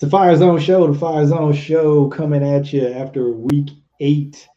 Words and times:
the 0.00 0.08
Fire 0.08 0.34
Zone 0.34 0.58
Show, 0.58 0.90
the 0.90 0.98
Fire 0.98 1.26
Zone 1.26 1.52
Show 1.52 2.08
coming 2.08 2.42
at 2.42 2.72
you 2.72 2.88
after 2.88 3.32
week 3.32 3.68
eight 4.00 4.48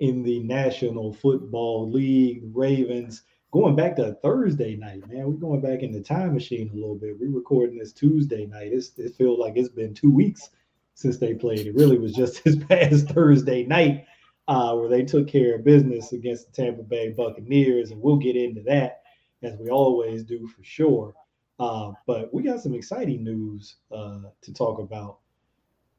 in 0.00 0.24
the 0.24 0.40
National 0.40 1.12
Football 1.12 1.88
League. 1.88 2.42
Ravens 2.52 3.22
going 3.52 3.76
back 3.76 3.94
to 3.96 4.14
Thursday 4.24 4.74
night, 4.74 5.08
man. 5.08 5.26
We're 5.26 5.34
going 5.34 5.60
back 5.60 5.84
in 5.84 5.92
the 5.92 6.00
time 6.00 6.34
machine 6.34 6.68
a 6.72 6.74
little 6.74 6.96
bit. 6.96 7.16
We're 7.16 7.30
recording 7.30 7.78
this 7.78 7.92
Tuesday 7.92 8.46
night. 8.46 8.72
It's, 8.72 8.98
it 8.98 9.14
feels 9.14 9.38
like 9.38 9.52
it's 9.54 9.68
been 9.68 9.94
two 9.94 10.10
weeks 10.10 10.50
since 10.94 11.16
they 11.16 11.34
played. 11.34 11.68
It 11.68 11.76
really 11.76 11.98
was 11.98 12.12
just 12.12 12.42
this 12.44 12.56
past 12.56 13.08
Thursday 13.08 13.64
night 13.64 14.06
uh, 14.48 14.74
where 14.74 14.88
they 14.88 15.04
took 15.04 15.28
care 15.28 15.54
of 15.54 15.64
business 15.64 16.12
against 16.12 16.46
the 16.46 16.60
Tampa 16.60 16.82
Bay 16.82 17.10
Buccaneers. 17.10 17.92
And 17.92 18.02
we'll 18.02 18.16
get 18.16 18.34
into 18.34 18.62
that 18.62 19.02
as 19.44 19.56
we 19.60 19.70
always 19.70 20.24
do 20.24 20.48
for 20.48 20.64
sure. 20.64 21.14
Uh, 21.62 21.92
but 22.08 22.34
we 22.34 22.42
got 22.42 22.60
some 22.60 22.74
exciting 22.74 23.22
news 23.22 23.76
uh, 23.92 24.22
to 24.40 24.52
talk 24.52 24.80
about, 24.80 25.18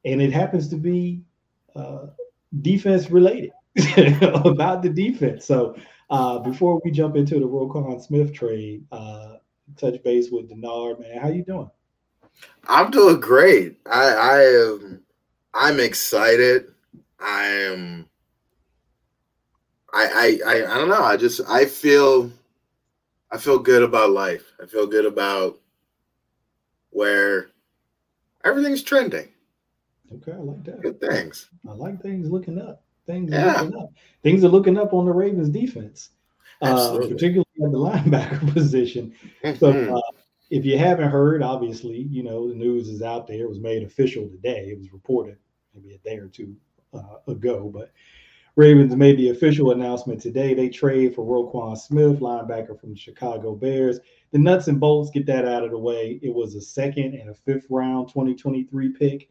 and 0.04 0.20
it 0.20 0.30
happens 0.30 0.68
to 0.68 0.76
be 0.76 1.22
uh, 1.74 2.08
defense 2.60 3.10
related 3.10 3.50
about 4.44 4.82
the 4.82 4.90
defense. 4.90 5.46
So 5.46 5.74
uh, 6.10 6.40
before 6.40 6.82
we 6.84 6.90
jump 6.90 7.16
into 7.16 7.36
the 7.36 7.48
Roquan 7.48 7.98
Smith 8.02 8.34
trade, 8.34 8.84
uh, 8.92 9.36
touch 9.78 10.02
base 10.02 10.30
with 10.30 10.50
Denard, 10.50 11.00
man. 11.00 11.18
How 11.18 11.28
you 11.28 11.42
doing? 11.42 11.70
I'm 12.68 12.90
doing 12.90 13.18
great. 13.18 13.78
I, 13.90 14.08
I 14.12 14.40
am. 14.42 15.00
I'm 15.54 15.80
excited. 15.80 16.74
I 17.18 17.46
am. 17.46 18.06
I, 19.94 20.40
I 20.44 20.52
I 20.52 20.74
I 20.74 20.78
don't 20.78 20.90
know. 20.90 21.02
I 21.02 21.16
just 21.16 21.40
I 21.48 21.64
feel 21.64 22.30
I 23.34 23.36
feel 23.36 23.58
good 23.58 23.82
about 23.82 24.12
life. 24.12 24.44
I 24.62 24.66
feel 24.66 24.86
good 24.86 25.04
about 25.04 25.58
where 26.90 27.50
everything's 28.44 28.84
trending. 28.84 29.26
Okay, 30.12 30.30
I 30.30 30.36
like 30.36 30.62
that. 30.62 30.80
Good 30.80 31.00
things. 31.00 31.50
I 31.68 31.72
like 31.72 32.00
things 32.00 32.30
looking 32.30 32.60
up. 32.60 32.84
Things 33.06 33.32
yeah. 33.32 33.56
are 33.56 33.64
looking 33.64 33.80
up. 33.80 33.90
Things 34.22 34.44
are 34.44 34.48
looking 34.48 34.78
up 34.78 34.92
on 34.92 35.04
the 35.04 35.10
Ravens 35.10 35.48
defense, 35.48 36.10
uh, 36.62 36.96
particularly 36.96 37.40
at 37.60 37.72
the 37.72 37.78
linebacker 38.16 38.52
position. 38.52 39.12
Mm-hmm. 39.42 39.58
So, 39.58 39.96
uh, 39.96 40.12
if 40.50 40.64
you 40.64 40.78
haven't 40.78 41.10
heard, 41.10 41.42
obviously, 41.42 42.02
you 42.02 42.22
know 42.22 42.48
the 42.48 42.54
news 42.54 42.88
is 42.88 43.02
out 43.02 43.26
there. 43.26 43.40
It 43.40 43.48
was 43.48 43.58
made 43.58 43.82
official 43.82 44.28
today. 44.28 44.68
It 44.70 44.78
was 44.78 44.92
reported 44.92 45.38
maybe 45.74 45.94
a 45.94 45.98
day 45.98 46.18
or 46.18 46.28
two 46.28 46.54
uh, 46.92 47.16
ago, 47.26 47.68
but 47.74 47.90
Ravens 48.56 48.94
made 48.94 49.18
the 49.18 49.30
official 49.30 49.72
announcement 49.72 50.20
today. 50.20 50.54
They 50.54 50.68
trade 50.68 51.14
for 51.14 51.24
Roquan 51.24 51.76
Smith, 51.76 52.20
linebacker 52.20 52.78
from 52.78 52.90
the 52.90 52.98
Chicago 52.98 53.54
Bears. 53.54 53.98
The 54.30 54.38
nuts 54.38 54.68
and 54.68 54.78
bolts 54.78 55.10
get 55.10 55.26
that 55.26 55.44
out 55.44 55.64
of 55.64 55.72
the 55.72 55.78
way. 55.78 56.20
It 56.22 56.32
was 56.32 56.54
a 56.54 56.60
second 56.60 57.14
and 57.14 57.30
a 57.30 57.34
fifth 57.34 57.66
round 57.68 58.08
2023 58.08 58.90
pick. 58.90 59.28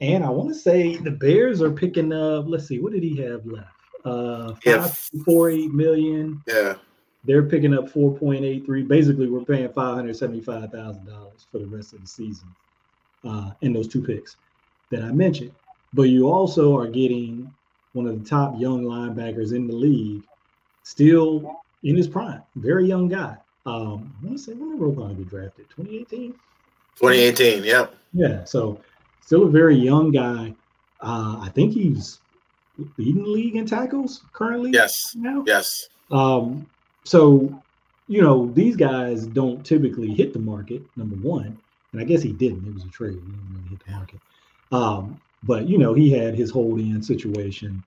And 0.00 0.24
I 0.24 0.30
want 0.30 0.48
to 0.50 0.54
say 0.54 0.96
the 0.96 1.10
Bears 1.10 1.60
are 1.62 1.70
picking 1.70 2.12
up, 2.12 2.44
let's 2.46 2.66
see, 2.66 2.78
what 2.78 2.92
did 2.92 3.02
he 3.02 3.16
have 3.16 3.44
left? 3.44 3.68
Uh, 4.04 4.54
eight 4.64 5.72
million. 5.72 6.42
Yeah. 6.46 6.74
They're 7.24 7.42
picking 7.42 7.74
up 7.74 7.92
4.83. 7.92 8.88
Basically, 8.88 9.28
we're 9.28 9.44
paying 9.44 9.68
$575,000 9.68 11.46
for 11.52 11.58
the 11.58 11.66
rest 11.66 11.92
of 11.92 12.00
the 12.00 12.06
season 12.06 12.48
uh, 13.24 13.50
in 13.60 13.72
those 13.74 13.88
two 13.88 14.02
picks 14.02 14.36
that 14.90 15.02
I 15.02 15.12
mentioned. 15.12 15.52
But 15.92 16.04
you 16.04 16.30
also 16.30 16.74
are 16.78 16.86
getting 16.86 17.52
one 17.92 18.06
of 18.06 18.22
the 18.22 18.28
top 18.28 18.58
young 18.58 18.84
linebackers 18.84 19.54
in 19.54 19.66
the 19.66 19.74
league, 19.74 20.22
still 20.82 21.60
in 21.82 21.96
his 21.96 22.08
prime, 22.08 22.42
very 22.56 22.86
young 22.86 23.08
guy. 23.08 23.36
Um, 23.66 24.14
I 24.22 24.26
want 24.26 24.38
to 24.38 24.42
say 24.42 24.52
when 24.52 24.70
did 24.70 24.80
Roquan 24.80 25.16
get 25.16 25.28
drafted? 25.28 25.68
2018. 25.70 26.32
2018. 26.96 27.64
Yep. 27.64 27.94
Yeah. 28.12 28.44
So 28.44 28.80
still 29.20 29.44
a 29.44 29.50
very 29.50 29.76
young 29.76 30.10
guy. 30.10 30.54
Uh, 31.00 31.38
I 31.40 31.50
think 31.54 31.72
he's 31.72 32.20
leading 32.96 33.22
the 33.22 33.28
league 33.28 33.56
in 33.56 33.66
tackles 33.66 34.22
currently. 34.32 34.70
Yes. 34.72 35.14
Now. 35.14 35.44
Yes. 35.46 35.88
Um, 36.10 36.66
so 37.04 37.62
you 38.08 38.20
know 38.22 38.50
these 38.52 38.76
guys 38.76 39.26
don't 39.26 39.64
typically 39.64 40.12
hit 40.14 40.32
the 40.32 40.38
market. 40.38 40.82
Number 40.96 41.16
one, 41.16 41.58
and 41.92 42.00
I 42.00 42.04
guess 42.04 42.22
he 42.22 42.32
didn't. 42.32 42.66
It 42.66 42.74
was 42.74 42.84
a 42.84 42.88
trade. 42.88 43.14
He 43.14 43.20
didn't 43.20 43.48
really 43.54 43.68
hit 43.68 43.84
the 43.86 43.92
market. 43.92 44.20
Um, 44.72 45.20
but 45.42 45.68
you 45.68 45.78
know, 45.78 45.94
he 45.94 46.10
had 46.10 46.34
his 46.34 46.50
hold 46.50 46.78
in 46.78 47.02
situation 47.02 47.82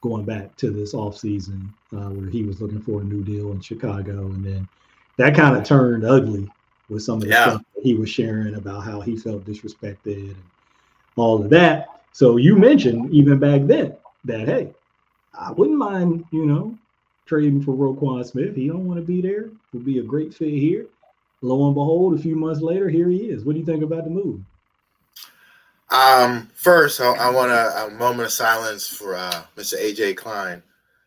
going 0.00 0.24
back 0.24 0.54
to 0.56 0.70
this 0.70 0.94
offseason 0.94 1.68
uh, 1.92 2.10
where 2.10 2.30
he 2.30 2.42
was 2.42 2.60
looking 2.60 2.80
for 2.80 3.00
a 3.00 3.04
new 3.04 3.22
deal 3.24 3.52
in 3.52 3.60
Chicago. 3.60 4.26
And 4.26 4.44
then 4.44 4.68
that 5.16 5.34
kind 5.34 5.56
of 5.56 5.64
turned 5.64 6.04
ugly 6.04 6.48
with 6.88 7.02
some 7.02 7.16
of 7.16 7.22
the 7.22 7.28
yeah. 7.28 7.50
stuff 7.50 7.62
he 7.82 7.94
was 7.94 8.10
sharing 8.10 8.54
about 8.54 8.84
how 8.84 9.00
he 9.00 9.16
felt 9.16 9.44
disrespected 9.44 10.30
and 10.30 10.42
all 11.16 11.42
of 11.42 11.50
that. 11.50 12.02
So 12.12 12.36
you 12.36 12.56
mentioned 12.56 13.12
even 13.12 13.38
back 13.38 13.62
then 13.64 13.96
that 14.24 14.46
hey, 14.46 14.72
I 15.34 15.52
wouldn't 15.52 15.78
mind, 15.78 16.24
you 16.30 16.46
know, 16.46 16.76
trading 17.26 17.62
for 17.62 17.72
Roquan 17.72 18.24
Smith. 18.24 18.54
He 18.54 18.68
don't 18.68 18.86
want 18.86 19.00
to 19.00 19.06
be 19.06 19.20
there. 19.20 19.50
Would 19.72 19.84
be 19.84 19.98
a 19.98 20.02
great 20.02 20.32
fit 20.32 20.54
here. 20.54 20.86
Lo 21.42 21.66
and 21.66 21.74
behold, 21.74 22.14
a 22.14 22.22
few 22.22 22.36
months 22.36 22.60
later, 22.60 22.88
here 22.88 23.08
he 23.08 23.28
is. 23.28 23.44
What 23.44 23.52
do 23.52 23.58
you 23.58 23.66
think 23.66 23.82
about 23.82 24.04
the 24.04 24.10
move? 24.10 24.40
Um, 25.90 26.50
first, 26.54 27.00
I, 27.00 27.12
I 27.12 27.30
want 27.30 27.52
a, 27.52 27.86
a, 27.86 27.90
moment 27.90 28.26
of 28.26 28.32
silence 28.32 28.88
for 28.88 29.14
uh, 29.14 29.44
Mr. 29.56 29.80
AJ 29.80 30.16
Klein. 30.16 30.62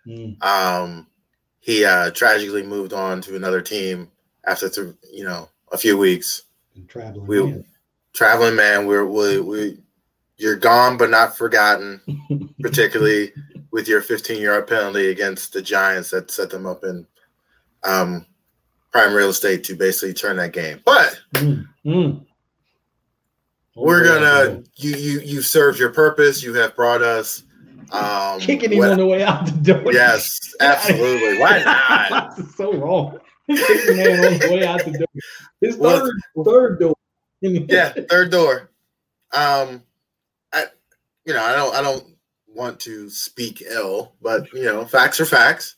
Mm. 0.07 0.41
Um, 0.41 1.07
he 1.59 1.83
uh, 1.83 2.11
tragically 2.11 2.63
moved 2.63 2.93
on 2.93 3.21
to 3.21 3.35
another 3.35 3.61
team 3.61 4.09
after, 4.45 4.69
th- 4.69 4.95
you 5.11 5.25
know, 5.25 5.49
a 5.73 5.77
few 5.77 5.97
weeks. 5.97 6.43
traveling, 6.87 7.27
we, 7.27 7.43
man. 7.43 7.65
traveling 8.13 8.55
man. 8.55 8.87
We're 8.87 9.05
we, 9.05 9.41
we 9.41 9.77
you're 10.37 10.55
gone 10.55 10.97
but 10.97 11.09
not 11.09 11.37
forgotten, 11.37 11.99
particularly 12.61 13.33
with 13.71 13.87
your 13.87 14.01
15 14.01 14.41
yard 14.41 14.67
penalty 14.67 15.09
against 15.09 15.53
the 15.53 15.61
Giants 15.61 16.09
that 16.11 16.31
set 16.31 16.49
them 16.49 16.65
up 16.65 16.83
in 16.83 17.05
um, 17.83 18.25
prime 18.91 19.13
real 19.13 19.29
estate 19.29 19.63
to 19.65 19.75
basically 19.75 20.13
turn 20.13 20.37
that 20.37 20.53
game. 20.53 20.81
But 20.85 21.19
mm. 21.33 21.67
Mm. 21.85 22.25
We're 23.75 24.03
gonna 24.03 24.63
you 24.75 24.95
you 24.95 25.19
you 25.21 25.41
served 25.41 25.79
your 25.79 25.91
purpose. 25.91 26.43
You 26.43 26.53
have 26.55 26.75
brought 26.75 27.01
us 27.01 27.43
um, 27.91 28.39
kicking 28.39 28.71
him 28.71 28.79
when, 28.79 28.91
on 28.91 28.97
the 28.97 29.05
way 29.05 29.23
out 29.23 29.45
the 29.45 29.51
door. 29.51 29.93
Yes, 29.93 30.39
absolutely. 30.59 31.39
Why 31.39 31.63
not? 31.63 32.09
That's 32.37 32.55
so 32.55 32.73
wrong. 32.73 33.19
Kicking 33.47 33.97
man 33.97 34.33
on 34.33 34.39
the 34.39 34.49
way 34.51 34.65
out 34.65 34.85
the 34.85 34.91
door. 34.91 35.07
His 35.61 35.75
third 35.75 36.11
well, 36.35 36.45
third 36.45 36.79
door. 36.79 36.95
yeah, 37.41 37.93
third 38.09 38.31
door. 38.31 38.69
Um, 39.33 39.83
I 40.53 40.65
you 41.25 41.33
know 41.33 41.43
I 41.43 41.55
don't 41.55 41.75
I 41.75 41.81
don't 41.81 42.05
want 42.47 42.79
to 42.81 43.09
speak 43.09 43.61
ill, 43.61 44.13
but 44.21 44.51
you 44.53 44.63
know 44.63 44.85
facts 44.85 45.19
are 45.19 45.25
facts, 45.25 45.75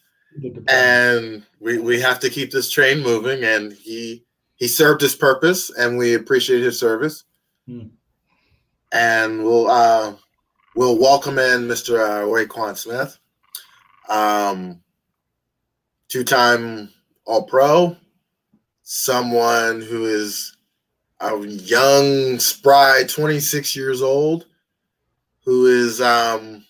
and 0.68 1.44
we 1.60 1.80
we 1.80 2.00
have 2.02 2.20
to 2.22 2.30
keep 2.30 2.52
this 2.52 2.70
train 2.70 3.02
moving. 3.02 3.44
And 3.44 3.74
he 3.74 4.26
he 4.56 4.68
served 4.68 5.02
his 5.02 5.16
purpose, 5.16 5.70
and 5.70 5.98
we 5.98 6.14
appreciate 6.16 6.62
his 6.62 6.80
service. 6.80 7.24
And 8.92 9.44
we'll 9.44 9.70
uh, 9.70 10.14
we'll 10.76 11.00
welcome 11.00 11.38
in 11.40 11.68
Mr. 11.68 12.00
Uh, 12.00 12.26
Roquan 12.26 12.78
Smith, 12.78 13.18
um, 14.10 14.82
two-time 16.08 16.90
All-Pro, 17.26 17.96
someone 18.84 19.82
who 19.82 20.06
is 20.06 20.58
a 21.22 21.38
young, 21.46 22.40
spry, 22.40 23.04
26 23.08 23.76
years 23.76 24.02
old, 24.02 24.46
who 25.46 25.68
is 25.68 26.02
um, 26.02 26.66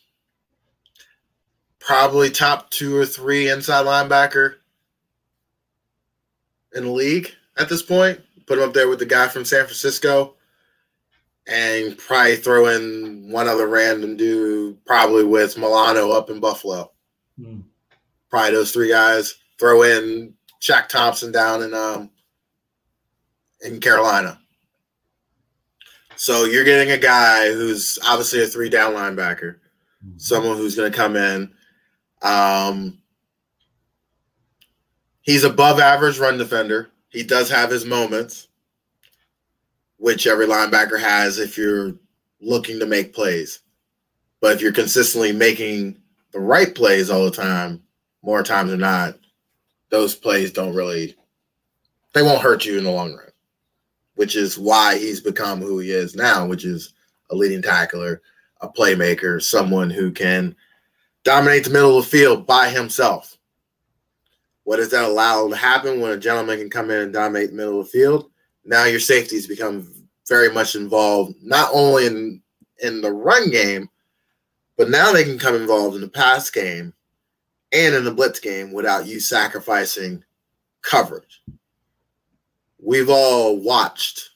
probably 1.80 2.30
top 2.30 2.70
two 2.70 2.96
or 2.96 3.06
three 3.06 3.50
inside 3.50 3.86
linebacker 3.86 4.56
in 6.74 6.86
the 6.86 6.92
league 6.92 7.34
at 7.58 7.70
this 7.70 7.82
point. 7.82 8.20
Put 8.46 8.60
him 8.60 8.68
up 8.68 8.74
there 8.74 8.90
with 8.90 9.00
the 9.00 9.06
guy 9.06 9.28
from 9.28 9.46
San 9.46 9.66
Francisco 9.66 10.36
and 11.48 11.98
probably 11.98 12.36
throw 12.36 12.68
in 12.68 13.32
one 13.32 13.48
other 13.48 13.68
random 13.68 14.16
dude, 14.16 14.84
probably 14.86 15.26
with 15.26 15.58
Milano 15.58 16.12
up 16.12 16.30
in 16.30 16.40
Buffalo. 16.40 16.92
Mm. 17.40 17.64
Probably 18.30 18.52
those 18.52 18.72
three 18.72 18.90
guys. 18.90 19.36
Throw 19.60 19.84
in 19.84 20.34
Shaq 20.62 20.88
Thompson 20.88 21.32
down 21.32 21.64
in 21.64 21.74
um 21.74 22.10
in 23.62 23.80
Carolina. 23.80 24.40
So 26.16 26.46
you're 26.46 26.64
getting 26.64 26.92
a 26.92 26.98
guy 26.98 27.52
who's 27.52 27.98
obviously 28.06 28.44
a 28.44 28.48
three 28.48 28.70
down 28.70 28.94
linebacker, 28.94 29.56
mm-hmm. 30.06 30.18
someone 30.18 30.58
who's 30.58 30.76
going 30.76 30.92
to 30.92 30.96
come 30.96 31.16
in. 31.16 31.52
Um, 32.22 33.00
he's 35.22 35.44
above 35.44 35.80
average 35.80 36.20
run 36.20 36.38
defender. 36.38 36.92
He 37.10 37.24
does 37.24 37.50
have 37.50 37.72
his 37.72 37.86
moments 37.86 38.50
which 40.02 40.26
every 40.26 40.48
linebacker 40.48 41.00
has 41.00 41.38
if 41.38 41.56
you're 41.56 41.94
looking 42.42 42.80
to 42.80 42.88
make 42.88 43.14
plays. 43.14 43.60
But 44.42 44.56
if 44.56 44.60
you're 44.60 44.72
consistently 44.72 45.32
making 45.32 46.02
the 46.32 46.40
right 46.40 46.74
plays 46.74 47.12
all 47.12 47.24
the 47.24 47.30
time, 47.30 47.84
more 48.24 48.42
times 48.42 48.72
than 48.72 48.80
not, 48.80 49.20
those 49.92 50.16
plays 50.16 50.52
don't 50.52 50.74
really 50.74 51.16
they 52.16 52.24
won't 52.24 52.42
hurt 52.42 52.66
you 52.66 52.80
in 52.80 52.84
the 52.84 52.90
long 52.90 53.14
run. 53.14 53.28
Which 54.16 54.36
is 54.36 54.58
why 54.58 54.98
he's 54.98 55.20
become 55.20 55.62
who 55.62 55.78
he 55.78 55.92
is 55.92 56.16
now, 56.16 56.48
which 56.48 56.66
is 56.66 56.94
a 57.30 57.36
leading 57.36 57.62
tackler, 57.62 58.24
a 58.62 58.68
playmaker, 58.68 59.40
someone 59.40 59.92
who 59.92 60.12
can 60.12 60.56
dominate 61.24 61.66
the 61.66 61.70
middle 61.70 62.00
of 62.00 62.06
the 62.06 62.10
field 62.10 62.48
by 62.48 62.70
himself. 62.70 63.38
What 64.64 64.78
does 64.78 64.90
that 64.90 65.04
allow 65.06 65.48
to 65.48 65.56
happen 65.56 66.02
when 66.02 66.12
a 66.12 66.18
gentleman 66.18 66.58
can 66.58 66.72
come 66.72 66.90
in 66.90 67.02
and 67.02 67.14
dominate 67.14 67.52
the 67.52 67.56
middle 67.56 67.80
of 67.80 67.86
the 67.86 67.92
field? 67.92 68.31
Now 68.64 68.86
your 68.86 69.00
safeties 69.00 69.48
become 69.48 69.92
very 70.28 70.52
much 70.52 70.76
involved, 70.76 71.36
not 71.42 71.70
only 71.74 72.06
in 72.06 72.42
in 72.82 73.02
the 73.02 73.12
run 73.12 73.50
game, 73.52 73.90
but 74.78 74.90
now 74.90 75.12
they 75.12 75.24
can 75.24 75.38
come 75.38 75.56
involved 75.56 75.96
in 75.96 76.02
the 76.02 76.10
pass 76.10 76.50
game 76.50 76.94
and 77.72 77.96
in 77.96 78.04
the 78.04 78.14
blitz 78.14 78.40
game 78.40 78.72
without 78.72 79.06
you 79.06 79.20
sacrificing 79.20 80.24
coverage. 80.82 81.42
We've 82.80 83.10
all 83.10 83.58
watched 83.58 84.32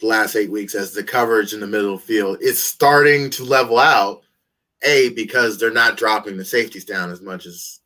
the 0.00 0.06
last 0.06 0.34
eight 0.34 0.50
weeks 0.50 0.74
as 0.74 0.92
the 0.92 1.04
coverage 1.04 1.54
in 1.54 1.60
the 1.60 1.66
middle 1.66 1.96
field 1.96 2.38
is 2.40 2.62
starting 2.62 3.30
to 3.30 3.44
level 3.44 3.78
out. 3.78 4.22
A, 4.84 5.10
because 5.10 5.58
they're 5.58 5.70
not 5.70 5.96
dropping 5.96 6.36
the 6.36 6.44
safeties 6.44 6.84
down 6.84 7.10
as 7.12 7.20
much 7.20 7.46
as 7.46 7.78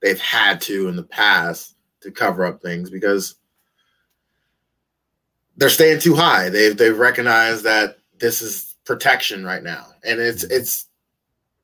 they've 0.00 0.20
had 0.20 0.58
to 0.62 0.88
in 0.88 0.96
the 0.96 1.02
past 1.02 1.74
to 2.00 2.10
cover 2.10 2.46
up 2.46 2.62
things 2.62 2.88
because 2.88 3.34
they're 5.60 5.68
staying 5.68 6.00
too 6.00 6.14
high. 6.16 6.48
They've 6.48 6.76
they've 6.76 6.98
recognized 6.98 7.64
that 7.64 7.98
this 8.18 8.42
is 8.42 8.76
protection 8.84 9.44
right 9.44 9.62
now. 9.62 9.86
And 10.02 10.18
it's 10.18 10.44
mm-hmm. 10.44 10.56
it's 10.56 10.86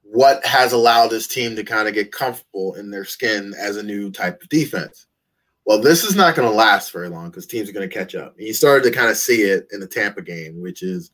what 0.02 0.44
has 0.46 0.72
allowed 0.72 1.08
this 1.08 1.26
team 1.26 1.56
to 1.56 1.64
kind 1.64 1.88
of 1.88 1.94
get 1.94 2.12
comfortable 2.12 2.74
in 2.74 2.90
their 2.90 3.04
skin 3.04 3.54
as 3.58 3.76
a 3.76 3.82
new 3.82 4.12
type 4.12 4.40
of 4.40 4.48
defense. 4.48 5.06
Well, 5.64 5.80
this 5.80 6.04
is 6.04 6.14
not 6.14 6.36
going 6.36 6.48
to 6.48 6.54
last 6.54 6.92
very 6.92 7.08
long 7.08 7.30
because 7.30 7.46
teams 7.46 7.68
are 7.68 7.72
going 7.72 7.88
to 7.88 7.94
catch 7.94 8.14
up. 8.14 8.36
And 8.38 8.46
you 8.46 8.54
started 8.54 8.84
to 8.84 8.96
kind 8.96 9.10
of 9.10 9.16
see 9.16 9.42
it 9.42 9.66
in 9.72 9.80
the 9.80 9.88
Tampa 9.88 10.22
game, 10.22 10.60
which 10.60 10.82
is 10.82 11.10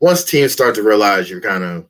once 0.00 0.24
teams 0.24 0.52
start 0.52 0.74
to 0.76 0.82
realize 0.82 1.28
you're 1.28 1.42
kind 1.42 1.64
of 1.64 1.86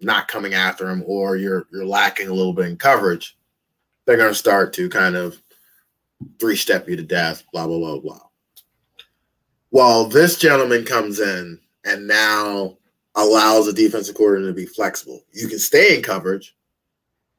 not 0.00 0.28
coming 0.28 0.52
after 0.52 0.84
them 0.84 1.02
or 1.06 1.36
you're 1.36 1.66
you're 1.72 1.86
lacking 1.86 2.28
a 2.28 2.34
little 2.34 2.52
bit 2.52 2.66
in 2.66 2.76
coverage, 2.76 3.38
they're 4.04 4.16
going 4.16 4.32
to 4.32 4.34
start 4.34 4.72
to 4.74 4.90
kind 4.90 5.16
of 5.16 5.40
three 6.40 6.56
step 6.56 6.88
you 6.88 6.96
to 6.96 7.04
death. 7.04 7.44
Blah 7.52 7.68
blah 7.68 7.78
blah 7.78 8.00
blah. 8.00 8.27
While 9.70 10.06
this 10.06 10.38
gentleman 10.38 10.84
comes 10.84 11.20
in 11.20 11.60
and 11.84 12.06
now 12.06 12.78
allows 13.14 13.66
the 13.66 13.72
defensive 13.72 14.16
coordinator 14.16 14.52
to 14.52 14.56
be 14.56 14.66
flexible, 14.66 15.22
you 15.32 15.48
can 15.48 15.58
stay 15.58 15.96
in 15.96 16.02
coverage, 16.02 16.56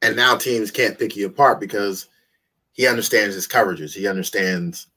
and 0.02 0.16
now 0.16 0.38
teams 0.38 0.72
can't 0.72 1.00
pick 1.00 1.16
you 1.16 1.26
apart 1.26 1.60
because 1.60 2.08
he 2.74 2.88
understands 2.88 3.36
his 3.36 3.48
coverages. 3.48 3.94
He 3.94 4.08
understands 4.08 4.88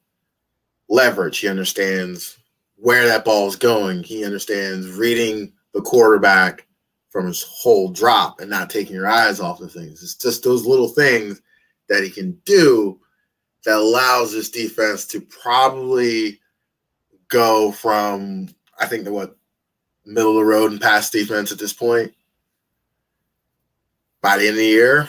leverage. 0.88 1.38
He 1.38 1.48
understands 1.48 2.38
where 2.76 3.06
that 3.08 3.24
ball 3.24 3.48
is 3.48 3.56
going. 3.56 4.02
He 4.02 4.24
understands 4.24 4.90
reading 4.90 5.52
the 5.72 5.80
quarterback 5.80 6.66
from 7.08 7.26
his 7.26 7.42
whole 7.42 7.90
drop 7.90 8.40
and 8.40 8.50
not 8.50 8.70
taking 8.70 8.94
your 8.94 9.08
eyes 9.08 9.40
off 9.40 9.60
of 9.60 9.72
things. 9.72 10.02
It's 10.02 10.14
just 10.14 10.44
those 10.44 10.66
little 10.66 10.88
things 10.88 11.40
that 11.88 12.02
he 12.02 12.10
can 12.10 12.32
do 12.44 13.00
that 13.64 13.76
allows 13.76 14.32
this 14.32 14.50
defense 14.50 15.06
to 15.06 15.20
probably 15.20 16.40
go 17.32 17.72
from 17.72 18.48
I 18.78 18.86
think 18.86 19.08
what 19.08 19.36
middle 20.04 20.32
of 20.32 20.36
the 20.36 20.44
road 20.44 20.72
and 20.72 20.80
pass 20.80 21.10
defense 21.10 21.50
at 21.52 21.58
this 21.58 21.72
point 21.72 22.12
by 24.22 24.38
the 24.38 24.44
end 24.44 24.52
of 24.52 24.58
the 24.58 24.66
year, 24.66 25.08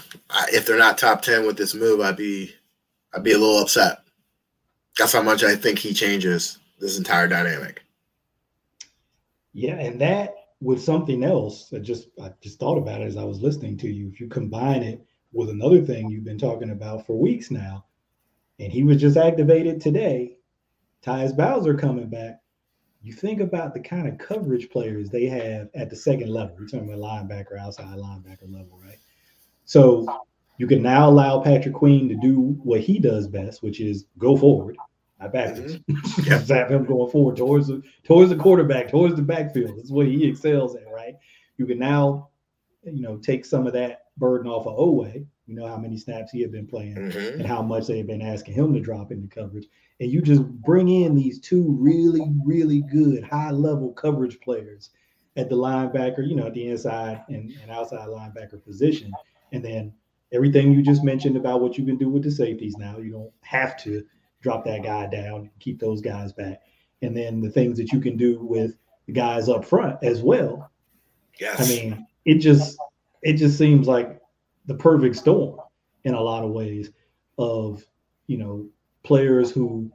if 0.51 0.65
they're 0.65 0.77
not 0.77 0.97
top 0.97 1.21
ten 1.21 1.45
with 1.45 1.55
this 1.55 1.75
move, 1.75 2.01
I'd 2.01 2.17
be 2.17 2.53
I'd 3.13 3.23
be 3.23 3.33
a 3.33 3.37
little 3.37 3.59
upset. 3.59 3.99
That's 4.97 5.13
how 5.13 5.21
much 5.21 5.43
I 5.43 5.55
think 5.55 5.79
he 5.79 5.93
changes 5.93 6.57
this 6.79 6.97
entire 6.97 7.27
dynamic. 7.27 7.83
Yeah, 9.53 9.75
and 9.75 10.01
that 10.01 10.33
with 10.61 10.81
something 10.81 11.23
else, 11.23 11.71
I 11.73 11.79
just 11.79 12.09
I 12.21 12.31
just 12.41 12.59
thought 12.59 12.77
about 12.77 13.01
it 13.01 13.07
as 13.07 13.17
I 13.17 13.23
was 13.23 13.41
listening 13.41 13.77
to 13.77 13.87
you. 13.87 14.09
If 14.09 14.19
you 14.19 14.27
combine 14.27 14.81
it 14.81 15.05
with 15.31 15.49
another 15.49 15.81
thing 15.81 16.09
you've 16.09 16.25
been 16.25 16.39
talking 16.39 16.71
about 16.71 17.05
for 17.05 17.17
weeks 17.17 17.51
now, 17.51 17.85
and 18.59 18.71
he 18.71 18.83
was 18.83 18.99
just 18.99 19.17
activated 19.17 19.79
today, 19.79 20.37
Tyus 21.03 21.35
Bowser 21.35 21.73
coming 21.73 22.07
back. 22.07 22.39
You 23.01 23.11
think 23.11 23.41
about 23.41 23.73
the 23.73 23.81
kind 23.81 24.07
of 24.07 24.17
coverage 24.17 24.69
players 24.69 25.09
they 25.09 25.25
have 25.25 25.69
at 25.75 25.89
the 25.89 25.95
second 25.95 26.29
level. 26.29 26.55
We're 26.57 26.67
talking 26.67 26.91
about 26.91 26.99
linebacker, 26.99 27.59
outside 27.59 27.97
linebacker 27.97 28.49
level, 28.49 28.79
right? 28.81 28.97
So 29.65 30.07
you 30.57 30.67
can 30.67 30.81
now 30.81 31.09
allow 31.09 31.41
Patrick 31.41 31.73
Queen 31.73 32.07
to 32.07 32.15
do 32.15 32.57
what 32.63 32.79
he 32.79 32.99
does 32.99 33.27
best, 33.27 33.61
which 33.61 33.81
is 33.81 34.05
go 34.17 34.37
forward, 34.37 34.77
not 35.19 35.33
backwards. 35.33 35.77
Mm-hmm. 35.79 36.23
Have 36.53 36.71
him 36.71 36.85
going 36.85 37.11
forward 37.11 37.35
towards 37.35 37.67
the 37.67 37.81
towards 38.03 38.29
the 38.29 38.37
quarterback, 38.37 38.89
towards 38.89 39.15
the 39.15 39.21
backfield. 39.21 39.77
That's 39.77 39.91
what 39.91 40.07
he 40.07 40.25
excels 40.25 40.75
at, 40.75 40.89
right? 40.89 41.15
You 41.57 41.65
can 41.65 41.79
now, 41.79 42.29
you 42.83 43.01
know, 43.01 43.17
take 43.17 43.43
some 43.43 43.67
of 43.67 43.73
that 43.73 44.05
burden 44.15 44.49
off 44.49 44.65
of 44.65 44.77
Oweh. 44.77 45.25
You 45.45 45.55
know 45.55 45.67
how 45.67 45.77
many 45.77 45.97
snaps 45.97 46.31
he 46.31 46.41
had 46.41 46.53
been 46.53 46.67
playing 46.67 46.95
mm-hmm. 46.95 47.41
and 47.41 47.45
how 47.45 47.61
much 47.61 47.87
they 47.87 47.97
have 47.97 48.07
been 48.07 48.21
asking 48.21 48.53
him 48.53 48.73
to 48.73 48.79
drop 48.79 49.11
into 49.11 49.27
coverage. 49.27 49.67
And 49.99 50.11
you 50.11 50.21
just 50.21 50.43
bring 50.43 50.89
in 50.89 51.15
these 51.15 51.39
two 51.39 51.75
really, 51.79 52.31
really 52.43 52.81
good 52.81 53.23
high 53.23 53.51
level 53.51 53.93
coverage 53.93 54.39
players 54.41 54.89
at 55.35 55.49
the 55.49 55.55
linebacker, 55.55 56.27
you 56.27 56.35
know, 56.35 56.47
at 56.47 56.53
the 56.53 56.67
inside 56.67 57.23
and, 57.29 57.51
and 57.61 57.71
outside 57.71 58.07
linebacker 58.07 58.63
position. 58.63 59.11
And 59.51 59.63
then 59.63 59.93
everything 60.31 60.73
you 60.73 60.81
just 60.81 61.03
mentioned 61.03 61.37
about 61.37 61.61
what 61.61 61.77
you 61.77 61.85
can 61.85 61.97
do 61.97 62.09
with 62.09 62.23
the 62.23 62.31
safeties 62.31 62.75
now. 62.77 62.97
You 62.97 63.11
don't 63.11 63.31
have 63.41 63.77
to 63.83 64.03
drop 64.41 64.65
that 64.65 64.83
guy 64.83 65.07
down, 65.07 65.49
keep 65.59 65.79
those 65.79 66.01
guys 66.01 66.33
back. 66.33 66.61
And 67.01 67.15
then 67.15 67.41
the 67.41 67.49
things 67.49 67.77
that 67.77 67.91
you 67.91 67.99
can 67.99 68.17
do 68.17 68.39
with 68.41 68.75
the 69.05 69.13
guys 69.13 69.49
up 69.49 69.65
front 69.65 69.97
as 70.03 70.21
well. 70.21 70.71
Yes. 71.39 71.61
I 71.61 71.67
mean, 71.67 72.07
it 72.25 72.35
just 72.35 72.77
it 73.21 73.33
just 73.33 73.57
seems 73.57 73.87
like 73.87 74.19
the 74.65 74.75
perfect 74.75 75.15
storm 75.15 75.59
in 76.03 76.13
a 76.13 76.21
lot 76.21 76.43
of 76.43 76.51
ways 76.51 76.91
of, 77.37 77.83
you 78.27 78.37
know, 78.37 78.67
players 79.03 79.51
who 79.51 79.91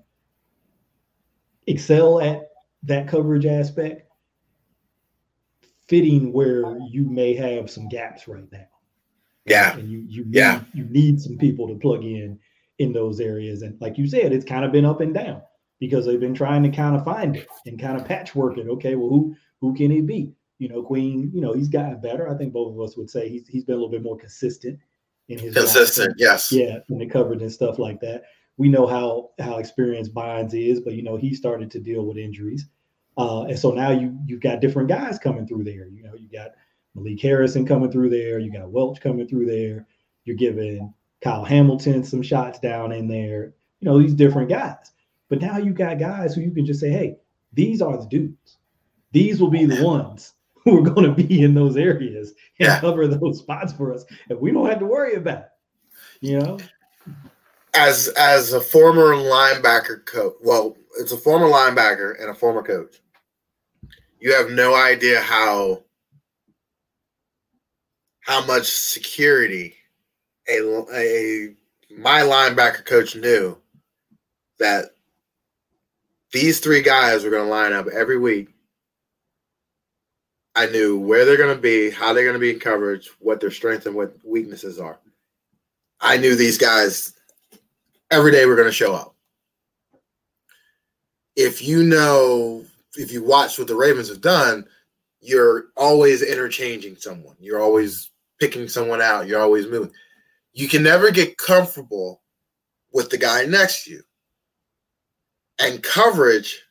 excel 1.67 2.21
at 2.21 2.51
that 2.83 3.09
coverage 3.09 3.47
aspect 3.47 4.03
fitting 5.89 6.33
where 6.33 6.79
you 6.91 7.05
may 7.05 7.35
have 7.35 7.71
some 7.71 7.89
gaps 7.89 8.29
right 8.29 8.51
now. 8.53 8.67
Yeah. 9.47 9.77
And 9.77 9.91
you 9.91 10.05
you 10.07 10.25
need, 10.25 10.35
yeah. 10.35 10.61
you 10.75 10.85
need 10.85 11.21
some 11.21 11.39
people 11.39 11.67
to 11.69 11.75
plug 11.75 12.05
in 12.05 12.39
in 12.79 12.93
those 12.93 13.21
areas. 13.21 13.63
And 13.63 13.81
like 13.81 13.99
you 13.99 14.07
said, 14.07 14.33
it's 14.33 14.45
kind 14.45 14.65
of 14.65 14.73
been 14.73 14.85
up 14.85 15.01
and 15.01 15.15
down 15.15 15.43
because 15.81 16.07
they've 16.07 16.21
been 16.21 16.35
trying 16.35 16.63
to 16.63 16.71
kind 16.71 16.97
of 16.97 17.05
find 17.05 17.37
it 17.37 17.49
and 17.67 17.81
kind 17.81 17.97
of 17.97 18.07
patchwork 18.07 18.59
it. 18.59 18.69
Okay, 18.69 18.95
well, 18.95 19.09
who 19.09 19.35
who 19.61 19.75
can 19.75 19.91
he 19.91 20.01
be? 20.01 20.35
You 20.59 20.69
know, 20.69 20.83
Queen, 20.83 21.31
you 21.33 21.41
know, 21.41 21.53
he's 21.53 21.69
gotten 21.69 22.01
better. 22.01 22.29
I 22.29 22.37
think 22.37 22.53
both 22.53 22.75
of 22.75 22.81
us 22.81 22.97
would 22.97 23.09
say 23.09 23.29
he's 23.29 23.47
he's 23.49 23.65
been 23.65 23.75
a 23.75 23.79
little 23.79 23.91
bit 23.91 24.03
more 24.03 24.19
consistent 24.19 24.79
in 25.29 25.39
his 25.39 25.55
consistent, 25.55 26.15
yes. 26.19 26.53
Yeah, 26.53 26.79
in 26.89 26.99
the 26.99 27.07
coverage 27.07 27.43
and 27.43 27.53
stuff 27.53 27.79
like 27.79 28.01
that. 28.01 28.25
We 28.59 28.69
know 28.69 28.87
how 28.87 29.31
how 29.39 29.59
experienced 29.59 30.13
Bynes 30.13 30.53
is, 30.53 30.81
but 30.81 30.95
you 30.95 31.03
know, 31.03 31.17
he 31.17 31.35
started 31.35 31.71
to 31.71 31.81
deal 31.81 32.05
with 32.05 32.19
injuries. 32.19 32.67
Uh, 33.17 33.45
and 33.45 33.59
so 33.59 33.73
now 33.73 33.91
you 33.91 34.17
you've 34.27 34.41
got 34.41 34.61
different 34.61 34.89
guys 34.89 35.19
coming 35.19 35.47
through 35.47 35.65
there. 35.65 35.89
You 35.89 36.03
know, 36.03 36.15
you 36.15 36.29
got 36.29 36.51
Malik 36.95 37.21
Harrison 37.21 37.67
coming 37.67 37.91
through 37.91 38.11
there. 38.11 38.39
You 38.39 38.53
got 38.53 38.71
Welch 38.71 39.01
coming 39.01 39.27
through 39.27 39.47
there. 39.47 39.87
You're 40.25 40.37
giving 40.37 40.93
Kyle 41.21 41.45
Hamilton 41.45 42.05
some 42.05 42.23
shots 42.23 42.59
down 42.59 42.93
in 42.93 43.09
there. 43.09 43.55
You 43.81 43.87
know, 43.87 43.99
these 43.99 44.15
different 44.15 44.49
guys. 44.49 44.93
But 45.29 45.41
now 45.41 45.59
you 45.59 45.73
got 45.73 45.99
guys 45.99 46.35
who 46.35 46.41
you 46.41 46.51
can 46.51 46.67
just 46.67 46.81
say, 46.81 46.91
hey, 46.91 47.17
these 47.53 47.83
are 47.83 47.97
the 47.97 48.07
dudes. 48.07 48.59
These 49.13 49.41
will 49.41 49.51
be 49.51 49.65
the 49.65 49.85
ones 49.85 50.35
who 50.65 50.79
are 50.79 50.91
going 50.91 51.07
to 51.15 51.23
be 51.23 51.43
in 51.43 51.55
those 51.55 51.77
areas 51.77 52.35
and 52.59 52.69
yeah. 52.69 52.81
cover 52.81 53.07
those 53.07 53.39
spots 53.39 53.73
for 53.73 53.93
us. 53.93 54.05
And 54.29 54.41
we 54.41 54.53
don't 54.53 54.69
have 54.69 54.81
to 54.81 54.87
worry 54.87 55.15
about 55.15 55.39
it. 55.39 55.49
You 56.21 56.41
know? 56.41 56.59
As 57.81 58.09
as 58.09 58.53
a 58.53 58.61
former 58.61 59.15
linebacker 59.15 60.05
coach, 60.05 60.35
well, 60.43 60.77
it's 60.99 61.13
a 61.13 61.17
former 61.17 61.47
linebacker 61.47 62.21
and 62.21 62.29
a 62.29 62.35
former 62.35 62.61
coach. 62.61 63.01
You 64.19 64.35
have 64.35 64.51
no 64.51 64.75
idea 64.75 65.21
how 65.21 65.85
how 68.23 68.45
much 68.45 68.67
security 68.67 69.77
a, 70.49 70.85
a 70.93 71.55
my 71.97 72.23
linebacker 72.23 72.85
coach 72.85 73.15
knew 73.15 73.57
that 74.59 74.87
these 76.33 76.59
three 76.59 76.83
guys 76.83 77.23
were 77.23 77.31
going 77.31 77.45
to 77.45 77.51
line 77.51 77.73
up 77.73 77.87
every 77.87 78.19
week. 78.19 78.49
I 80.57 80.67
knew 80.67 80.99
where 80.99 81.25
they're 81.25 81.37
going 81.37 81.55
to 81.55 81.63
be, 81.63 81.91
how 81.91 82.13
they're 82.13 82.25
going 82.25 82.35
to 82.35 82.41
be 82.41 82.51
in 82.51 82.59
coverage, 82.59 83.09
what 83.21 83.41
their 83.41 83.53
strengths 83.53 83.87
and 83.87 83.95
what 83.95 84.17
weaknesses 84.25 84.81
are. 84.81 84.99
I 86.01 86.17
knew 86.17 86.35
these 86.35 86.59
guys 86.59 87.18
every 88.11 88.33
day 88.33 88.47
we're 88.47 88.57
going 88.57 88.69
to 88.69 88.73
show 88.73 88.95
up. 88.95 89.15
If 91.37 91.63
you 91.63 91.83
know, 91.85 92.65
if 92.97 93.13
you 93.13 93.23
watch 93.23 93.59
what 93.59 93.69
the 93.69 93.77
Ravens 93.77 94.09
have 94.09 94.21
done, 94.21 94.67
you're 95.21 95.67
always 95.77 96.23
interchanging 96.23 96.97
someone. 96.97 97.37
You're 97.39 97.61
always 97.61 98.11
picking 98.41 98.69
someone 98.69 99.01
out. 99.01 99.27
You're 99.27 99.41
always 99.41 99.67
moving. 99.67 99.93
You 100.53 100.69
can 100.69 100.83
never 100.83 101.11
get 101.11 101.37
comfortable 101.37 102.23
with 102.93 103.11
the 103.11 103.19
guy 103.19 103.45
next 103.45 103.85
to 103.85 103.93
you. 103.93 104.03
And 105.61 105.83
coverage, 105.83 106.63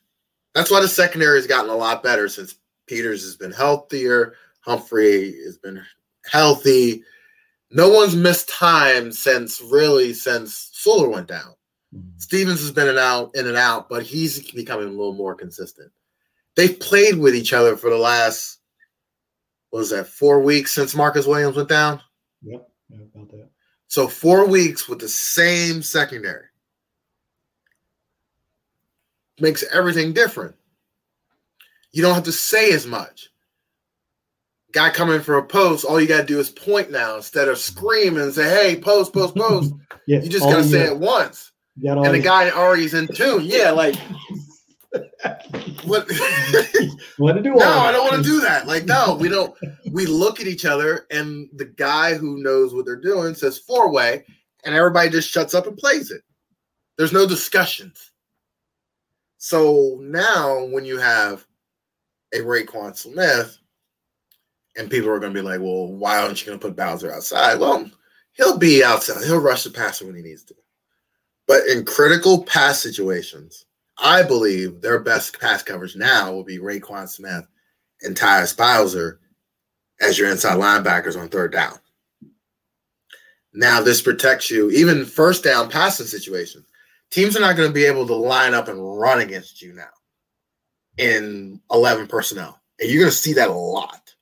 that's 0.54 0.70
why 0.70 0.80
the 0.80 0.88
secondary 0.88 1.38
has 1.38 1.46
gotten 1.46 1.70
a 1.70 1.76
lot 1.76 2.02
better 2.02 2.28
since 2.28 2.56
Peters 2.86 3.22
has 3.22 3.36
been 3.36 3.52
healthier. 3.52 4.34
Humphrey 4.60 5.34
has 5.44 5.58
been 5.58 5.82
healthy. 6.30 7.04
No 7.70 7.90
one's 7.90 8.16
missed 8.16 8.48
time 8.48 9.12
since 9.12 9.60
really 9.60 10.14
since 10.14 10.67
Fuller 10.78 11.08
went 11.08 11.26
down. 11.26 11.54
Mm-hmm. 11.92 12.18
Stephens 12.18 12.60
has 12.60 12.70
been 12.70 12.84
in 12.84 12.90
and 12.90 12.98
out, 13.00 13.34
in 13.34 13.48
and 13.48 13.56
out, 13.56 13.88
but 13.88 14.04
he's 14.04 14.48
becoming 14.52 14.86
a 14.86 14.92
little 14.92 15.12
more 15.12 15.34
consistent. 15.34 15.90
They've 16.54 16.78
played 16.78 17.18
with 17.18 17.34
each 17.34 17.52
other 17.52 17.76
for 17.76 17.90
the 17.90 17.96
last 17.96 18.60
what 19.70 19.80
was 19.80 19.90
that 19.90 20.06
four 20.06 20.40
weeks 20.40 20.72
since 20.72 20.94
Marcus 20.94 21.26
Williams 21.26 21.56
went 21.56 21.68
down. 21.68 22.00
Yep, 22.42 22.68
yeah, 22.90 22.98
about 23.12 23.30
that. 23.32 23.48
So 23.88 24.06
four 24.06 24.46
weeks 24.46 24.88
with 24.88 25.00
the 25.00 25.08
same 25.08 25.82
secondary 25.82 26.46
makes 29.40 29.64
everything 29.72 30.12
different. 30.12 30.54
You 31.90 32.02
don't 32.02 32.14
have 32.14 32.24
to 32.24 32.32
say 32.32 32.70
as 32.70 32.86
much. 32.86 33.30
Guy 34.72 34.90
coming 34.90 35.20
for 35.20 35.38
a 35.38 35.44
post, 35.44 35.84
all 35.84 36.00
you 36.00 36.06
got 36.06 36.20
to 36.20 36.26
do 36.26 36.38
is 36.38 36.50
point 36.50 36.90
now 36.90 37.16
instead 37.16 37.48
of 37.48 37.58
screaming 37.58 38.22
and 38.22 38.34
say, 38.34 38.48
"Hey, 38.48 38.80
post, 38.80 39.12
post, 39.12 39.34
post." 39.34 39.72
yeah, 40.06 40.20
you 40.20 40.28
just 40.28 40.44
gotta 40.44 40.64
say 40.64 40.84
it 40.84 40.98
once, 40.98 41.52
and 41.82 42.14
the 42.14 42.18
guy 42.18 42.50
already 42.50 42.84
is 42.84 42.94
in 42.94 43.08
tune. 43.08 43.44
Yeah, 43.44 43.70
like 43.70 43.96
what? 45.84 46.10
what 47.18 47.32
to 47.34 47.42
do? 47.42 47.54
No, 47.54 47.66
I 47.66 47.92
don't 47.92 48.10
want 48.10 48.22
to 48.24 48.28
do 48.28 48.40
that. 48.40 48.66
Like, 48.66 48.84
no, 48.84 49.16
we 49.18 49.28
don't. 49.28 49.54
We 49.90 50.06
look 50.06 50.40
at 50.40 50.46
each 50.46 50.64
other, 50.64 51.06
and 51.10 51.48
the 51.54 51.66
guy 51.66 52.14
who 52.14 52.42
knows 52.42 52.74
what 52.74 52.84
they're 52.84 52.96
doing 52.96 53.34
says 53.34 53.58
four 53.58 53.90
way, 53.90 54.24
and 54.64 54.74
everybody 54.74 55.10
just 55.10 55.30
shuts 55.30 55.54
up 55.54 55.66
and 55.66 55.76
plays 55.76 56.10
it. 56.10 56.22
There's 56.96 57.12
no 57.12 57.26
discussions. 57.26 58.10
So 59.38 59.98
now, 60.00 60.64
when 60.66 60.84
you 60.84 60.98
have 60.98 61.46
a 62.34 62.38
Roquan 62.38 62.96
Smith, 62.96 63.56
and 64.78 64.90
people 64.90 65.10
are 65.10 65.18
going 65.18 65.34
to 65.34 65.38
be 65.38 65.46
like, 65.46 65.60
well, 65.60 65.88
why 65.88 66.18
aren't 66.18 66.40
you 66.40 66.46
going 66.46 66.58
to 66.58 66.66
put 66.66 66.76
Bowser 66.76 67.12
outside? 67.12 67.58
Well, 67.58 67.90
he'll 68.32 68.56
be 68.56 68.84
outside. 68.84 69.24
He'll 69.24 69.40
rush 69.40 69.64
the 69.64 69.70
passer 69.70 70.06
when 70.06 70.14
he 70.14 70.22
needs 70.22 70.44
to. 70.44 70.54
But 71.48 71.66
in 71.66 71.84
critical 71.84 72.44
pass 72.44 72.80
situations, 72.80 73.66
I 73.98 74.22
believe 74.22 74.80
their 74.80 75.00
best 75.00 75.38
pass 75.40 75.62
coverage 75.62 75.96
now 75.96 76.32
will 76.32 76.44
be 76.44 76.58
Roquan 76.58 77.08
Smith 77.08 77.46
and 78.02 78.16
Tyus 78.16 78.56
Bowser 78.56 79.18
as 80.00 80.16
your 80.16 80.30
inside 80.30 80.58
linebackers 80.58 81.20
on 81.20 81.28
third 81.28 81.52
down. 81.52 81.78
Now, 83.52 83.80
this 83.80 84.00
protects 84.00 84.50
you, 84.50 84.70
even 84.70 85.04
first 85.04 85.42
down 85.42 85.68
passing 85.68 86.06
situations. 86.06 86.66
Teams 87.10 87.36
are 87.36 87.40
not 87.40 87.56
going 87.56 87.68
to 87.68 87.74
be 87.74 87.86
able 87.86 88.06
to 88.06 88.14
line 88.14 88.54
up 88.54 88.68
and 88.68 88.98
run 88.98 89.20
against 89.20 89.60
you 89.60 89.72
now 89.72 89.88
in 90.98 91.60
11 91.72 92.06
personnel. 92.06 92.60
And 92.78 92.88
you're 92.88 93.00
going 93.00 93.10
to 93.10 93.16
see 93.16 93.32
that 93.32 93.48
a 93.48 93.52
lot. 93.52 94.14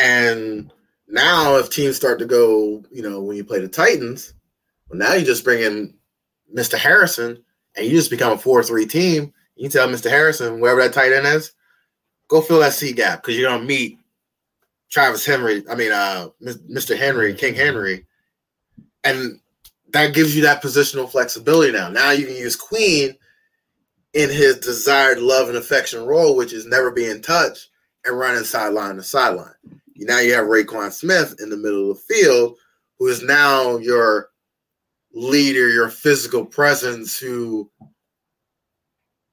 And 0.00 0.72
now, 1.08 1.56
if 1.56 1.70
teams 1.70 1.96
start 1.96 2.18
to 2.20 2.26
go, 2.26 2.82
you 2.90 3.02
know, 3.02 3.20
when 3.20 3.36
you 3.36 3.44
play 3.44 3.60
the 3.60 3.68
Titans, 3.68 4.32
well, 4.88 4.98
now 4.98 5.14
you 5.14 5.24
just 5.24 5.44
bring 5.44 5.62
in 5.62 5.94
Mr. 6.54 6.78
Harrison 6.78 7.42
and 7.76 7.86
you 7.86 7.92
just 7.92 8.10
become 8.10 8.32
a 8.32 8.38
4 8.38 8.62
3 8.62 8.86
team. 8.86 9.32
You 9.56 9.68
tell 9.68 9.88
Mr. 9.88 10.08
Harrison, 10.08 10.58
wherever 10.58 10.80
that 10.80 10.94
tight 10.94 11.12
end 11.12 11.26
is, 11.26 11.52
go 12.28 12.40
fill 12.40 12.60
that 12.60 12.72
C 12.72 12.92
gap 12.92 13.22
because 13.22 13.36
you're 13.36 13.50
going 13.50 13.60
to 13.60 13.66
meet 13.66 13.98
Travis 14.88 15.26
Henry. 15.26 15.62
I 15.70 15.74
mean, 15.74 15.92
uh, 15.92 16.28
Mr. 16.42 16.96
Henry, 16.96 17.34
King 17.34 17.54
Henry. 17.54 18.06
And 19.04 19.40
that 19.92 20.14
gives 20.14 20.34
you 20.34 20.42
that 20.42 20.62
positional 20.62 21.10
flexibility 21.10 21.72
now. 21.72 21.90
Now 21.90 22.12
you 22.12 22.26
can 22.26 22.36
use 22.36 22.56
Queen 22.56 23.16
in 24.14 24.30
his 24.30 24.58
desired 24.58 25.18
love 25.18 25.48
and 25.48 25.58
affection 25.58 26.04
role, 26.06 26.36
which 26.36 26.52
is 26.52 26.66
never 26.66 26.90
being 26.90 27.20
touched 27.20 27.68
and 28.04 28.18
running 28.18 28.44
sideline 28.44 28.96
to 28.96 29.02
sideline. 29.02 29.54
Now 30.06 30.20
you 30.20 30.34
have 30.34 30.46
Roquan 30.46 30.92
Smith 30.92 31.36
in 31.40 31.50
the 31.50 31.56
middle 31.56 31.90
of 31.90 31.96
the 31.96 32.14
field, 32.14 32.56
who 32.98 33.08
is 33.08 33.22
now 33.22 33.78
your 33.78 34.30
leader, 35.12 35.68
your 35.68 35.88
physical 35.88 36.44
presence, 36.44 37.18
who 37.18 37.70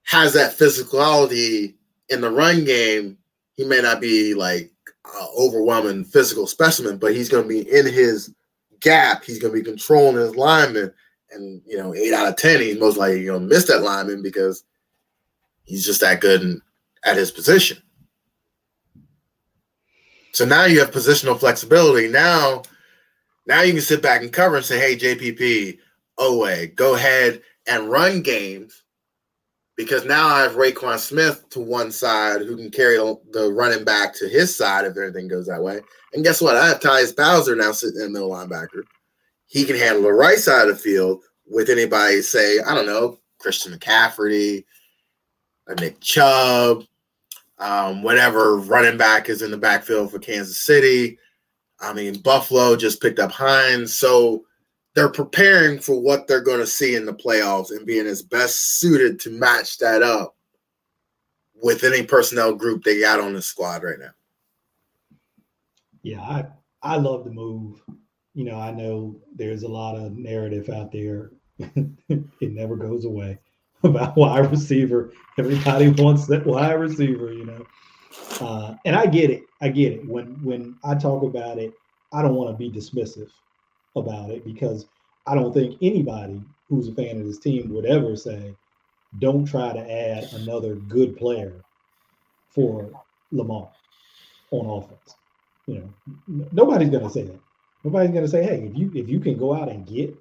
has 0.04 0.34
that 0.34 0.58
physicality 0.58 1.76
in 2.10 2.22
the 2.22 2.32
run 2.32 2.64
game. 2.66 3.18
He 3.54 3.66
may 3.66 3.82
not 3.82 4.02
be 4.02 4.34
like 4.34 4.72
overwhelming 5.38 6.04
physical 6.04 6.48
specimen, 6.48 6.98
but 6.98 7.16
he's 7.16 7.30
going 7.30 7.44
to 7.44 7.50
be 7.50 7.70
in 7.72 7.86
his 7.86 8.34
gap. 8.82 9.24
He's 9.24 9.40
going 9.40 9.54
to 9.54 9.60
be 9.60 9.66
controlling 9.66 10.16
his 10.16 10.36
lineman 10.36 10.94
and 11.32 11.62
you 11.66 11.78
know, 11.78 11.94
eight 11.94 12.14
out 12.14 12.28
of 12.28 12.36
ten, 12.36 12.62
he's 12.62 12.80
most 12.80 12.98
likely 12.98 13.26
gonna 13.26 13.40
miss 13.40 13.66
that 13.66 13.82
lineman 13.82 14.22
because 14.22 14.64
he's 15.66 15.86
just 15.86 16.02
that 16.02 16.22
good 16.22 16.60
at 17.04 17.18
his 17.18 17.32
position. 17.32 17.78
So 20.32 20.46
now 20.46 20.66
you 20.66 20.80
have 20.80 20.92
positional 20.92 21.40
flexibility. 21.40 22.08
Now, 22.08 22.64
now 23.46 23.62
you 23.62 23.74
can 23.74 23.82
sit 23.82 24.02
back 24.02 24.22
and 24.22 24.32
cover 24.32 24.58
and 24.58 24.66
say, 24.66 24.80
"Hey, 24.80 24.96
JPP, 24.96 25.80
Oweh, 26.20 26.76
go 26.76 26.96
ahead 26.96 27.42
and 27.66 27.90
run 27.90 28.22
games." 28.22 28.84
Because 29.76 30.06
now 30.06 30.28
I 30.28 30.42
have 30.42 30.54
Roquan 30.54 30.98
Smith 30.98 31.48
to 31.52 31.60
one 31.60 31.92
side 31.92 32.42
who 32.42 32.56
can 32.58 32.72
carry 32.72 32.98
the 32.98 33.52
running 33.54 33.84
back 33.84 34.16
to 34.16 34.28
his 34.28 34.56
side 34.56 34.86
if 34.86 34.98
everything 34.98 35.28
goes 35.28 35.46
that 35.46 35.62
way. 35.62 35.82
And 36.14 36.24
guess 36.24 36.42
what? 36.42 36.56
I 36.56 36.68
have 36.68 36.80
Tyus 36.80 37.16
Bowser 37.16 37.56
now 37.56 37.72
sitting 37.74 38.02
in 38.02 38.08
the 38.08 38.20
middle 38.20 38.32
linebacker 38.32 38.84
he 39.48 39.66
can 39.66 39.78
handle 39.78 40.04
the 40.04 40.14
right 40.14 40.38
side 40.38 40.68
of 40.68 40.76
the 40.76 40.82
field 40.82 41.24
with 41.50 41.70
anybody, 41.70 42.22
say, 42.22 42.60
I 42.60 42.76
don't 42.76 42.86
know, 42.86 43.18
Christian 43.40 43.74
McCaffrey, 43.74 44.66
a 45.68 45.76
Nick 45.76 46.00
Chubb, 46.02 46.84
um, 47.60 48.04
whatever 48.04 48.58
running 48.58 48.98
back 48.98 49.30
is 49.30 49.42
in 49.42 49.52
the 49.52 49.58
backfield 49.58 50.12
for 50.12 50.20
Kansas 50.20 50.60
City. 50.60 51.18
I 51.80 51.94
mean, 51.94 52.20
Buffalo 52.22 52.76
just 52.76 53.02
picked 53.02 53.20
up 53.20 53.32
Hines. 53.32 53.96
So 53.96 54.46
they're 54.96 55.10
preparing 55.10 55.80
for 55.80 56.00
what 56.00 56.28
they're 56.28 56.42
going 56.42 56.60
to 56.60 56.68
see 56.68 56.96
in 56.96 57.06
the 57.06 57.14
playoffs 57.14 57.72
and 57.72 57.86
being 57.86 58.08
as 58.08 58.22
best 58.22 58.80
suited 58.80 59.20
to 59.22 59.30
match 59.30 59.78
that 59.78 60.02
up 60.02 60.36
with 61.62 61.84
any 61.84 62.04
personnel 62.04 62.54
group 62.54 62.84
they 62.84 63.00
got 63.00 63.20
on 63.20 63.34
the 63.34 63.42
squad 63.42 63.84
right 63.84 64.00
now. 64.00 64.12
Yeah, 66.04 66.22
I, 66.22 66.46
I 66.82 66.98
love 66.98 67.26
the 67.26 67.32
move 67.32 67.82
you 68.38 68.44
know, 68.44 68.60
I 68.60 68.70
know 68.70 69.20
there's 69.36 69.64
a 69.64 69.68
lot 69.68 69.96
of 69.96 70.16
narrative 70.16 70.70
out 70.70 70.92
there. 70.92 71.32
it 71.58 72.52
never 72.54 72.76
goes 72.76 73.04
away 73.04 73.40
about 73.84 74.16
wide 74.18 74.50
receiver. 74.52 75.12
Everybody 75.38 75.90
wants 75.90 76.26
that 76.28 76.46
wide 76.46 76.74
receiver, 76.74 77.32
you 77.32 77.46
know. 77.46 77.66
Uh, 78.42 78.76
and 78.86 78.96
I 78.96 79.06
get 79.06 79.30
it. 79.30 79.44
I 79.62 79.70
get 79.70 79.94
it. 79.94 80.08
When 80.08 80.42
when 80.44 80.78
I 80.84 80.96
talk 80.96 81.24
about 81.24 81.58
it, 81.58 81.74
I 82.14 82.22
don't 82.22 82.36
want 82.36 82.52
to 82.52 82.58
be 82.58 82.72
dismissive 82.72 83.30
about 83.96 84.30
it 84.30 84.44
because 84.44 84.88
I 85.26 85.36
don't 85.36 85.54
think 85.54 85.78
anybody 85.82 86.42
who's 86.70 86.88
a 86.88 86.94
fan 86.94 87.20
of 87.20 87.26
this 87.26 87.40
team 87.40 87.74
would 87.74 87.86
ever 87.86 88.16
say, 88.16 88.56
"Don't 89.20 89.46
try 89.46 89.74
to 89.74 89.92
add 89.92 90.32
another 90.34 90.76
good 90.76 91.18
player 91.18 91.64
for 92.50 92.90
Lamar 93.32 93.70
on 94.52 94.84
offense." 94.84 95.16
You 95.68 95.92
know, 96.28 96.48
nobody's 96.52 96.90
going 96.90 97.04
to 97.04 97.10
say 97.10 97.24
that. 97.24 97.40
Nobody's 97.88 98.12
gonna 98.12 98.28
say, 98.28 98.44
hey, 98.44 98.66
if 98.66 98.76
you 98.78 98.92
if 98.96 99.08
you 99.08 99.20
can 99.20 99.38
go 99.38 99.54
out 99.54 99.70
and 99.70 99.88
get 99.88 100.14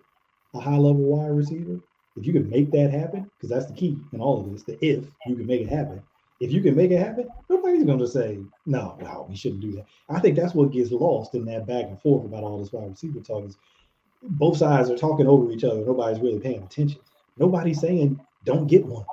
a 0.54 0.60
high 0.60 0.76
level 0.76 1.02
wide 1.02 1.32
receiver, 1.32 1.80
if 2.16 2.26
you 2.26 2.32
can 2.32 2.48
make 2.48 2.70
that 2.72 2.90
happen, 2.90 3.30
because 3.36 3.50
that's 3.50 3.66
the 3.66 3.74
key 3.74 3.98
in 4.12 4.20
all 4.20 4.40
of 4.40 4.50
this, 4.50 4.62
the 4.62 4.72
if 4.84 5.04
you 5.26 5.36
can 5.36 5.46
make 5.46 5.62
it 5.62 5.68
happen. 5.68 6.02
If 6.38 6.52
you 6.52 6.60
can 6.60 6.76
make 6.76 6.90
it 6.90 6.98
happen, 6.98 7.28
nobody's 7.48 7.84
gonna 7.84 8.06
say, 8.06 8.38
no, 8.66 8.98
no, 9.00 9.26
we 9.28 9.36
shouldn't 9.36 9.62
do 9.62 9.72
that. 9.72 9.86
I 10.08 10.20
think 10.20 10.36
that's 10.36 10.54
what 10.54 10.70
gets 10.70 10.90
lost 10.90 11.34
in 11.34 11.46
that 11.46 11.66
back 11.66 11.86
and 11.86 12.00
forth 12.00 12.26
about 12.26 12.44
all 12.44 12.58
this 12.58 12.72
wide 12.72 12.90
receiver 12.90 13.20
talk 13.20 13.46
is 13.46 13.56
both 14.22 14.58
sides 14.58 14.90
are 14.90 14.98
talking 14.98 15.26
over 15.26 15.50
each 15.50 15.64
other. 15.64 15.84
Nobody's 15.84 16.20
really 16.20 16.40
paying 16.40 16.62
attention. 16.62 17.00
Nobody's 17.38 17.80
saying 17.80 18.20
don't 18.44 18.66
get 18.66 18.84
one. 18.84 19.04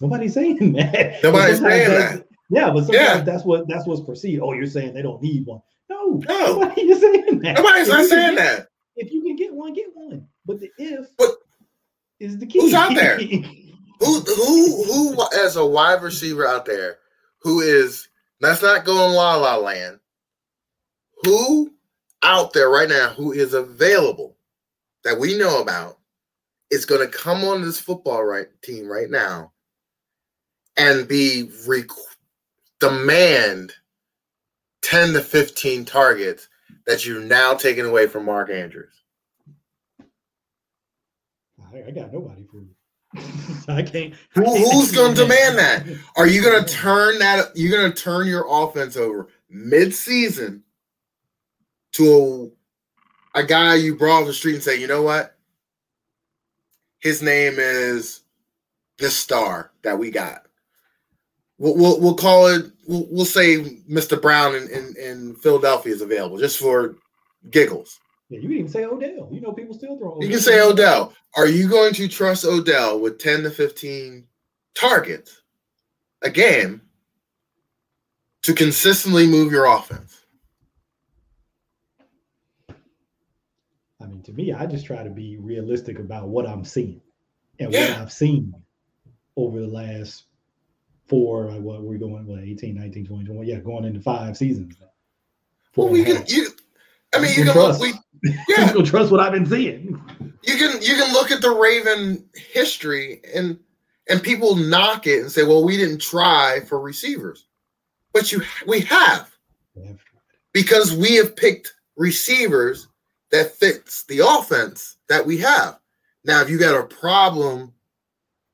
Nobody's 0.00 0.34
saying 0.34 0.72
that. 0.72 1.22
Nobody's 1.22 1.60
saying 1.60 1.90
that. 1.90 2.26
Yeah, 2.48 2.70
but 2.70 2.84
sometimes 2.84 3.18
yeah. 3.18 3.20
that's 3.20 3.44
what 3.44 3.68
that's 3.68 3.86
what's 3.86 4.00
perceived. 4.00 4.42
Oh, 4.42 4.52
you're 4.52 4.66
saying 4.66 4.94
they 4.94 5.02
don't 5.02 5.22
need 5.22 5.46
one. 5.46 5.62
No, 5.88 6.20
no. 6.28 6.58
Nobody 6.60 6.82
is 6.82 7.00
saying 7.00 7.40
that. 7.40 7.56
Nobody's 7.56 7.88
not 7.88 8.06
saying 8.06 8.36
get, 8.36 8.58
that. 8.58 8.68
If 8.96 9.12
you 9.12 9.22
can 9.22 9.36
get 9.36 9.54
one, 9.54 9.72
get 9.72 9.94
one. 9.94 10.26
But 10.46 10.60
the 10.60 10.70
if 10.78 11.06
but 11.16 11.30
is 12.20 12.38
the 12.38 12.46
key. 12.46 12.60
Who's 12.60 12.74
out 12.74 12.94
there? 12.94 13.18
who 13.98 14.20
who 14.20 14.84
who 14.84 15.26
as 15.44 15.56
a 15.56 15.66
wide 15.66 16.02
receiver 16.02 16.46
out 16.46 16.66
there 16.66 16.98
who 17.42 17.60
is 17.60 18.08
let's 18.40 18.62
not 18.62 18.84
go 18.84 19.06
in 19.06 19.14
la 19.14 19.36
la 19.36 19.56
land. 19.56 19.98
Who 21.24 21.72
out 22.22 22.52
there 22.52 22.70
right 22.70 22.88
now 22.88 23.08
who 23.10 23.32
is 23.32 23.54
available 23.54 24.36
that 25.04 25.18
we 25.18 25.36
know 25.36 25.60
about 25.60 25.98
is 26.70 26.86
going 26.86 27.00
to 27.00 27.18
come 27.18 27.44
on 27.44 27.62
this 27.62 27.80
football 27.80 28.22
right 28.22 28.46
team 28.62 28.86
right 28.86 29.10
now 29.10 29.52
and 30.76 31.08
be 31.08 31.50
re- 31.66 31.84
demand 32.78 33.72
10 34.82 35.14
to 35.14 35.20
15 35.20 35.84
targets 35.84 36.48
that 36.86 37.04
you're 37.04 37.20
now 37.20 37.54
taking 37.54 37.84
away 37.84 38.06
from 38.06 38.24
Mark 38.24 38.50
Andrews? 38.50 38.99
I, 41.72 41.90
got 41.90 42.12
nobody 42.12 42.44
for 42.50 42.60
you. 42.60 42.74
I 43.68 43.82
can't. 43.82 44.14
Who, 44.34 44.44
who's 44.44 44.92
going 44.92 45.14
to 45.14 45.22
demand 45.22 45.58
that? 45.58 45.84
Are 46.16 46.26
you 46.26 46.42
going 46.42 46.64
to 46.64 46.72
turn 46.72 47.18
that? 47.18 47.56
You're 47.56 47.78
going 47.78 47.92
to 47.92 48.02
turn 48.02 48.26
your 48.26 48.46
offense 48.48 48.96
over 48.96 49.28
mid-season 49.48 50.62
to 51.92 52.52
a, 53.34 53.40
a 53.40 53.44
guy 53.44 53.74
you 53.74 53.96
brought 53.96 54.20
on 54.20 54.26
the 54.26 54.32
street 54.32 54.54
and 54.54 54.62
say, 54.62 54.80
you 54.80 54.86
know 54.86 55.02
what? 55.02 55.36
His 57.00 57.22
name 57.22 57.54
is 57.58 58.22
this 58.98 59.16
star 59.16 59.72
that 59.82 59.98
we 59.98 60.10
got. 60.10 60.46
We'll, 61.58 61.76
we'll, 61.76 62.00
we'll 62.00 62.14
call 62.14 62.46
it. 62.46 62.70
We'll, 62.86 63.06
we'll 63.10 63.24
say 63.24 63.80
Mr. 63.90 64.20
Brown 64.20 64.54
in, 64.54 64.68
in, 64.68 64.94
in 64.96 65.34
Philadelphia 65.36 65.92
is 65.92 66.02
available 66.02 66.38
just 66.38 66.58
for 66.58 66.96
giggles. 67.50 67.98
Yeah, 68.30 68.38
you 68.38 68.48
can 68.48 68.52
even 68.52 68.68
say 68.68 68.84
Odell. 68.84 69.28
You 69.32 69.40
know, 69.40 69.52
people 69.52 69.74
still 69.74 69.98
throw. 69.98 70.12
Odell. 70.12 70.22
You 70.22 70.30
can 70.30 70.38
say 70.38 70.60
Odell. 70.60 71.12
Are 71.36 71.48
you 71.48 71.68
going 71.68 71.92
to 71.94 72.08
trust 72.08 72.44
Odell 72.44 73.00
with 73.00 73.18
ten 73.18 73.42
to 73.42 73.50
fifteen 73.50 74.26
targets 74.74 75.42
a 76.22 76.30
game 76.30 76.80
to 78.42 78.54
consistently 78.54 79.26
move 79.26 79.50
your 79.50 79.66
offense? 79.66 80.22
I 84.00 84.06
mean, 84.06 84.22
to 84.22 84.32
me, 84.32 84.52
I 84.52 84.64
just 84.64 84.86
try 84.86 85.02
to 85.02 85.10
be 85.10 85.36
realistic 85.36 85.98
about 85.98 86.28
what 86.28 86.46
I'm 86.46 86.64
seeing 86.64 87.00
and 87.58 87.72
yeah. 87.72 87.90
what 87.90 87.98
I've 87.98 88.12
seen 88.12 88.54
over 89.36 89.60
the 89.60 89.66
last 89.66 90.24
four, 91.06 91.46
like 91.46 91.60
what 91.60 91.82
we're 91.82 91.98
going, 91.98 92.26
what, 92.26 92.42
18, 92.42 92.76
19, 92.76 93.06
20, 93.06 93.24
21, 93.24 93.46
yeah, 93.46 93.56
going 93.56 93.84
into 93.84 94.00
five 94.00 94.36
seasons. 94.36 94.76
Well, 95.76 95.88
we 95.88 96.04
can, 96.04 96.24
you, 96.26 96.48
I 97.14 97.18
mean, 97.18 97.30
you 97.30 97.44
can 97.44 97.52
trust. 97.52 97.80
look, 97.80 97.92
we, 97.92 98.00
yeah, 98.22 98.72
you 98.72 98.84
trust 98.84 99.10
what 99.10 99.20
I've 99.20 99.32
been 99.32 99.46
seeing. 99.46 100.00
You 100.42 100.56
can, 100.56 100.80
you 100.82 100.94
can 100.94 101.12
look 101.12 101.30
at 101.30 101.42
the 101.42 101.50
Raven 101.50 102.24
history 102.34 103.20
and, 103.34 103.58
and 104.08 104.22
people 104.22 104.56
knock 104.56 105.06
it 105.06 105.20
and 105.20 105.30
say, 105.30 105.44
well, 105.44 105.64
we 105.64 105.76
didn't 105.76 106.00
try 106.00 106.60
for 106.66 106.80
receivers, 106.80 107.46
but 108.12 108.32
you, 108.32 108.42
we 108.66 108.80
have 108.80 109.30
because 110.52 110.94
we 110.94 111.16
have 111.16 111.36
picked 111.36 111.74
receivers 111.96 112.88
that 113.30 113.54
fits 113.54 114.04
the 114.04 114.20
offense 114.20 114.96
that 115.08 115.24
we 115.24 115.38
have. 115.38 115.78
Now, 116.24 116.40
if 116.42 116.50
you 116.50 116.58
got 116.58 116.78
a 116.78 116.86
problem 116.86 117.72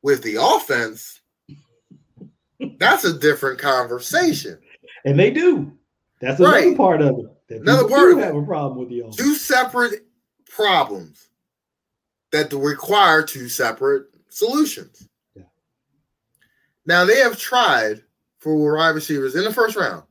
with 0.03 0.23
the 0.23 0.37
offense, 0.41 1.21
that's 2.79 3.05
a 3.05 3.19
different 3.19 3.59
conversation. 3.59 4.59
And 5.05 5.19
they 5.19 5.31
do. 5.31 5.73
That's 6.21 6.41
another 6.41 6.57
right. 6.57 6.77
part 6.77 7.03
of 7.03 7.19
it. 7.19 7.27
That 7.49 7.61
another 7.61 7.89
part 7.89 8.13
of 8.13 8.19
have 8.19 8.35
it. 8.35 8.39
a 8.39 8.43
problem 8.43 8.79
with 8.79 8.89
the 8.89 9.01
offense. 9.01 9.17
Two 9.17 9.35
separate 9.35 10.07
problems 10.49 11.29
that 12.33 12.53
require 12.53 13.23
two 13.23 13.49
separate 13.49 14.07
solutions. 14.29 15.09
Yeah. 15.35 15.45
Now 16.87 17.05
they 17.05 17.19
have 17.19 17.39
tried 17.39 18.03
for 18.39 18.77
wide 18.77 18.91
receivers 18.91 19.35
in 19.35 19.45
the 19.45 19.53
first 19.53 19.77
round. 19.77 20.05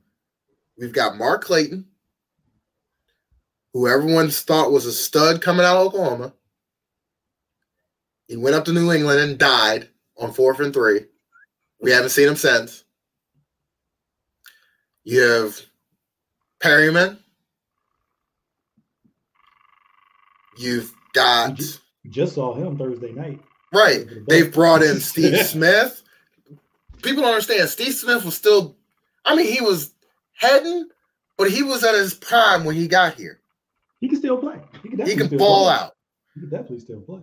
We've 0.77 0.93
got 0.93 1.17
Mark 1.17 1.43
Clayton, 1.43 1.85
who 3.73 3.87
everyone 3.87 4.29
thought 4.29 4.71
was 4.71 4.85
a 4.85 4.91
stud 4.91 5.41
coming 5.41 5.65
out 5.65 5.77
of 5.77 5.87
Oklahoma. 5.87 6.33
He 8.27 8.37
went 8.37 8.55
up 8.55 8.65
to 8.65 8.73
New 8.73 8.91
England 8.91 9.19
and 9.19 9.37
died 9.37 9.89
on 10.17 10.33
fourth 10.33 10.59
and 10.59 10.73
three. 10.73 11.01
We 11.79 11.91
haven't 11.91 12.09
seen 12.09 12.27
him 12.27 12.35
since. 12.35 12.83
You 15.03 15.21
have 15.21 15.61
Perriman. 16.65 17.17
You've 20.57 20.93
got. 21.13 21.59
just 22.09 22.35
saw 22.35 22.53
him 22.53 22.77
Thursday 22.77 23.11
night. 23.11 23.39
Right. 23.73 24.05
They've 24.27 24.51
brought 24.51 24.81
in 24.81 24.99
Steve 24.99 25.45
Smith. 25.45 26.01
People 27.03 27.23
don't 27.23 27.33
understand. 27.33 27.69
Steve 27.69 27.93
Smith 27.93 28.23
was 28.25 28.35
still, 28.35 28.75
I 29.25 29.35
mean, 29.35 29.51
he 29.51 29.61
was 29.61 29.93
heading, 30.33 30.87
but 31.37 31.51
he 31.51 31.61
was 31.61 31.83
at 31.83 31.93
his 31.93 32.13
prime 32.13 32.63
when 32.63 32.75
he 32.75 32.87
got 32.87 33.15
here. 33.15 33.39
He 33.99 34.07
can 34.07 34.17
still 34.17 34.37
play. 34.37 34.59
He 34.81 34.89
can, 34.89 35.05
he 35.05 35.15
can 35.15 35.37
ball 35.37 35.65
play. 35.65 35.73
out. 35.73 35.95
He 36.33 36.41
can 36.41 36.49
definitely 36.49 36.79
still 36.79 37.01
play. 37.01 37.21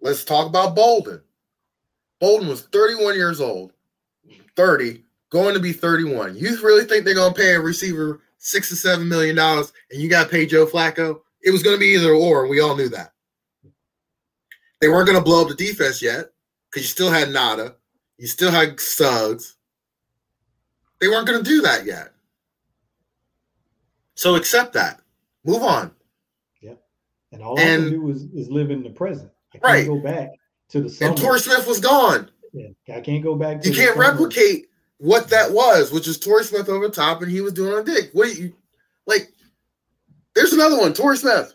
Let's 0.00 0.24
talk 0.24 0.46
about 0.46 0.76
Boldin. 0.76 1.22
Boldin 2.22 2.48
was 2.48 2.62
31 2.62 3.16
years 3.16 3.40
old, 3.40 3.72
30, 4.56 5.02
going 5.30 5.54
to 5.54 5.60
be 5.60 5.72
31. 5.72 6.36
You 6.36 6.56
really 6.62 6.84
think 6.84 7.04
they're 7.04 7.14
going 7.14 7.34
to 7.34 7.40
pay 7.40 7.54
a 7.54 7.60
receiver 7.60 8.20
six 8.44 8.68
to 8.68 8.76
seven 8.76 9.08
million 9.08 9.34
dollars 9.34 9.72
and 9.90 10.00
you 10.00 10.08
got 10.08 10.24
to 10.24 10.28
pay 10.28 10.46
Joe 10.46 10.66
Flacco? 10.66 11.20
It 11.42 11.50
was 11.50 11.62
going 11.62 11.76
to 11.76 11.80
be 11.80 11.94
either 11.94 12.12
or, 12.12 12.42
and 12.42 12.50
we 12.50 12.60
all 12.60 12.76
knew 12.76 12.88
that. 12.90 13.12
They 14.80 14.88
weren't 14.88 15.06
going 15.06 15.18
to 15.18 15.24
blow 15.24 15.42
up 15.42 15.48
the 15.48 15.54
defense 15.54 16.00
yet 16.02 16.26
because 16.70 16.82
you 16.82 16.88
still 16.88 17.10
had 17.10 17.28
Ngata, 17.28 17.74
you 18.18 18.26
still 18.26 18.50
had 18.50 18.78
Suggs. 18.78 19.56
They 21.00 21.08
weren't 21.08 21.26
going 21.26 21.42
to 21.42 21.48
do 21.48 21.60
that 21.62 21.84
yet. 21.84 22.12
So 24.14 24.36
accept 24.36 24.74
that. 24.74 25.00
Move 25.44 25.62
on. 25.62 25.90
Yep. 26.60 26.82
And 27.32 27.42
all 27.42 27.58
and, 27.58 27.84
I 27.84 27.88
can 27.88 28.00
do 28.00 28.10
is, 28.10 28.24
is 28.24 28.48
live 28.50 28.70
in 28.70 28.82
the 28.82 28.90
present. 28.90 29.30
I 29.54 29.58
can't 29.58 29.64
right. 29.64 29.86
go 29.86 30.00
back 30.00 30.30
to 30.70 30.82
the 30.82 30.88
summer. 30.88 31.10
And 31.10 31.20
Torrey 31.20 31.40
Smith 31.40 31.66
was 31.66 31.80
gone. 31.80 32.30
Yeah, 32.52 32.68
I 32.94 33.00
can't 33.00 33.22
go 33.22 33.34
back. 33.34 33.64
you 33.64 33.72
can't 33.72 33.96
replicate 33.96 34.68
what 34.98 35.28
that 35.30 35.52
was, 35.52 35.92
which 35.92 36.08
is 36.08 36.18
Torrey 36.18 36.44
Smith 36.44 36.68
over 36.68 36.88
top, 36.88 37.22
and 37.22 37.30
he 37.30 37.40
was 37.40 37.52
doing 37.52 37.78
a 37.78 37.82
Dick. 37.82 38.10
What 38.12 38.36
you 38.36 38.54
like? 39.06 39.32
There's 40.34 40.52
another 40.52 40.78
one, 40.78 40.92
Torrey 40.92 41.16
Smith. 41.16 41.54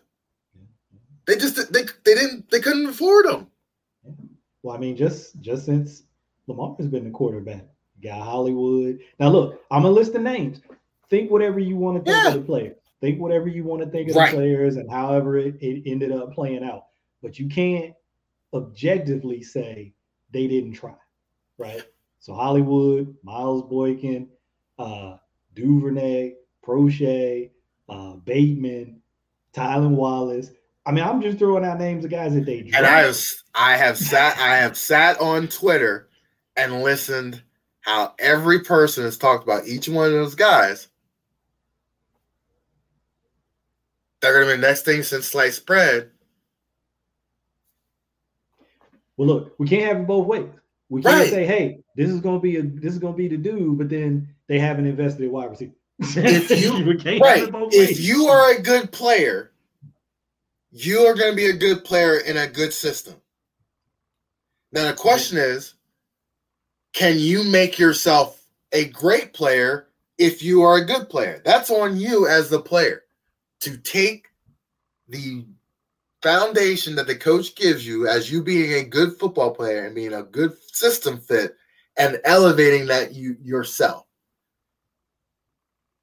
They 1.25 1.35
just 1.35 1.71
they 1.71 1.83
they 2.03 2.15
didn't 2.15 2.49
they 2.49 2.59
couldn't 2.59 2.87
afford 2.87 3.25
him. 3.25 3.47
Well, 4.63 4.75
I 4.75 4.79
mean, 4.79 4.97
just 4.97 5.39
just 5.41 5.65
since 5.65 6.03
Lamar 6.47 6.75
has 6.77 6.87
been 6.87 7.05
the 7.05 7.11
quarterback, 7.11 7.65
got 8.01 8.21
Hollywood. 8.21 8.99
Now 9.19 9.29
look, 9.29 9.61
I'm 9.71 9.83
gonna 9.83 9.93
list 9.93 10.13
the 10.13 10.19
names. 10.19 10.61
Think 11.09 11.31
whatever 11.31 11.59
you 11.59 11.75
want 11.75 11.97
to 11.97 12.03
think 12.03 12.23
yeah. 12.23 12.29
of 12.29 12.33
the 12.35 12.41
player. 12.41 12.75
Think 13.01 13.19
whatever 13.19 13.47
you 13.47 13.63
want 13.63 13.81
to 13.81 13.89
think 13.89 14.09
of 14.09 14.15
right. 14.15 14.31
the 14.31 14.37
players 14.37 14.75
and 14.75 14.89
however 14.89 15.37
it, 15.37 15.55
it 15.61 15.89
ended 15.89 16.11
up 16.11 16.33
playing 16.33 16.63
out. 16.63 16.87
But 17.21 17.39
you 17.39 17.47
can't 17.47 17.93
objectively 18.53 19.41
say 19.41 19.93
they 20.31 20.47
didn't 20.47 20.73
try, 20.73 20.95
right? 21.57 21.83
So 22.19 22.33
Hollywood, 22.33 23.15
Miles 23.23 23.63
Boykin, 23.63 24.29
uh, 24.77 25.17
Duvernay, 25.53 26.33
Proche, 26.65 27.49
uh, 27.87 28.13
Bateman, 28.25 29.01
Tylan 29.53 29.91
Wallace. 29.91 30.51
I 30.85 30.91
mean, 30.91 31.03
I'm 31.03 31.21
just 31.21 31.37
throwing 31.37 31.65
out 31.65 31.79
names 31.79 32.05
of 32.05 32.11
guys 32.11 32.33
that 32.33 32.45
they. 32.45 32.61
Dropped. 32.61 32.75
And 32.75 32.85
I 32.85 33.01
have, 33.01 33.17
I 33.55 33.77
have 33.77 33.97
sat, 33.97 34.37
I 34.37 34.57
have 34.57 34.77
sat 34.77 35.19
on 35.21 35.47
Twitter 35.47 36.09
and 36.55 36.83
listened 36.83 37.41
how 37.81 38.13
every 38.19 38.61
person 38.61 39.03
has 39.03 39.17
talked 39.17 39.43
about 39.43 39.67
each 39.67 39.87
one 39.87 40.07
of 40.07 40.11
those 40.13 40.35
guys. 40.35 40.87
They're 44.21 44.33
going 44.33 44.47
to 44.47 44.55
be 44.55 44.61
the 44.61 44.67
next 44.67 44.83
thing 44.83 45.03
since 45.03 45.27
sliced 45.27 45.65
bread. 45.65 46.11
Well, 49.15 49.27
look, 49.27 49.55
we 49.57 49.67
can't 49.67 49.83
have 49.83 49.97
it 50.01 50.07
both 50.07 50.27
ways. 50.27 50.49
We 50.89 51.01
can't 51.01 51.15
right. 51.15 51.29
say, 51.29 51.45
"Hey, 51.45 51.79
this 51.99 52.09
is 52.09 52.21
gonna 52.21 52.39
be 52.39 52.55
a 52.55 52.63
this 52.63 52.93
is 52.93 52.99
gonna 52.99 53.17
be 53.17 53.27
the 53.27 53.35
dude," 53.35 53.77
but 53.77 53.89
then 53.89 54.33
they 54.47 54.57
haven't 54.57 54.87
invested 54.87 55.23
in 55.23 55.31
wide 55.31 55.49
receiver. 55.49 55.73
if 55.99 56.49
you 56.49 57.19
right, 57.19 57.49
if 57.73 57.99
you 57.99 58.27
are 58.27 58.51
a 58.51 58.61
good 58.61 58.89
player, 58.89 59.51
you 60.71 60.99
are 60.99 61.13
going 61.13 61.31
to 61.31 61.35
be 61.35 61.47
a 61.47 61.57
good 61.57 61.83
player 61.83 62.19
in 62.19 62.37
a 62.37 62.47
good 62.47 62.71
system. 62.71 63.15
Now 64.71 64.89
the 64.89 64.93
question 64.93 65.37
is, 65.37 65.73
can 66.93 67.19
you 67.19 67.43
make 67.43 67.77
yourself 67.77 68.45
a 68.71 68.85
great 68.85 69.33
player 69.33 69.87
if 70.17 70.41
you 70.41 70.61
are 70.61 70.77
a 70.77 70.85
good 70.85 71.09
player? 71.09 71.41
That's 71.43 71.69
on 71.69 71.97
you 71.97 72.27
as 72.27 72.49
the 72.49 72.61
player 72.61 73.03
to 73.61 73.77
take 73.77 74.27
the 75.09 75.45
foundation 76.21 76.95
that 76.95 77.07
the 77.07 77.15
coach 77.15 77.55
gives 77.55 77.85
you 77.85 78.07
as 78.07 78.31
you 78.31 78.41
being 78.41 78.73
a 78.73 78.85
good 78.85 79.17
football 79.17 79.51
player 79.51 79.85
and 79.85 79.95
being 79.95 80.13
a 80.13 80.23
good 80.23 80.55
system 80.71 81.17
fit 81.17 81.57
and 81.99 82.19
elevating 82.23 82.87
that 82.87 83.13
you 83.13 83.35
yourself. 83.43 84.05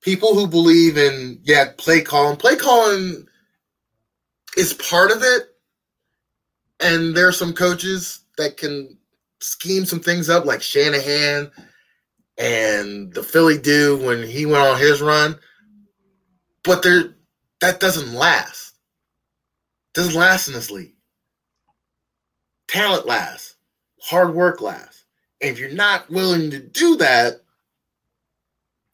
People 0.03 0.35
who 0.35 0.47
believe 0.47 0.97
in 0.97 1.41
yeah, 1.43 1.73
play 1.77 2.03
calling, 2.03 2.37
play 2.37 2.55
calling 2.55 3.27
is 4.57 4.75
part 4.75 5.11
of 5.11 5.23
it. 5.23 5.45
And 6.79 7.17
there 7.17 7.27
are 7.27 7.33
some 7.33 7.55
coaches 7.55 8.21
that 8.37 8.59
can 8.59 8.99
scheme 9.41 9.87
some 9.87 10.01
things 10.01 10.29
up, 10.29 10.45
like 10.45 10.63
Shanahan 10.63 11.51
and 12.39 13.13
the 13.15 13.23
Philly 13.23 13.57
dude 13.59 14.05
when 14.05 14.23
he 14.23 14.45
went 14.45 14.63
on 14.63 14.79
his 14.79 15.01
run. 15.01 15.39
But 16.63 16.83
there 16.83 17.15
that 17.63 17.81
doesn't 17.81 18.13
last 18.13 18.75
doesn't 19.95 20.15
last 20.15 20.49
in 20.49 20.55
this 20.55 20.71
league. 20.71 20.95
Talent 22.69 23.07
lasts, 23.07 23.57
hard 24.03 24.35
work 24.35 24.61
lasts. 24.61 25.06
If 25.47 25.59
you're 25.59 25.71
not 25.71 26.11
willing 26.11 26.51
to 26.51 26.59
do 26.59 26.97
that, 26.97 27.41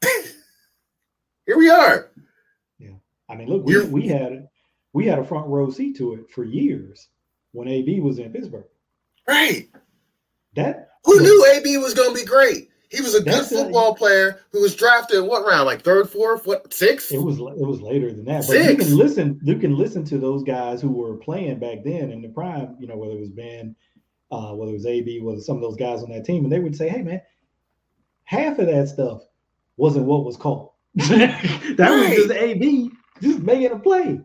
here 1.47 1.57
we 1.57 1.71
are. 1.71 2.11
Yeah. 2.79 2.91
I 3.29 3.37
mean, 3.37 3.49
look, 3.49 3.65
we, 3.65 3.85
we 3.85 4.09
had 4.09 4.49
we 4.93 5.07
had 5.07 5.19
a 5.19 5.25
front 5.25 5.47
row 5.47 5.71
seat 5.71 5.97
to 5.99 6.15
it 6.15 6.31
for 6.31 6.45
years 6.45 7.09
when 7.53 7.69
AB 7.69 8.01
was 8.01 8.19
in 8.19 8.33
Pittsburgh. 8.33 8.67
Right. 9.27 9.69
That 10.55 10.91
who 11.05 11.21
knew 11.21 11.47
AB 11.55 11.79
was 11.79 11.95
going 11.95 12.15
to 12.15 12.21
be 12.21 12.27
great? 12.27 12.69
He 12.93 13.01
was 13.01 13.15
a 13.15 13.23
good 13.23 13.47
football 13.47 13.93
a, 13.93 13.95
player 13.95 14.41
who 14.51 14.61
was 14.61 14.77
drafted 14.77 15.17
in 15.17 15.27
what 15.27 15.47
round? 15.47 15.65
Like 15.65 15.81
third, 15.81 16.11
fourth, 16.11 16.47
what 16.47 16.75
sixth? 16.75 17.11
It 17.11 17.23
was 17.23 17.38
it 17.38 17.67
was 17.67 17.81
later 17.81 18.12
than 18.12 18.27
that. 18.27 18.41
But 18.47 18.49
Six. 18.49 18.69
you 18.69 18.77
can 18.77 18.97
listen. 18.99 19.41
You 19.43 19.57
can 19.57 19.77
listen 19.77 20.05
to 20.05 20.19
those 20.19 20.43
guys 20.43 20.83
who 20.83 20.91
were 20.91 21.17
playing 21.17 21.59
back 21.59 21.79
then 21.85 22.11
in 22.11 22.21
the 22.21 22.29
prime. 22.29 22.77
You 22.79 22.88
know 22.88 22.99
whether 22.99 23.15
it 23.15 23.21
was 23.21 23.31
Ben, 23.31 23.75
uh, 24.33 24.55
whether 24.55 24.71
it 24.71 24.75
was 24.75 24.87
AB, 24.87 25.21
whether 25.21 25.40
some 25.40 25.57
of 25.57 25.62
those 25.62 25.77
guys 25.77 26.03
on 26.03 26.11
that 26.11 26.25
team, 26.25 26.45
and 26.45 26.53
they 26.53 26.59
would 26.59 26.75
say, 26.75 26.88
"Hey, 26.88 27.03
man, 27.03 27.21
half 28.25 28.59
of 28.59 28.66
that 28.66 28.88
stuff 28.88 29.23
wasn't 29.77 30.07
what 30.07 30.25
was 30.25 30.38
called. 30.38 30.71
that 30.95 31.79
right. 31.79 32.09
was 32.09 32.16
just 32.16 32.31
AB 32.31 32.90
just 33.21 33.40
making 33.40 33.71
a 33.71 33.79
play, 33.79 34.21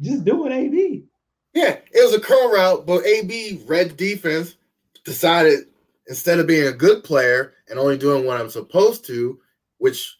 just 0.00 0.24
doing 0.24 0.52
AB." 0.52 1.04
Yeah, 1.54 1.76
it 1.92 2.04
was 2.04 2.14
a 2.14 2.20
curl 2.20 2.52
route, 2.52 2.86
but 2.86 3.04
AB 3.04 3.64
read 3.66 3.96
defense, 3.96 4.54
decided 5.04 5.66
instead 6.06 6.38
of 6.38 6.46
being 6.46 6.68
a 6.68 6.72
good 6.72 7.02
player 7.02 7.54
and 7.68 7.78
only 7.78 7.98
doing 7.98 8.24
what 8.24 8.40
I'm 8.40 8.50
supposed 8.50 9.04
to, 9.06 9.40
which 9.78 10.16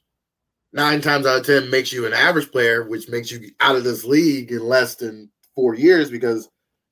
nine 0.73 1.01
times 1.01 1.27
out 1.27 1.39
of 1.39 1.47
ten 1.47 1.71
makes 1.71 1.93
you 1.93 2.07
an 2.07 2.13
average 2.13 2.51
player, 2.51 2.89
which 2.89 3.09
makes 3.09 3.31
you 3.31 3.51
out 3.61 3.77
of 3.77 3.85
this 3.85 4.05
league 4.05 4.51
in 4.51 4.65
less 4.65 4.97
than 4.97 5.31
four 5.55 5.77
years 5.77 6.11
because 6.11 6.49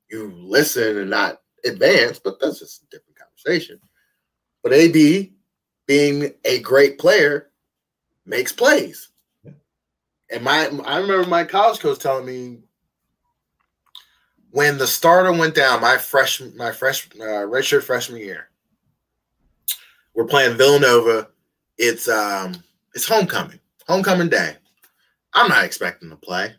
you 0.08 0.32
listen 0.32 0.98
and 0.98 1.10
not 1.10 1.40
advance. 1.64 2.18
But 2.18 2.40
that's 2.40 2.58
just 2.60 2.82
a 2.82 2.86
different 2.86 3.18
conversation. 3.18 3.80
But 4.62 4.72
AB, 4.72 5.32
being 5.86 6.34
a 6.44 6.60
great 6.60 6.98
player, 6.98 7.50
makes 8.24 8.52
plays. 8.52 9.08
And 10.30 10.42
my 10.42 10.68
I 10.84 10.98
remember 10.98 11.28
my 11.28 11.44
college 11.44 11.78
coach 11.78 12.00
telling 12.00 12.26
me 12.26 12.58
when 14.50 14.78
the 14.78 14.86
starter 14.86 15.32
went 15.32 15.54
down, 15.54 15.80
my 15.80 15.96
freshman 15.98 16.56
my 16.56 16.72
fresh 16.72 17.08
uh, 17.14 17.46
redshirt 17.46 17.84
freshman 17.84 18.20
year, 18.20 18.48
we're 20.14 20.24
playing 20.24 20.56
Villanova. 20.56 21.28
It's 21.78 22.08
um 22.08 22.56
it's 22.94 23.06
homecoming, 23.06 23.60
homecoming 23.86 24.28
day. 24.28 24.56
I'm 25.34 25.48
not 25.48 25.64
expecting 25.64 26.10
to 26.10 26.16
play. 26.16 26.54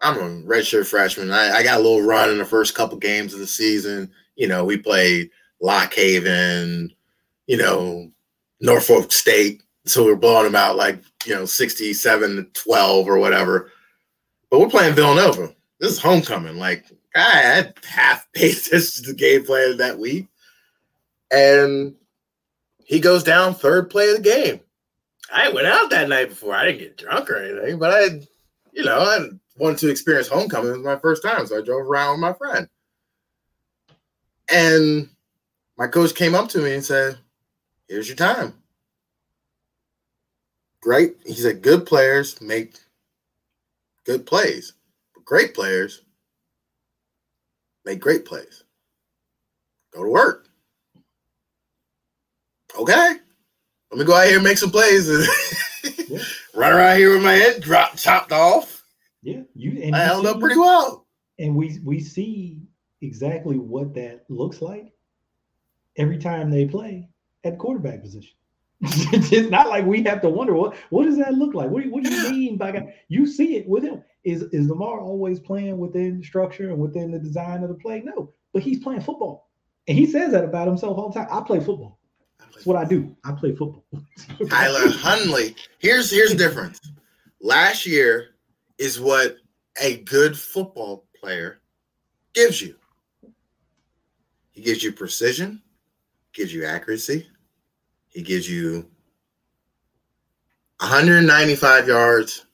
I'm 0.00 0.16
a 0.16 0.46
redshirt 0.46 0.86
freshman. 0.86 1.30
I, 1.30 1.56
I, 1.56 1.62
got 1.62 1.80
a 1.80 1.82
little 1.82 2.02
run 2.02 2.30
in 2.30 2.38
the 2.38 2.44
first 2.44 2.74
couple 2.74 2.98
games 2.98 3.32
of 3.32 3.40
the 3.40 3.46
season. 3.46 4.10
You 4.36 4.46
know, 4.46 4.64
we 4.64 4.76
played 4.76 5.30
Lock 5.60 5.94
Haven, 5.94 6.92
you 7.46 7.56
know, 7.56 8.10
Norfolk 8.60 9.10
State. 9.12 9.62
So 9.86 10.04
we're 10.04 10.16
blowing 10.16 10.44
them 10.44 10.56
out 10.56 10.76
like, 10.76 11.00
you 11.24 11.34
know, 11.34 11.44
67 11.46 12.36
to 12.36 12.42
12 12.60 13.08
or 13.08 13.18
whatever. 13.18 13.70
But 14.50 14.60
we're 14.60 14.68
playing 14.68 14.94
Villanova. 14.94 15.54
This 15.80 15.92
is 15.92 15.98
homecoming. 15.98 16.56
Like, 16.56 16.84
I 17.14 17.20
had 17.20 17.74
half 17.88 18.26
attention 18.36 18.80
to 18.80 19.02
the 19.02 19.14
game 19.14 19.44
plan 19.44 19.78
that 19.78 19.98
week. 19.98 20.28
And 21.30 21.94
he 22.84 23.00
goes 23.00 23.24
down 23.24 23.54
third 23.54 23.90
play 23.90 24.10
of 24.10 24.16
the 24.16 24.22
game. 24.22 24.60
I 25.32 25.48
went 25.48 25.66
out 25.66 25.90
that 25.90 26.08
night 26.08 26.28
before. 26.28 26.54
I 26.54 26.66
didn't 26.66 26.78
get 26.78 26.98
drunk 26.98 27.30
or 27.30 27.36
anything, 27.36 27.78
but 27.78 27.92
I, 27.92 28.20
you 28.72 28.84
know, 28.84 29.00
I 29.00 29.28
wanted 29.58 29.78
to 29.78 29.90
experience 29.90 30.28
homecoming. 30.28 30.70
It 30.70 30.76
was 30.76 30.84
my 30.84 30.98
first 30.98 31.22
time, 31.22 31.46
so 31.46 31.58
I 31.58 31.62
drove 31.62 31.86
around 31.86 32.12
with 32.12 32.20
my 32.20 32.32
friend. 32.32 32.68
And 34.50 35.08
my 35.76 35.86
coach 35.86 36.14
came 36.14 36.34
up 36.34 36.48
to 36.50 36.58
me 36.58 36.74
and 36.74 36.84
said, 36.84 37.18
"Here's 37.88 38.08
your 38.08 38.16
time." 38.16 38.62
Great. 40.80 41.16
He 41.24 41.34
said, 41.34 41.62
"Good 41.62 41.86
players 41.86 42.40
make 42.40 42.78
good 44.04 44.26
plays, 44.26 44.72
but 45.14 45.24
great 45.24 45.54
players 45.54 46.02
make 47.84 48.00
great 48.00 48.24
plays. 48.24 48.64
Go 49.92 50.04
to 50.04 50.08
work." 50.10 50.46
okay, 52.78 53.16
let 53.90 53.98
me 53.98 54.04
go 54.04 54.14
out 54.14 54.26
here 54.26 54.36
and 54.36 54.44
make 54.44 54.58
some 54.58 54.70
plays 54.70 55.08
run 56.54 56.72
around 56.72 56.96
here 56.98 57.14
with 57.14 57.22
my 57.22 57.32
head 57.32 57.62
dropped, 57.62 57.98
chopped 57.98 58.32
off. 58.32 58.75
Yeah, 59.26 59.40
you 59.54 59.82
and 59.82 59.96
I 59.96 60.04
held 60.04 60.24
up 60.24 60.38
pretty 60.38 60.56
well. 60.56 61.04
And 61.40 61.56
we 61.56 61.80
we 61.82 61.98
see 61.98 62.62
exactly 63.02 63.58
what 63.58 63.92
that 63.94 64.24
looks 64.28 64.62
like 64.62 64.92
every 65.96 66.18
time 66.18 66.48
they 66.48 66.64
play 66.66 67.08
at 67.42 67.58
quarterback 67.58 68.02
position. 68.02 68.36
it's 68.82 69.50
not 69.50 69.68
like 69.68 69.84
we 69.84 70.04
have 70.04 70.22
to 70.22 70.30
wonder 70.30 70.54
what 70.54 70.76
what 70.90 71.06
does 71.06 71.16
that 71.16 71.34
look 71.34 71.54
like. 71.54 71.68
What, 71.68 71.84
what 71.86 72.04
do 72.04 72.14
you 72.14 72.30
mean 72.30 72.56
by 72.56 72.70
God? 72.70 72.92
You 73.08 73.26
see 73.26 73.56
it 73.56 73.68
with 73.68 73.82
him. 73.82 74.04
Is 74.22 74.42
is 74.52 74.68
Lamar 74.68 75.00
always 75.00 75.40
playing 75.40 75.76
within 75.78 76.22
structure 76.22 76.70
and 76.70 76.78
within 76.78 77.10
the 77.10 77.18
design 77.18 77.64
of 77.64 77.68
the 77.68 77.74
play? 77.74 78.02
No, 78.04 78.32
but 78.52 78.62
he's 78.62 78.78
playing 78.78 79.00
football, 79.00 79.50
and 79.88 79.98
he 79.98 80.06
says 80.06 80.30
that 80.30 80.44
about 80.44 80.68
himself 80.68 80.98
all 80.98 81.10
the 81.10 81.18
time. 81.18 81.28
I 81.32 81.40
play 81.40 81.58
football. 81.58 81.98
That's 82.38 82.64
what 82.64 82.76
I 82.76 82.84
do. 82.84 83.16
I 83.24 83.32
play 83.32 83.56
football. 83.56 83.84
Tyler 84.48 84.88
Huntley. 84.88 85.56
Here's 85.80 86.12
here's 86.12 86.30
the 86.30 86.36
difference. 86.36 86.78
Last 87.40 87.86
year 87.86 88.35
is 88.78 89.00
what 89.00 89.36
a 89.80 89.98
good 89.98 90.38
football 90.38 91.06
player 91.18 91.60
gives 92.34 92.60
you. 92.60 92.76
He 94.52 94.62
gives 94.62 94.82
you 94.82 94.92
precision, 94.92 95.62
gives 96.32 96.52
you 96.52 96.64
accuracy, 96.64 97.26
he 98.08 98.22
gives 98.22 98.48
you 98.50 98.86
195 100.80 101.88
yards, 101.88 102.46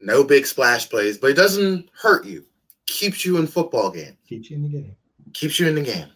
no 0.00 0.24
big 0.24 0.46
splash 0.46 0.88
plays, 0.88 1.18
but 1.18 1.30
it 1.30 1.36
doesn't 1.36 1.90
hurt 1.94 2.24
you. 2.24 2.44
Keeps 2.86 3.24
you 3.24 3.38
in 3.38 3.46
football 3.46 3.90
game. 3.90 4.16
Keeps 4.28 4.50
you 4.50 4.56
in 4.56 4.62
the 4.62 4.68
game. 4.68 4.96
Keeps 5.32 5.58
you 5.60 5.68
in 5.68 5.74
the 5.74 5.82
game. 5.82 6.08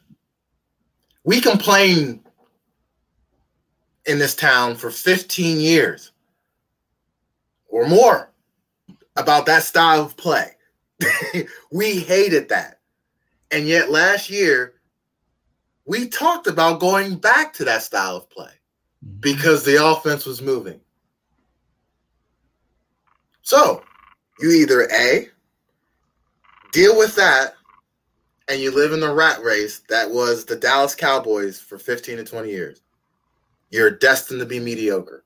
We 1.25 1.41
complain 1.41 2.21
in 4.07 4.19
this 4.19 4.35
town 4.35 4.77
for 4.77 4.91
15 4.91 5.59
years 5.59 6.13
or 7.69 7.87
more 7.89 8.31
about 9.17 9.47
that 9.47 9.63
style 9.63 10.03
of 10.03 10.17
play. 10.17 10.53
we 11.73 12.01
hated 12.01 12.49
that. 12.49 12.81
And 13.51 13.67
yet 13.67 13.91
last 13.91 14.31
year, 14.31 14.75
we 15.85 16.09
talked 16.09 16.47
about 16.47 16.81
going 16.81 17.17
back 17.17 17.53
to 17.55 17.65
that 17.65 17.83
style 17.83 18.17
of 18.17 18.31
play 18.31 18.53
mm-hmm. 19.05 19.21
because 19.21 19.65
the 19.65 19.85
offense 19.85 20.27
was 20.27 20.43
moving. 20.43 20.81
So 23.43 23.83
you 24.41 24.51
either 24.51 24.89
A, 24.93 25.29
deal 26.73 26.99
with 26.99 27.15
that, 27.17 27.55
and 28.49 28.61
you 28.61 28.71
live 28.71 28.93
in 28.93 29.01
the 29.01 29.13
rat 29.13 29.43
race 29.43 29.81
that 29.89 30.11
was 30.11 30.45
the 30.45 30.57
Dallas 30.57 30.95
Cowboys 30.95 31.59
for 31.61 31.79
15 31.79 32.19
to 32.19 32.25
20 32.25 32.51
years 32.51 32.83
you're 33.71 33.91
destined 33.91 34.41
to 34.41 34.47
be 34.47 34.61
mediocre. 34.61 35.25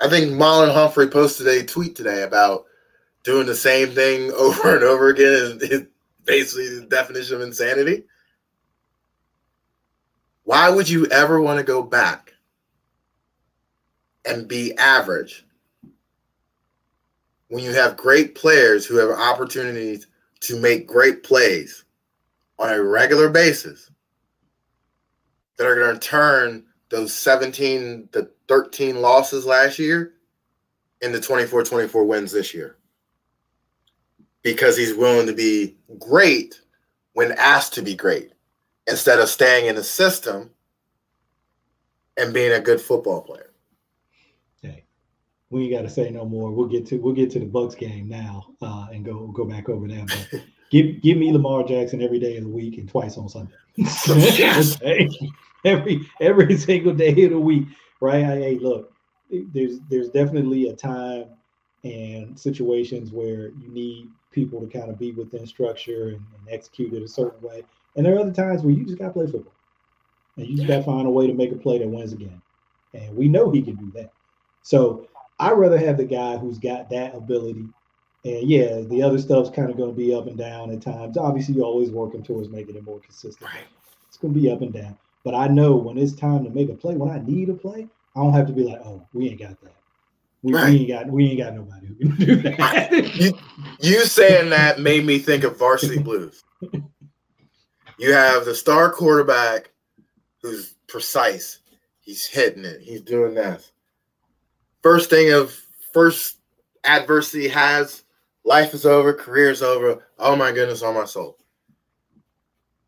I 0.00 0.08
think 0.08 0.32
Marlon 0.32 0.72
Humphrey 0.72 1.08
posted 1.08 1.46
a 1.48 1.64
tweet 1.64 1.96
today 1.96 2.22
about 2.22 2.66
doing 3.24 3.46
the 3.46 3.54
same 3.54 3.90
thing 3.90 4.32
over 4.36 4.74
and 4.76 4.84
over 4.84 5.08
again 5.08 5.58
is 5.60 5.86
basically 6.24 6.80
the 6.80 6.86
definition 6.86 7.36
of 7.36 7.42
insanity. 7.42 8.04
Why 10.44 10.70
would 10.70 10.88
you 10.88 11.06
ever 11.06 11.40
want 11.40 11.58
to 11.58 11.64
go 11.64 11.82
back 11.82 12.32
and 14.24 14.48
be 14.48 14.76
average 14.76 15.44
when 17.48 17.64
you 17.64 17.72
have 17.72 17.96
great 17.96 18.34
players 18.34 18.86
who 18.86 18.96
have 18.96 19.10
opportunities 19.10 20.06
to 20.40 20.60
make 20.60 20.86
great 20.86 21.22
plays 21.22 21.84
on 22.58 22.72
a 22.72 22.82
regular 22.82 23.28
basis 23.28 23.90
that 25.56 25.66
are 25.66 25.76
going 25.76 25.98
to 25.98 26.06
turn 26.06 26.64
those 26.90 27.14
17 27.14 28.08
to 28.12 28.28
13 28.48 29.00
losses 29.00 29.44
last 29.44 29.78
year 29.78 30.14
into 31.00 31.20
24 31.20 31.64
24 31.64 32.04
wins 32.04 32.32
this 32.32 32.54
year 32.54 32.76
because 34.42 34.76
he's 34.76 34.94
willing 34.94 35.26
to 35.26 35.32
be 35.32 35.76
great 35.98 36.60
when 37.12 37.32
asked 37.32 37.74
to 37.74 37.82
be 37.82 37.94
great 37.94 38.32
instead 38.86 39.18
of 39.18 39.28
staying 39.28 39.66
in 39.66 39.76
the 39.76 39.84
system 39.84 40.50
and 42.16 42.34
being 42.34 42.52
a 42.52 42.60
good 42.60 42.80
football 42.80 43.22
player. 43.22 43.52
Hey, 44.62 44.84
we 45.50 45.64
ain't 45.64 45.72
got 45.72 45.82
to 45.82 45.90
say 45.90 46.10
no 46.10 46.24
more. 46.24 46.50
We'll 46.50 46.68
get 46.68 46.86
to 46.86 46.96
we'll 46.96 47.14
get 47.14 47.30
to 47.32 47.40
the 47.40 47.46
Bucks 47.46 47.74
game 47.74 48.08
now 48.08 48.46
uh, 48.62 48.88
and 48.92 49.04
go 49.04 49.28
go 49.28 49.44
back 49.44 49.68
over 49.68 49.86
that. 49.88 50.06
But 50.30 50.42
give 50.70 51.00
give 51.02 51.18
me 51.18 51.32
Lamar 51.32 51.64
Jackson 51.64 52.02
every 52.02 52.18
day 52.18 52.36
of 52.36 52.44
the 52.44 52.50
week 52.50 52.78
and 52.78 52.88
twice 52.88 53.16
on 53.16 53.28
Sunday. 53.28 53.52
Yes. 53.78 54.78
every 55.64 56.08
every 56.20 56.56
single 56.56 56.94
day 56.94 57.24
of 57.24 57.30
the 57.30 57.38
week, 57.38 57.66
right? 58.00 58.24
I, 58.24 58.36
hey, 58.36 58.58
look, 58.58 58.92
there's 59.30 59.80
there's 59.88 60.08
definitely 60.10 60.68
a 60.68 60.74
time 60.74 61.26
and 61.84 62.38
situations 62.38 63.12
where 63.12 63.48
you 63.48 63.68
need 63.68 64.08
people 64.32 64.60
to 64.60 64.66
kind 64.66 64.90
of 64.90 64.98
be 64.98 65.12
within 65.12 65.46
structure 65.46 66.08
and, 66.08 66.16
and 66.16 66.48
execute 66.50 66.92
it 66.92 67.02
a 67.02 67.08
certain 67.08 67.40
way, 67.40 67.64
and 67.96 68.04
there 68.04 68.16
are 68.16 68.20
other 68.20 68.32
times 68.32 68.62
where 68.62 68.72
you 68.72 68.84
just 68.84 68.98
got 68.98 69.08
to 69.08 69.12
play 69.12 69.26
football, 69.26 69.54
and 70.36 70.46
you 70.46 70.56
just 70.56 70.68
got 70.68 70.78
to 70.78 70.82
find 70.82 71.06
a 71.06 71.10
way 71.10 71.26
to 71.26 71.34
make 71.34 71.52
a 71.52 71.56
play 71.56 71.78
that 71.78 71.88
wins 71.88 72.12
again, 72.12 72.40
and 72.94 73.16
we 73.16 73.28
know 73.28 73.50
he 73.50 73.62
can 73.62 73.76
do 73.76 73.90
that. 73.94 74.12
So 74.62 75.08
I'd 75.38 75.52
rather 75.52 75.78
have 75.78 75.96
the 75.96 76.04
guy 76.04 76.36
who's 76.36 76.58
got 76.58 76.90
that 76.90 77.14
ability 77.14 77.66
And 78.24 78.48
yeah, 78.48 78.80
the 78.82 79.02
other 79.02 79.18
stuff's 79.18 79.50
kind 79.50 79.70
of 79.70 79.76
going 79.76 79.90
to 79.90 79.96
be 79.96 80.14
up 80.14 80.26
and 80.26 80.36
down 80.36 80.70
at 80.70 80.82
times. 80.82 81.16
Obviously, 81.16 81.54
you're 81.54 81.64
always 81.64 81.90
working 81.90 82.22
towards 82.22 82.48
making 82.48 82.76
it 82.76 82.84
more 82.84 83.00
consistent. 83.00 83.50
Right. 83.50 83.64
It's 84.08 84.16
going 84.16 84.34
to 84.34 84.40
be 84.40 84.50
up 84.50 84.62
and 84.62 84.72
down. 84.72 84.98
But 85.24 85.34
I 85.34 85.48
know 85.48 85.76
when 85.76 85.98
it's 85.98 86.14
time 86.14 86.44
to 86.44 86.50
make 86.50 86.68
a 86.68 86.74
play, 86.74 86.96
when 86.96 87.10
I 87.10 87.20
need 87.20 87.48
a 87.48 87.54
play, 87.54 87.86
I 88.16 88.20
don't 88.20 88.32
have 88.32 88.46
to 88.46 88.52
be 88.52 88.64
like, 88.64 88.80
oh, 88.84 89.06
we 89.12 89.28
ain't 89.28 89.38
got 89.38 89.60
that. 89.62 89.74
We, 90.42 90.54
right. 90.54 90.70
we 90.70 90.78
ain't 90.78 90.88
got 90.88 91.10
we 91.10 91.26
ain't 91.30 91.38
got 91.38 91.54
nobody 91.54 91.86
who 91.86 91.94
can 91.94 92.16
do 92.26 92.36
that. 92.42 92.92
you, 93.16 93.32
you 93.80 94.04
saying 94.04 94.50
that 94.50 94.80
made 94.80 95.04
me 95.04 95.18
think 95.18 95.44
of 95.44 95.58
Varsity 95.58 95.98
Blues. 95.98 96.44
You 97.98 98.12
have 98.12 98.44
the 98.44 98.54
star 98.54 98.92
quarterback 98.92 99.70
who's 100.42 100.74
precise. 100.86 101.58
He's 102.00 102.24
hitting 102.24 102.64
it. 102.64 102.80
He's 102.80 103.02
doing 103.02 103.34
that. 103.34 103.68
First 104.82 105.10
thing 105.10 105.32
of 105.32 105.60
first 105.92 106.38
adversity 106.84 107.48
has 107.48 108.04
life 108.48 108.72
is 108.74 108.86
over, 108.86 109.12
career 109.12 109.50
is 109.50 109.62
over. 109.62 110.04
Oh 110.18 110.34
my 110.34 110.50
goodness, 110.50 110.82
on 110.82 110.94
my 110.94 111.04
soul. 111.04 111.36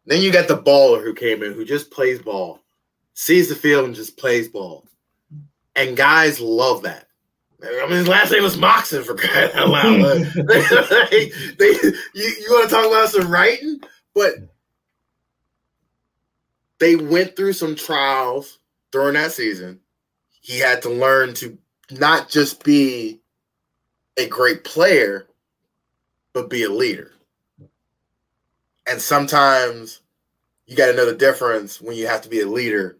Then 0.06 0.22
you 0.22 0.32
got 0.32 0.48
the 0.48 0.56
baller 0.56 1.02
who 1.04 1.14
came 1.14 1.42
in 1.42 1.52
who 1.52 1.64
just 1.64 1.90
plays 1.90 2.20
ball, 2.20 2.60
sees 3.14 3.48
the 3.48 3.54
field 3.54 3.84
and 3.84 3.94
just 3.94 4.16
plays 4.16 4.48
ball. 4.48 4.86
And 5.76 5.96
guys 5.96 6.40
love 6.40 6.82
that. 6.82 7.06
I 7.62 7.82
mean, 7.82 7.90
his 7.90 8.08
last 8.08 8.32
name 8.32 8.42
was 8.42 8.56
Moxon 8.56 9.04
for 9.04 9.14
crying 9.14 9.52
out 9.52 9.68
loud. 9.68 10.00
they, 11.10 11.30
they, 11.58 11.72
you, 12.14 12.24
you 12.40 12.46
want 12.50 12.68
to 12.68 12.74
talk 12.74 12.86
about 12.86 13.10
some 13.10 13.30
writing? 13.30 13.80
But 14.14 14.34
they 16.78 16.96
went 16.96 17.36
through 17.36 17.52
some 17.52 17.76
trials 17.76 18.58
during 18.90 19.14
that 19.14 19.32
season. 19.32 19.80
He 20.40 20.58
had 20.58 20.80
to 20.82 20.88
learn 20.88 21.34
to 21.34 21.58
not 21.90 22.30
just 22.30 22.64
be 22.64 23.20
a 24.16 24.26
great 24.26 24.64
player, 24.64 25.26
but 26.32 26.50
be 26.50 26.64
a 26.64 26.70
leader. 26.70 27.12
And 28.88 29.00
sometimes 29.00 30.00
you 30.66 30.76
got 30.76 30.86
to 30.86 30.96
know 30.96 31.06
the 31.06 31.16
difference 31.16 31.80
when 31.80 31.96
you 31.96 32.06
have 32.06 32.22
to 32.22 32.28
be 32.28 32.40
a 32.40 32.46
leader, 32.46 32.98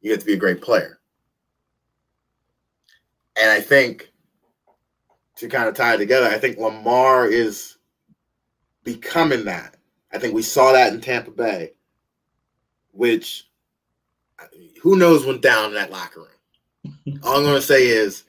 you 0.00 0.10
have 0.10 0.20
to 0.20 0.26
be 0.26 0.34
a 0.34 0.38
great 0.38 0.60
player. 0.60 0.98
And 3.40 3.50
I 3.50 3.60
think 3.60 4.12
to 5.36 5.48
kind 5.48 5.68
of 5.68 5.74
tie 5.74 5.94
it 5.94 5.98
together, 5.98 6.26
I 6.26 6.38
think 6.38 6.58
Lamar 6.58 7.26
is 7.26 7.78
becoming 8.84 9.44
that. 9.46 9.76
I 10.12 10.18
think 10.18 10.34
we 10.34 10.42
saw 10.42 10.72
that 10.72 10.92
in 10.92 11.00
Tampa 11.00 11.30
Bay, 11.30 11.72
which 12.92 13.48
who 14.82 14.96
knows 14.96 15.24
went 15.24 15.42
down 15.42 15.70
in 15.70 15.74
that 15.74 15.90
locker 15.90 16.20
room. 16.20 17.20
All 17.22 17.36
I'm 17.36 17.44
going 17.44 17.54
to 17.54 17.62
say 17.62 17.86
is 17.86 18.24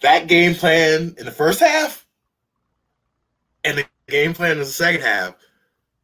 that 0.00 0.28
game 0.28 0.54
plan 0.54 1.14
in 1.18 1.24
the 1.24 1.32
first 1.32 1.60
half 1.60 2.06
and 3.64 3.78
the 3.78 3.86
game 4.08 4.34
plan 4.34 4.52
in 4.52 4.58
the 4.58 4.64
second 4.64 5.02
half 5.02 5.34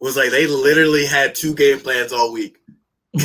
was 0.00 0.16
like 0.16 0.30
they 0.30 0.46
literally 0.46 1.06
had 1.06 1.34
two 1.34 1.54
game 1.54 1.80
plans 1.80 2.12
all 2.12 2.32
week. 2.32 2.58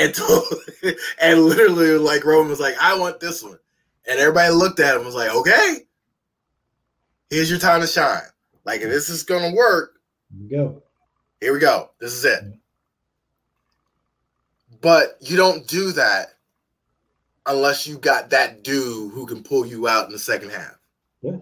and 0.00 0.14
told, 0.14 0.44
and 1.20 1.42
literally 1.44 1.98
like 1.98 2.24
Roman 2.24 2.48
was 2.48 2.60
like, 2.60 2.76
I 2.80 2.98
want 2.98 3.20
this 3.20 3.42
one. 3.42 3.58
And 4.08 4.18
everybody 4.18 4.52
looked 4.52 4.80
at 4.80 4.92
him 4.92 4.98
and 4.98 5.06
was 5.06 5.14
like, 5.14 5.34
okay, 5.34 5.78
here's 7.30 7.50
your 7.50 7.58
time 7.58 7.82
to 7.82 7.86
shine. 7.86 8.22
Like 8.64 8.80
if 8.80 8.88
this 8.88 9.08
is 9.08 9.22
gonna 9.22 9.54
work, 9.54 9.98
go. 10.50 10.82
Here 11.40 11.52
we 11.52 11.58
go. 11.58 11.90
This 12.00 12.12
is 12.12 12.24
it. 12.24 12.42
Mm-hmm. 12.42 12.52
But 14.80 15.16
you 15.20 15.36
don't 15.36 15.66
do 15.66 15.92
that 15.92 16.34
unless 17.46 17.86
you 17.86 17.98
got 17.98 18.30
that 18.30 18.62
dude 18.62 19.12
who 19.12 19.26
can 19.26 19.42
pull 19.42 19.66
you 19.66 19.88
out 19.88 20.06
in 20.06 20.12
the 20.12 20.18
second 20.18 20.50
half. 20.50 20.78
Yeah. 21.20 21.38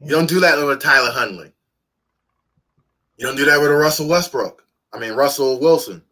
You 0.00 0.10
don't 0.10 0.28
do 0.28 0.40
that 0.40 0.64
with 0.64 0.80
Tyler 0.80 1.10
Huntley. 1.10 1.52
You 3.16 3.26
don't 3.26 3.36
do 3.36 3.46
that 3.46 3.60
with 3.60 3.70
a 3.70 3.74
Russell 3.74 4.08
Westbrook. 4.08 4.64
I 4.92 4.98
mean 4.98 5.12
Russell 5.12 5.58
Wilson. 5.58 6.02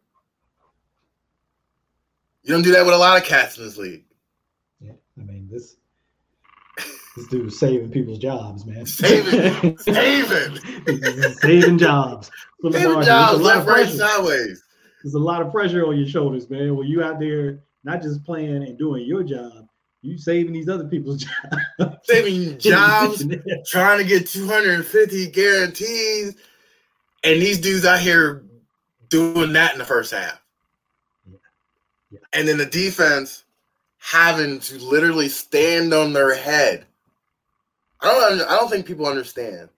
You 2.42 2.52
don't 2.52 2.62
do 2.62 2.72
that 2.72 2.84
with 2.84 2.94
a 2.94 2.98
lot 2.98 3.16
of 3.16 3.24
cats 3.24 3.56
in 3.56 3.64
this 3.64 3.76
league. 3.76 4.04
Yeah, 4.80 4.92
I 5.18 5.22
mean 5.22 5.48
this 5.50 5.76
this 7.16 7.28
dude's 7.28 7.58
saving 7.58 7.90
people's 7.90 8.18
jobs, 8.18 8.66
man. 8.66 8.86
Saving, 8.86 9.78
saving, 9.78 10.58
saving 11.34 11.78
jobs. 11.78 12.30
Saving 12.62 13.02
jobs, 13.02 13.40
left, 13.40 13.68
right, 13.68 13.88
sideways. 13.88 14.64
There's 15.02 15.14
a 15.14 15.18
lot 15.18 15.40
of 15.40 15.52
pressure 15.52 15.86
on 15.86 15.96
your 15.96 16.08
shoulders, 16.08 16.50
man. 16.50 16.76
When 16.76 16.88
you 16.88 17.04
out 17.04 17.20
there 17.20 17.60
not 17.84 18.02
just 18.02 18.24
playing 18.24 18.64
and 18.64 18.76
doing 18.76 19.06
your 19.06 19.22
job, 19.22 19.68
you 20.04 20.18
saving 20.18 20.52
these 20.52 20.68
other 20.68 20.84
people's 20.84 21.24
jobs. 21.24 21.96
Saving 22.04 22.58
jobs, 22.58 23.24
trying 23.66 23.98
to 23.98 24.04
get 24.04 24.26
250 24.26 25.30
guarantees, 25.30 26.36
and 27.24 27.40
these 27.40 27.58
dudes 27.58 27.86
out 27.86 28.00
here 28.00 28.44
doing 29.08 29.54
that 29.54 29.72
in 29.72 29.78
the 29.78 29.84
first 29.84 30.12
half. 30.12 30.40
Yeah. 31.26 31.38
Yeah. 32.10 32.18
And 32.34 32.46
then 32.46 32.58
the 32.58 32.66
defense 32.66 33.44
having 33.98 34.60
to 34.60 34.78
literally 34.78 35.30
stand 35.30 35.94
on 35.94 36.12
their 36.12 36.34
head. 36.34 36.84
I 38.02 38.12
don't 38.12 38.40
I 38.42 38.56
don't 38.56 38.68
think 38.68 38.84
people 38.84 39.06
understand 39.06 39.70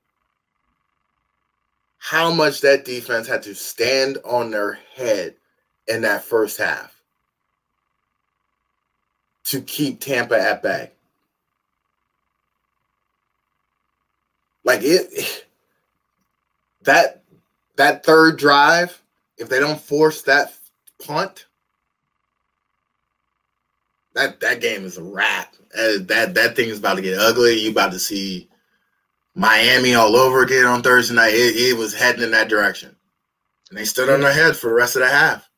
how 1.98 2.32
much 2.32 2.62
that 2.62 2.84
defense 2.84 3.28
had 3.28 3.44
to 3.44 3.54
stand 3.54 4.18
on 4.24 4.50
their 4.50 4.80
head 4.96 5.36
in 5.86 6.02
that 6.02 6.24
first 6.24 6.58
half 6.58 6.95
to 9.46 9.60
keep 9.60 10.00
Tampa 10.00 10.38
at 10.38 10.62
bay. 10.62 10.90
Like 14.64 14.80
it 14.82 15.46
that 16.82 17.22
that 17.76 18.04
third 18.04 18.38
drive, 18.38 19.00
if 19.38 19.48
they 19.48 19.60
don't 19.60 19.80
force 19.80 20.22
that 20.22 20.52
punt, 21.04 21.46
that 24.14 24.40
that 24.40 24.60
game 24.60 24.84
is 24.84 24.98
a 24.98 25.02
wrap. 25.02 25.54
Uh, 25.76 25.98
that 26.00 26.34
that 26.34 26.56
thing 26.56 26.68
is 26.68 26.78
about 26.78 26.94
to 26.94 27.02
get 27.02 27.18
ugly. 27.18 27.60
You 27.60 27.70
about 27.70 27.92
to 27.92 27.98
see 28.00 28.48
Miami 29.36 29.94
all 29.94 30.16
over 30.16 30.42
again 30.42 30.66
on 30.66 30.82
Thursday 30.82 31.14
night. 31.14 31.34
It, 31.34 31.56
it 31.56 31.76
was 31.76 31.94
heading 31.94 32.22
in 32.22 32.32
that 32.32 32.48
direction, 32.48 32.96
and 33.68 33.78
they 33.78 33.84
stood 33.84 34.08
on 34.08 34.20
their 34.20 34.32
head 34.32 34.56
for 34.56 34.68
the 34.70 34.74
rest 34.74 34.96
of 34.96 35.02
the 35.02 35.08
half. 35.08 35.48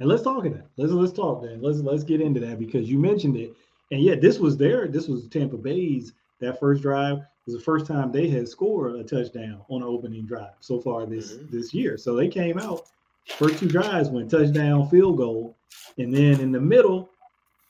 And 0.00 0.08
let's 0.08 0.22
talk 0.22 0.44
of 0.44 0.52
that. 0.52 0.66
Let's 0.76 0.92
let's 0.92 1.12
talk 1.12 1.42
then. 1.42 1.60
Let's 1.60 1.78
let's 1.78 2.04
get 2.04 2.20
into 2.20 2.40
that 2.40 2.58
because 2.58 2.88
you 2.88 2.98
mentioned 2.98 3.36
it, 3.36 3.52
and 3.90 4.00
yeah, 4.00 4.14
this 4.14 4.38
was 4.38 4.56
there. 4.56 4.86
This 4.86 5.08
was 5.08 5.26
Tampa 5.28 5.56
Bay's 5.56 6.12
that 6.40 6.60
first 6.60 6.82
drive 6.82 7.18
was 7.46 7.56
the 7.56 7.62
first 7.62 7.86
time 7.86 8.12
they 8.12 8.28
had 8.28 8.46
scored 8.46 8.94
a 8.94 9.02
touchdown 9.02 9.62
on 9.68 9.82
an 9.82 9.88
opening 9.88 10.26
drive 10.26 10.52
so 10.60 10.80
far 10.80 11.06
this 11.06 11.32
mm-hmm. 11.32 11.56
this 11.56 11.72
year. 11.72 11.96
So 11.96 12.14
they 12.14 12.28
came 12.28 12.58
out 12.58 12.82
first 13.26 13.58
two 13.58 13.68
drives 13.68 14.08
went 14.08 14.30
touchdown, 14.30 14.88
field 14.88 15.16
goal, 15.16 15.56
and 15.98 16.14
then 16.14 16.40
in 16.40 16.52
the 16.52 16.60
middle, 16.60 17.10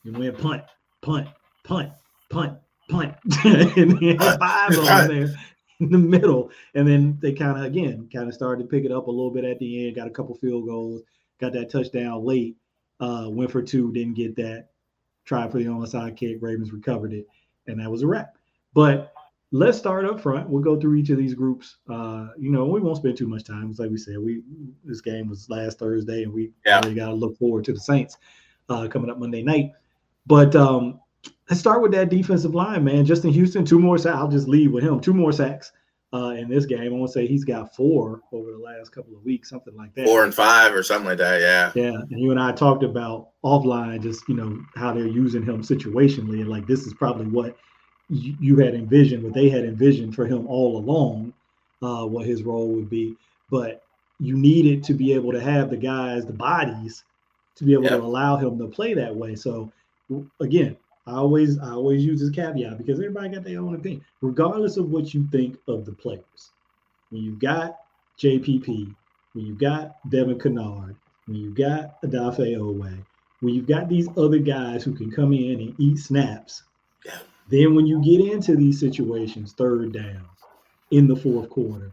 it 0.05 0.17
went 0.17 0.39
punt, 0.39 0.63
punt, 1.01 1.29
punt, 1.65 1.93
punt, 2.31 2.59
punt, 2.89 3.15
and 3.45 4.03
had 4.03 4.39
five 4.39 4.79
on 4.79 5.09
there 5.09 5.35
in 5.81 5.91
the 5.91 5.99
middle. 5.99 6.51
And 6.75 6.87
then 6.87 7.19
they 7.21 7.33
kind 7.33 7.59
of 7.59 7.65
again 7.65 8.09
kind 8.13 8.29
of 8.29 8.35
started 8.35 8.65
to 8.65 8.69
pick 8.69 8.85
it 8.85 8.93
up 8.93 9.07
a 9.07 9.11
little 9.11 9.31
bit 9.31 9.45
at 9.45 9.59
the 9.59 9.87
end, 9.87 9.97
got 9.97 10.07
a 10.07 10.11
couple 10.11 10.35
field 10.35 10.67
goals, 10.67 11.03
got 11.39 11.53
that 11.53 11.71
touchdown 11.71 12.25
late. 12.25 12.57
Uh, 13.01 13.27
went 13.29 13.51
for 13.51 13.63
two, 13.63 13.93
didn't 13.93 14.15
get 14.15 14.35
that. 14.37 14.69
Tried 15.25 15.53
for 15.53 15.59
the 15.59 15.67
onside 15.67 16.17
kick. 16.17 16.39
Ravens 16.41 16.73
recovered 16.73 17.13
it, 17.13 17.27
and 17.67 17.81
that 17.81 17.91
was 17.91 18.03
a 18.03 18.07
wrap. 18.07 18.37
But 18.75 19.13
let's 19.53 19.79
start 19.79 20.05
up 20.05 20.21
front. 20.21 20.49
We'll 20.49 20.63
go 20.63 20.79
through 20.79 20.97
each 20.97 21.11
of 21.11 21.19
these 21.19 21.35
groups. 21.35 21.77
Uh, 21.89 22.29
you 22.39 22.51
know, 22.51 22.65
we 22.67 22.81
won't 22.81 22.97
spend 22.97 23.17
too 23.17 23.29
much 23.29 23.45
time. 23.45 23.71
It's 23.71 23.79
like 23.79 23.91
we 23.91 23.99
said, 23.99 24.19
we 24.19 24.43
this 24.85 25.01
game 25.01 25.29
was 25.29 25.49
last 25.49 25.79
Thursday, 25.79 26.25
and 26.25 26.33
we 26.33 26.51
yeah. 26.67 26.81
really 26.81 26.95
got 26.95 27.09
to 27.09 27.15
look 27.15 27.39
forward 27.39 27.65
to 27.65 27.73
the 27.73 27.81
Saints 27.81 28.17
uh, 28.69 28.89
coming 28.89 29.11
up 29.11 29.19
Monday 29.19 29.43
night. 29.43 29.73
But 30.27 30.57
um, 30.57 31.01
let's 31.49 31.61
start 31.61 31.83
with 31.83 31.93
that 31.93 32.11
defensive 32.11 32.55
line, 32.55 32.85
man. 32.85 33.05
Justin 33.05 33.31
Houston, 33.31 33.65
two 33.65 33.79
more 33.79 33.99
sacks. 33.99 34.17
I'll 34.17 34.29
just 34.29 34.49
leave 34.49 34.73
with 34.73 34.85
him. 34.85 35.01
Two 35.01 35.15
more 35.15 35.33
sacks 35.33 35.73
uh, 36.13 36.35
in 36.37 36.49
this 36.49 36.67
game. 36.67 36.81
I 36.81 36.89
want 36.89 37.09
to 37.09 37.13
say 37.13 37.27
he's 37.27 37.45
got 37.45 37.75
four 37.75 38.21
over 38.33 38.51
the 38.51 38.59
last 38.59 38.93
couple 38.93 39.15
of 39.15 39.25
weeks, 39.25 39.51
something 39.51 39.77
like 39.77 39.95
that. 39.95 40.07
Four 40.07 40.25
and 40.25 40.35
five 40.35 40.75
or 40.75 40.83
something 40.83 41.07
like 41.07 41.19
that. 41.19 41.41
Yeah. 41.41 41.73
Yeah. 41.75 42.01
And 42.11 42.21
you 42.21 42.31
and 42.31 42.41
I 42.41 42.53
talked 42.53 42.83
about 42.83 43.31
offline, 43.45 44.03
just 44.03 44.29
you 44.29 44.35
know 44.35 44.59
how 44.75 44.93
they're 44.93 45.07
using 45.07 45.43
him 45.43 45.63
situationally, 45.63 46.41
and 46.41 46.49
like 46.49 46.67
this 46.67 46.87
is 46.87 46.95
probably 46.95 47.27
what 47.27 47.57
you, 48.11 48.57
had 48.57 48.75
envisioned, 48.75 49.23
what 49.23 49.35
they 49.35 49.51
had 49.51 49.65
envisioned 49.65 50.15
for 50.15 50.27
him 50.27 50.47
all 50.47 50.79
along, 50.79 51.33
uh, 51.83 52.07
what 52.07 52.27
his 52.27 52.43
role 52.43 52.69
would 52.69 52.89
be. 52.89 53.17
But 53.51 53.83
you 54.19 54.37
needed 54.37 54.83
to 54.85 54.95
be 54.95 55.13
able 55.13 55.33
to 55.33 55.41
have 55.41 55.71
the 55.71 55.77
guys, 55.77 56.25
the 56.25 56.33
bodies, 56.33 57.05
to 57.57 57.65
be 57.65 57.73
able 57.75 57.85
yep. 57.85 57.93
to 57.93 58.03
allow 58.03 58.37
him 58.37 58.59
to 58.59 58.67
play 58.67 58.95
that 58.95 59.15
way. 59.15 59.35
So 59.35 59.71
again, 60.41 60.77
I 61.09 61.15
always 61.17 61.59
I 61.59 61.71
always 61.71 62.05
use 62.05 62.21
this 62.21 62.31
caveat 62.31 62.79
because 62.79 62.99
everybody 62.99 63.31
got 63.31 63.45
their 63.45 63.61
own 63.61 63.75
opinion, 63.75 64.05
regardless 64.21 64.77
of 64.77 64.91
what 64.91 65.15
you 65.15 65.27
think 65.33 65.57
of 65.67 65.87
the 65.87 65.93
players. 65.93 66.51
When 67.11 67.23
you've 67.23 67.39
got 67.39 67.79
JPP, 68.19 68.95
when 69.33 69.47
you've 69.47 69.59
got 69.59 69.97
Devon 70.11 70.39
Kennard, 70.39 70.97
when 71.27 71.37
you've 71.37 71.57
got 71.57 72.01
Odafe 72.03 72.57
Oweh, 72.59 72.99
when 73.41 73.55
you've 73.55 73.67
got 73.67 73.89
these 73.89 74.09
other 74.19 74.39
guys 74.39 74.85
who 74.85 74.95
can 74.95 75.11
come 75.11 75.33
in 75.33 75.61
and 75.61 75.75
eat 75.79 75.99
snaps, 75.99 76.63
Then 77.49 77.75
when 77.75 77.87
you 77.87 78.03
get 78.03 78.21
into 78.21 78.57
these 78.57 78.79
situations, 78.79 79.53
third 79.53 79.93
down 79.93 80.27
in 80.91 81.07
the 81.07 81.17
fourth 81.17 81.49
quarter, 81.49 81.93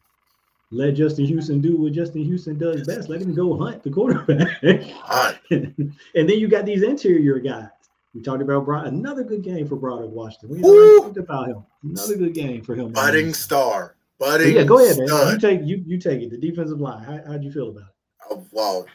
let 0.72 0.96
Justin 0.96 1.26
Houston 1.26 1.62
do 1.62 1.78
what 1.78 1.94
Justin 1.94 2.26
Houston 2.26 2.58
does 2.58 2.86
best. 2.86 3.08
Let 3.08 3.22
him 3.22 3.34
go 3.34 3.56
hunt 3.56 3.84
the 3.84 3.92
quarterback. 3.92 4.62
and 5.52 6.30
then 6.30 6.40
you 6.40 6.48
got 6.50 6.66
these 6.66 6.84
interior 6.84 7.40
guys. 7.40 7.70
We 8.16 8.22
talked 8.22 8.42
about 8.42 8.64
Broad, 8.66 8.88
another 8.88 9.24
good 9.26 9.44
game 9.44 9.68
for 9.68 9.76
Broderick 9.76 10.12
Washington. 10.12 10.50
We 10.50 10.62
talked 11.02 11.18
about 11.18 11.50
him. 11.50 11.66
Another 11.84 12.16
good 12.16 12.34
game 12.34 12.64
for 12.64 12.74
him. 12.74 12.94
Budding 12.94 13.34
star. 13.34 13.98
Budding. 14.18 14.56
yeah, 14.56 14.64
go 14.64 14.80
ahead, 14.84 14.98
man. 14.98 15.08
Stud. 15.10 15.34
You 15.34 15.40
take 15.50 15.62
you 15.68 15.84
you 15.86 16.00
take 16.00 16.22
it. 16.22 16.30
The 16.32 16.38
defensive 16.38 16.80
line. 16.80 17.04
How 17.04 17.20
how'd 17.28 17.44
you 17.44 17.52
feel 17.52 17.70
about 17.72 17.84
it? 17.90 17.96
Oh, 18.32 18.48
well, 18.54 18.86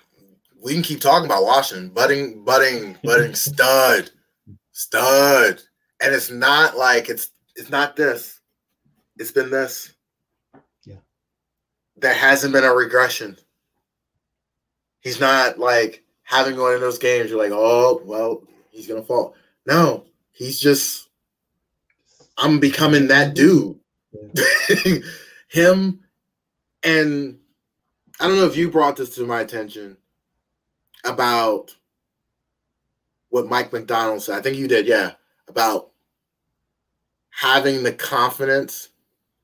we 0.63 0.73
can 0.73 0.83
keep 0.83 1.03
talking 1.03 1.27
about 1.27 1.45
Washington. 1.45 1.91
Budding, 1.91 2.43
budding, 2.45 2.97
budding 3.05 3.35
stud, 3.35 4.11
stud. 4.73 5.61
And 6.03 6.15
it's 6.15 6.31
not 6.31 6.79
like 6.79 7.11
it's 7.11 7.31
it's 7.57 7.69
not 7.69 7.97
this. 7.97 8.41
It's 9.19 9.33
been 9.33 9.51
this 9.51 9.93
Yeah. 10.87 10.97
there 11.99 12.15
hasn't 12.15 12.55
been 12.55 12.65
a 12.65 12.73
regression. 12.73 13.37
He's 15.03 15.21
not 15.21 15.59
like 15.59 16.05
having 16.23 16.57
one 16.57 16.73
of 16.73 16.81
those 16.81 16.99
games. 16.99 17.29
You're 17.29 17.39
like, 17.39 17.53
oh, 17.53 18.01
well, 18.07 18.43
he's 18.71 18.87
gonna 18.87 19.03
fall. 19.03 19.35
No, 19.67 20.05
he's 20.33 20.59
just. 20.59 21.09
I'm 22.39 22.59
becoming 22.59 23.09
that 23.09 23.35
dude. 23.35 23.79
Yeah. 24.13 24.95
Him 25.49 26.01
and 26.83 27.39
I 28.21 28.27
don't 28.27 28.37
know 28.37 28.47
if 28.47 28.57
you 28.57 28.71
brought 28.71 28.97
this 28.97 29.15
to 29.17 29.27
my 29.27 29.41
attention 29.41 29.97
about 31.05 31.75
what 33.31 33.49
Mike 33.49 33.73
Macdonald 33.73 34.23
said. 34.23 34.39
I 34.39 34.43
think 34.43 34.57
you 34.57 34.69
did, 34.69 34.87
yeah, 34.87 35.13
about 35.49 35.91
having 37.31 37.83
the 37.83 37.93
confidence 37.93 38.91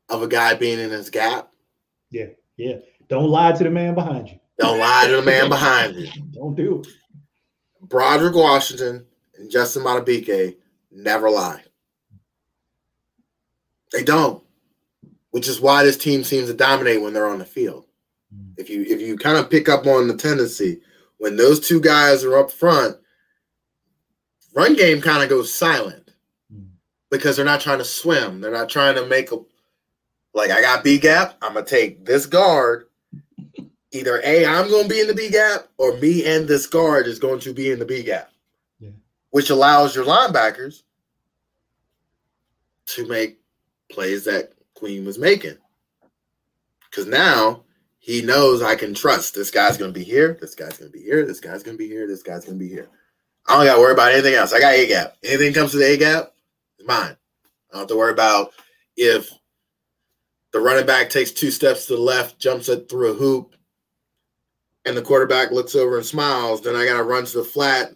of 0.08 0.22
a 0.22 0.28
guy 0.28 0.54
being 0.54 0.78
in 0.78 0.90
his 0.90 1.10
gap. 1.10 1.50
Yeah. 2.10 2.26
Yeah. 2.56 2.76
Don't 3.08 3.30
lie 3.30 3.52
to 3.52 3.64
the 3.64 3.70
man 3.70 3.94
behind 3.94 4.28
you. 4.28 4.38
Don't 4.58 4.78
lie 4.78 5.06
to 5.08 5.16
the 5.16 5.22
man 5.22 5.48
behind 5.48 5.96
you. 5.96 6.08
Don't 6.32 6.54
do 6.54 6.80
it. 6.80 6.88
Broderick 7.82 8.34
Washington 8.34 9.06
and 9.38 9.50
Justin 9.50 9.82
Madubuike 9.82 10.56
never 10.90 11.30
lie. 11.30 11.62
They 13.92 14.02
don't. 14.02 14.42
Which 15.30 15.48
is 15.48 15.60
why 15.60 15.84
this 15.84 15.96
team 15.96 16.24
seems 16.24 16.48
to 16.48 16.54
dominate 16.54 17.02
when 17.02 17.12
they're 17.12 17.28
on 17.28 17.38
the 17.38 17.44
field. 17.44 17.86
Mm. 18.34 18.54
If 18.56 18.70
you 18.70 18.82
if 18.82 19.00
you 19.00 19.16
kind 19.16 19.36
of 19.36 19.50
pick 19.50 19.68
up 19.68 19.86
on 19.86 20.08
the 20.08 20.16
tendency, 20.16 20.80
when 21.18 21.36
those 21.36 21.60
two 21.60 21.80
guys 21.80 22.24
are 22.24 22.38
up 22.38 22.50
front, 22.50 22.96
run 24.54 24.74
game 24.74 25.00
kind 25.00 25.22
of 25.22 25.28
goes 25.28 25.52
silent 25.52 26.10
mm. 26.52 26.66
because 27.10 27.36
they're 27.36 27.44
not 27.44 27.60
trying 27.60 27.78
to 27.78 27.84
swim. 27.84 28.40
They're 28.40 28.50
not 28.50 28.70
trying 28.70 28.94
to 28.94 29.06
make 29.06 29.30
a 29.30 29.38
like 30.36 30.50
I 30.50 30.60
got 30.60 30.84
B 30.84 30.98
gap, 30.98 31.36
I'm 31.40 31.54
gonna 31.54 31.64
take 31.64 32.04
this 32.04 32.26
guard. 32.26 32.86
Either 33.92 34.20
A, 34.22 34.44
I'm 34.44 34.70
gonna 34.70 34.86
be 34.86 35.00
in 35.00 35.06
the 35.06 35.14
B 35.14 35.30
gap, 35.30 35.68
or 35.78 35.96
me 35.96 36.26
and 36.26 36.46
this 36.46 36.66
guard 36.66 37.06
is 37.06 37.18
going 37.18 37.40
to 37.40 37.54
be 37.54 37.70
in 37.70 37.78
the 37.78 37.86
B 37.86 38.02
gap. 38.02 38.30
Which 39.36 39.50
allows 39.50 39.94
your 39.94 40.06
linebackers 40.06 40.80
to 42.86 43.06
make 43.06 43.38
plays 43.92 44.24
that 44.24 44.54
Queen 44.72 45.04
was 45.04 45.18
making. 45.18 45.58
Because 46.88 47.04
now 47.04 47.64
he 47.98 48.22
knows 48.22 48.62
I 48.62 48.76
can 48.76 48.94
trust 48.94 49.34
this 49.34 49.50
guy's 49.50 49.76
gonna 49.76 49.92
be 49.92 50.02
here, 50.02 50.38
this 50.40 50.54
guy's 50.54 50.78
gonna 50.78 50.90
be 50.90 51.02
here, 51.02 51.26
this 51.26 51.38
guy's 51.38 51.62
gonna 51.62 51.76
be 51.76 51.86
here, 51.86 52.06
this 52.06 52.22
guy's 52.22 52.46
gonna 52.46 52.56
be 52.56 52.66
here. 52.66 52.88
I 53.46 53.58
don't 53.58 53.66
gotta 53.66 53.78
worry 53.78 53.92
about 53.92 54.12
anything 54.12 54.32
else. 54.32 54.54
I 54.54 54.58
got 54.58 54.72
A 54.72 54.86
gap. 54.86 55.18
Anything 55.22 55.52
comes 55.52 55.72
to 55.72 55.76
the 55.76 55.92
A 55.92 55.98
gap, 55.98 56.32
it's 56.78 56.88
mine. 56.88 57.14
I 57.14 57.72
don't 57.72 57.80
have 57.80 57.88
to 57.88 57.96
worry 57.98 58.12
about 58.12 58.54
if 58.96 59.30
the 60.52 60.60
running 60.60 60.86
back 60.86 61.10
takes 61.10 61.30
two 61.30 61.50
steps 61.50 61.84
to 61.84 61.96
the 61.96 62.00
left, 62.00 62.38
jumps 62.38 62.70
it 62.70 62.88
through 62.88 63.10
a 63.10 63.14
hoop, 63.14 63.54
and 64.86 64.96
the 64.96 65.02
quarterback 65.02 65.50
looks 65.50 65.74
over 65.74 65.98
and 65.98 66.06
smiles. 66.06 66.62
Then 66.62 66.74
I 66.74 66.86
got 66.86 66.96
to 66.96 67.02
run 67.02 67.26
to 67.26 67.36
the 67.36 67.44
flat, 67.44 67.92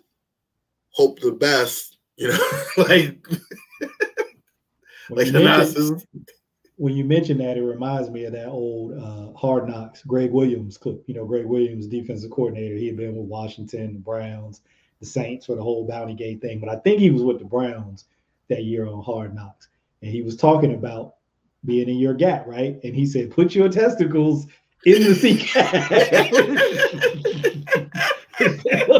hope 0.92 1.20
the 1.20 1.32
best, 1.32 1.98
you 2.16 2.28
know, 2.28 2.62
like. 2.76 3.26
like 5.10 5.26
you 5.26 5.32
mentioned, 5.32 6.04
when 6.76 6.96
you 6.96 7.04
mention 7.04 7.38
that, 7.38 7.58
it 7.58 7.62
reminds 7.62 8.08
me 8.08 8.24
of 8.24 8.32
that 8.32 8.48
old 8.48 8.96
uh, 8.96 9.38
Hard 9.38 9.68
Knocks 9.68 10.02
Gregg 10.02 10.30
Williams 10.30 10.78
clip. 10.78 11.02
You 11.06 11.14
know, 11.14 11.26
Gregg 11.26 11.44
Williams, 11.44 11.86
defensive 11.86 12.30
coordinator, 12.30 12.76
he 12.76 12.86
had 12.86 12.96
been 12.96 13.14
with 13.14 13.26
Washington, 13.26 13.92
the 13.92 13.98
Browns, 13.98 14.62
the 15.00 15.06
Saints 15.06 15.46
for 15.46 15.56
the 15.56 15.62
whole 15.62 15.86
Bounty 15.86 16.14
Gate 16.14 16.40
thing. 16.40 16.58
But 16.58 16.70
I 16.70 16.76
think 16.76 17.00
he 17.00 17.10
was 17.10 17.22
with 17.22 17.38
the 17.38 17.44
Browns 17.44 18.06
that 18.48 18.64
year 18.64 18.86
on 18.86 19.02
Hard 19.02 19.34
Knocks, 19.34 19.68
and 20.00 20.10
he 20.10 20.22
was 20.22 20.36
talking 20.36 20.74
about 20.74 21.16
being 21.66 21.88
in 21.88 21.98
your 21.98 22.14
gap, 22.14 22.46
right? 22.46 22.80
And 22.82 22.94
he 22.94 23.04
said, 23.04 23.30
put 23.30 23.54
your 23.54 23.68
testicles 23.68 24.46
in 24.86 25.02
the 25.02 25.14
sea 25.14 25.36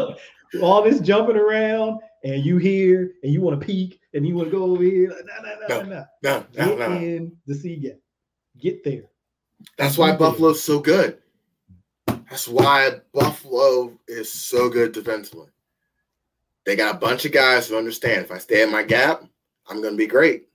All 0.61 0.83
this 0.83 0.99
jumping 0.99 1.37
around, 1.37 1.99
and 2.23 2.43
you 2.43 2.57
here, 2.57 3.13
and 3.23 3.31
you 3.31 3.41
want 3.41 3.59
to 3.59 3.65
peek, 3.65 3.99
and 4.13 4.27
you 4.27 4.35
want 4.35 4.51
to 4.51 4.57
go 4.57 4.63
over 4.63 4.83
here. 4.83 5.09
Like, 5.09 5.25
nah, 5.25 5.49
nah, 5.49 5.67
nah, 5.67 5.83
no, 5.83 6.05
no, 6.23 6.45
no, 6.57 6.67
Get 6.67 6.79
no, 6.79 6.91
in 6.97 7.37
the 7.47 7.55
C 7.55 7.77
gap. 7.77 7.97
Get 8.59 8.83
there. 8.83 9.03
That's 9.77 9.97
why 9.97 10.15
Buffalo's 10.15 10.61
so 10.61 10.79
good. 10.79 11.19
That's 12.07 12.47
why 12.47 13.01
Buffalo 13.13 13.97
is 14.07 14.31
so 14.31 14.69
good 14.69 14.91
defensively. 14.91 15.49
They 16.65 16.75
got 16.75 16.95
a 16.95 16.99
bunch 16.99 17.25
of 17.25 17.31
guys 17.31 17.67
who 17.67 17.77
understand 17.77 18.25
if 18.25 18.31
I 18.31 18.37
stay 18.37 18.63
in 18.63 18.71
my 18.71 18.83
gap, 18.83 19.23
I'm 19.67 19.81
going 19.81 19.93
to 19.93 19.97
be 19.97 20.07
great. 20.07 20.47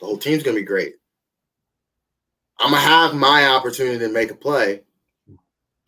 The 0.00 0.06
whole 0.06 0.18
team's 0.18 0.42
going 0.42 0.56
to 0.56 0.62
be 0.62 0.66
great. 0.66 0.94
I'm 2.60 2.72
gonna 2.72 2.82
have 2.82 3.14
my 3.14 3.46
opportunity 3.46 3.98
to 4.00 4.10
make 4.10 4.30
a 4.30 4.34
play. 4.34 4.82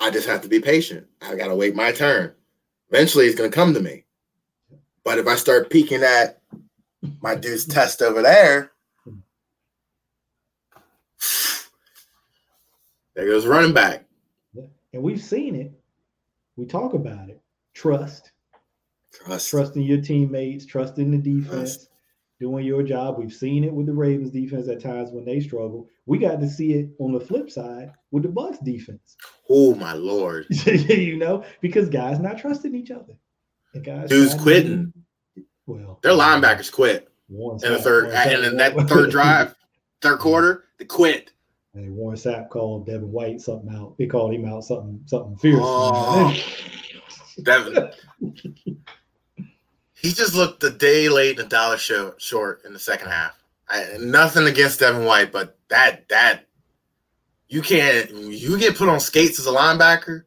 I 0.01 0.11
just 0.11 0.27
have 0.27 0.41
to 0.41 0.49
be 0.49 0.59
patient. 0.59 1.07
I 1.21 1.35
gotta 1.37 1.55
wait 1.55 1.77
my 1.77 1.93
turn. 1.93 2.33
Eventually, 2.93 3.27
it's 3.27 3.35
gonna 3.35 3.49
come 3.49 3.73
to 3.73 3.81
me. 3.81 4.05
But 5.03 5.19
if 5.19 5.27
I 5.27 5.35
start 5.37 5.71
peeking 5.71 6.03
at 6.03 6.41
my 7.23 7.35
dude's 7.35 7.65
test 7.65 8.03
over 8.03 8.21
there, 8.21 8.71
there 13.15 13.27
goes 13.27 13.47
running 13.47 13.73
back. 13.73 14.05
And 14.93 15.03
we've 15.03 15.23
seen 15.23 15.57
it. 15.57 15.73
We 16.57 16.67
talk 16.67 16.93
about 16.93 17.31
it. 17.31 17.41
Trust. 17.73 18.31
Trust. 19.11 19.49
Trusting 19.49 19.83
your 19.83 20.03
teammates, 20.03 20.67
trusting 20.67 21.11
the 21.11 21.19
defense. 21.19 21.77
Trust 21.77 21.89
doing 22.41 22.67
your 22.67 22.83
job. 22.83 23.19
We've 23.19 23.33
seen 23.33 23.65
it 23.65 23.73
with 23.73 23.87
the 23.87 23.95
Ravens 23.95 24.31
defense 24.31 24.69
at 24.69 24.83
times 24.83 25.11
when 25.11 25.25
they 25.25 25.41
struggle. 25.41 25.89
We 26.07 26.19
got 26.19 26.41
to 26.41 26.49
see 26.49 26.75
it 26.75 26.91
on 26.99 27.13
the 27.13 27.21
flip 27.21 27.51
side 27.51 27.93
with 28.11 28.25
the 28.25 28.29
Bucks 28.29 28.59
defense. 28.59 29.17
Oh 29.49 29.75
my 29.75 29.93
lord! 29.93 30.47
you 30.67 31.17
know, 31.17 31.45
because 31.61 31.89
guys 31.89 32.19
not 32.19 32.39
trusting 32.39 32.75
each 32.75 32.91
other. 32.91 33.15
And 33.75 33.85
guys 33.85 34.09
Dude's 34.09 34.35
quitting. 34.35 34.93
well, 35.67 36.01
their 36.03 36.13
linebackers 36.13 36.73
quit 36.73 37.09
in 37.29 37.59
the 37.61 37.79
third, 37.81 38.11
and 38.11 38.45
in 38.45 38.57
that 38.57 38.75
third 38.89 39.11
drive, 39.11 39.55
third 40.03 40.19
quarter, 40.19 40.65
they 40.79 40.85
quit. 40.85 41.31
And 41.75 41.97
Warren 41.97 42.19
Sapp 42.19 42.51
called 42.51 42.87
Devin 42.87 43.11
White 43.11 43.41
something 43.41 43.75
out. 43.75 43.95
He 43.97 44.07
called 44.07 44.35
him 44.35 44.45
out 44.45 44.65
something 44.65 45.01
something 45.07 45.37
fierce. 45.37 45.61
Oh, 45.63 46.37
Devin. 47.43 47.91
he 49.95 50.13
just 50.13 50.35
looked 50.35 50.63
a 50.65 50.71
day 50.71 51.09
late 51.09 51.39
and 51.39 51.47
a 51.47 51.49
dollar 51.49 51.79
show, 51.79 52.15
short 52.19 52.63
in 52.67 52.73
the 52.73 52.79
second 52.79 53.09
half. 53.09 53.42
I, 53.73 53.97
nothing 53.99 54.47
against 54.47 54.81
Devin 54.81 55.05
White, 55.07 55.33
but 55.33 55.59
that 55.69 56.09
that 56.11 56.47
you 57.49 57.63
can't 57.63 58.11
you 58.11 58.59
get 58.59 58.77
put 58.77 58.89
on 58.89 59.01
skates 59.01 59.41
as 59.41 59.47
a 59.47 59.51
linebacker, 59.51 60.25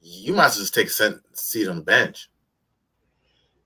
you 0.00 0.32
might 0.32 0.46
as 0.46 0.56
well 0.56 0.62
just 0.62 0.74
take 0.74 0.88
a 0.88 1.20
seat 1.34 1.68
on 1.68 1.76
the 1.76 1.82
bench. 1.82 2.30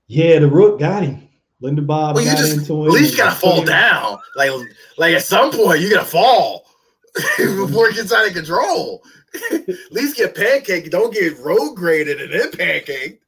Yeah, 0.07 0.39
the 0.39 0.47
rook 0.47 0.79
got 0.79 1.03
him. 1.03 1.27
Linderbaum 1.61 2.13
well, 2.13 2.25
got 2.25 2.37
just, 2.37 2.57
into 2.57 2.81
him. 2.81 2.87
At 2.87 2.93
least 2.93 3.11
you 3.13 3.17
gotta 3.17 3.35
fall 3.35 3.63
down. 3.63 4.19
Like 4.35 4.51
like 4.97 5.15
at 5.15 5.23
some 5.23 5.51
point 5.51 5.79
you 5.79 5.89
gotta 5.89 6.05
fall 6.05 6.65
before 7.37 7.89
it 7.89 7.95
gets 7.95 8.13
out 8.13 8.27
of 8.27 8.33
control. 8.33 9.03
at 9.51 9.91
least 9.91 10.17
get 10.17 10.35
pancake. 10.35 10.89
Don't 10.91 11.13
get 11.13 11.37
road 11.39 11.75
graded 11.75 12.21
and 12.21 12.33
then 12.33 12.51
pancake. 12.51 13.21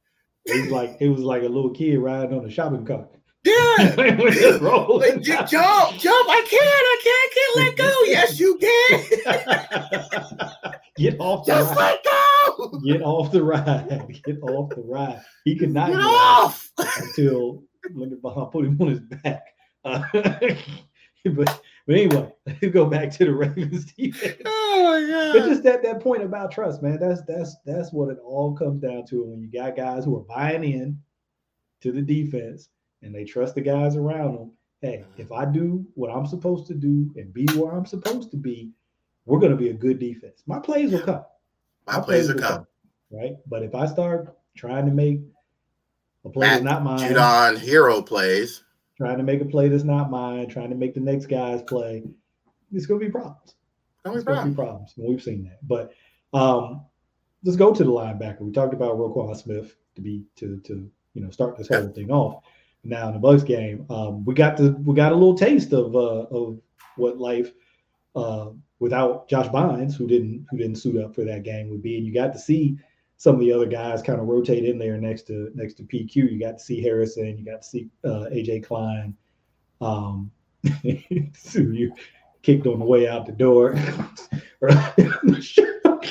It 0.44 0.62
was 0.62 0.70
like 0.70 0.96
it 1.00 1.08
was 1.08 1.20
like 1.20 1.42
a 1.42 1.48
little 1.48 1.70
kid 1.70 1.98
riding 1.98 2.38
on 2.38 2.44
a 2.44 2.50
shopping 2.50 2.84
cart. 2.84 3.10
Yeah, 3.42 3.54
like, 3.96 5.22
jump, 5.22 5.48
jump! 5.48 6.28
I 6.28 6.44
can't, 6.46 6.62
I 6.62 6.96
can't, 7.02 7.16
I 7.16 7.28
can't 7.34 7.56
let 7.56 7.76
go. 7.76 7.90
Yes, 8.06 8.38
you 8.38 8.58
can. 8.58 9.00
Get 10.98 11.18
off 11.18 11.46
the 11.46 11.52
Just 11.54 11.70
ride. 11.70 11.76
let 11.78 12.04
go. 12.04 12.80
Get 12.84 13.02
off 13.02 13.32
the 13.32 13.42
ride. 13.42 13.88
Get 14.24 14.42
off 14.42 14.68
the 14.70 14.82
ride. 14.82 15.22
He 15.44 15.56
could 15.56 15.72
not 15.72 15.88
get, 15.88 15.96
get 15.96 16.04
off 16.04 16.70
until 16.76 17.62
Linderbaum 17.94 18.52
put 18.52 18.66
him 18.66 18.76
on 18.80 18.88
his 18.88 19.00
back. 19.00 19.42
Uh, 19.84 20.02
but 20.12 21.62
but 21.86 21.96
anyway, 21.96 22.30
let's 22.46 22.66
go 22.74 22.84
back 22.84 23.10
to 23.12 23.24
the 23.24 23.34
Ravens 23.34 23.86
defense. 23.94 24.42
Oh 24.44 24.82
my 24.84 25.08
god! 25.10 25.32
But 25.32 25.48
just 25.48 25.64
at 25.64 25.82
that 25.82 26.00
point 26.00 26.22
about 26.22 26.52
trust, 26.52 26.82
man. 26.82 26.98
That's 27.00 27.22
that's 27.26 27.56
that's 27.64 27.90
what 27.90 28.10
it 28.10 28.18
all 28.22 28.54
comes 28.54 28.82
down 28.82 29.06
to. 29.06 29.24
When 29.24 29.40
you 29.40 29.50
got 29.50 29.76
guys 29.76 30.04
who 30.04 30.16
are 30.18 30.24
buying 30.24 30.64
in 30.64 30.98
to 31.80 31.92
the 31.92 32.02
defense 32.02 32.68
and 33.02 33.14
they 33.14 33.24
trust 33.24 33.54
the 33.54 33.60
guys 33.60 33.96
around 33.96 34.34
them, 34.34 34.52
hey, 34.82 35.04
if 35.16 35.32
I 35.32 35.44
do 35.44 35.86
what 35.94 36.10
I'm 36.10 36.26
supposed 36.26 36.66
to 36.68 36.74
do 36.74 37.10
and 37.16 37.32
be 37.32 37.46
where 37.54 37.72
I'm 37.72 37.86
supposed 37.86 38.30
to 38.30 38.36
be, 38.36 38.70
we're 39.26 39.38
going 39.38 39.52
to 39.52 39.58
be 39.58 39.68
a 39.70 39.74
good 39.74 39.98
defense. 39.98 40.42
My 40.46 40.58
plays 40.58 40.92
will 40.92 41.02
come. 41.02 41.24
My, 41.86 41.98
My 41.98 42.00
plays, 42.00 42.26
plays 42.26 42.28
will 42.28 42.40
come. 42.40 42.52
come. 42.58 42.66
Right. 43.10 43.36
But 43.46 43.62
if 43.62 43.74
I 43.74 43.86
start 43.86 44.36
trying 44.56 44.86
to 44.86 44.92
make 44.92 45.20
a 46.24 46.28
play 46.30 46.48
that's 46.48 46.62
not 46.62 46.82
mine, 46.82 47.12
Judon 47.12 47.58
hero 47.58 48.02
plays, 48.02 48.62
trying 48.96 49.18
to 49.18 49.24
make 49.24 49.40
a 49.40 49.44
play 49.44 49.68
that's 49.68 49.84
not 49.84 50.10
mine, 50.10 50.48
trying 50.48 50.70
to 50.70 50.76
make 50.76 50.94
the 50.94 51.00
next 51.00 51.26
guy's 51.26 51.62
play, 51.62 52.02
it's 52.72 52.86
going 52.86 53.00
to 53.00 53.06
be 53.06 53.12
problems. 53.12 53.54
It's 54.04 54.24
going 54.24 54.44
to 54.44 54.48
be 54.48 54.54
problems. 54.54 54.94
And 54.96 55.08
we've 55.08 55.22
seen 55.22 55.44
that. 55.44 55.66
But 55.66 55.92
um, 56.32 56.82
let's 57.44 57.56
go 57.56 57.74
to 57.74 57.84
the 57.84 57.90
linebacker. 57.90 58.40
We 58.40 58.52
talked 58.52 58.74
about 58.74 58.96
Roquan 58.96 59.36
Smith 59.36 59.76
to 59.96 60.00
be 60.00 60.24
to 60.36 60.60
to 60.60 60.90
you 61.14 61.22
know 61.22 61.30
start 61.30 61.56
this 61.56 61.68
whole 61.68 61.88
thing 61.88 62.10
off. 62.10 62.44
Now 62.82 63.08
in 63.08 63.14
the 63.14 63.20
Bucks 63.20 63.42
game, 63.42 63.84
um, 63.90 64.24
we 64.24 64.34
got 64.34 64.56
the 64.56 64.72
we 64.84 64.94
got 64.94 65.12
a 65.12 65.14
little 65.14 65.36
taste 65.36 65.72
of 65.72 65.94
uh, 65.94 66.26
of 66.30 66.60
what 66.96 67.18
life 67.18 67.52
uh, 68.16 68.50
without 68.78 69.28
Josh 69.28 69.48
Bynes, 69.48 69.94
who 69.94 70.06
didn't 70.06 70.46
who 70.50 70.56
didn't 70.56 70.76
suit 70.76 71.02
up 71.02 71.14
for 71.14 71.24
that 71.24 71.42
game, 71.42 71.68
would 71.70 71.82
be, 71.82 71.98
and 71.98 72.06
you 72.06 72.14
got 72.14 72.32
to 72.32 72.38
see 72.38 72.78
some 73.16 73.34
of 73.34 73.40
the 73.40 73.52
other 73.52 73.66
guys 73.66 74.00
kind 74.00 74.18
of 74.18 74.26
rotate 74.26 74.64
in 74.64 74.78
there 74.78 74.96
next 74.96 75.26
to 75.26 75.50
next 75.54 75.74
to 75.74 75.82
PQ. 75.82 76.16
You 76.16 76.40
got 76.40 76.58
to 76.58 76.64
see 76.64 76.80
Harrison, 76.80 77.36
you 77.36 77.44
got 77.44 77.62
to 77.62 77.68
see 77.68 77.90
uh, 78.04 78.26
AJ 78.32 78.64
Klein. 78.64 79.14
Um, 79.82 80.30
so 81.34 81.58
you 81.58 81.94
kicked 82.42 82.66
on 82.66 82.78
the 82.78 82.84
way 82.84 83.06
out 83.08 83.26
the 83.26 83.32
door. 83.32 83.74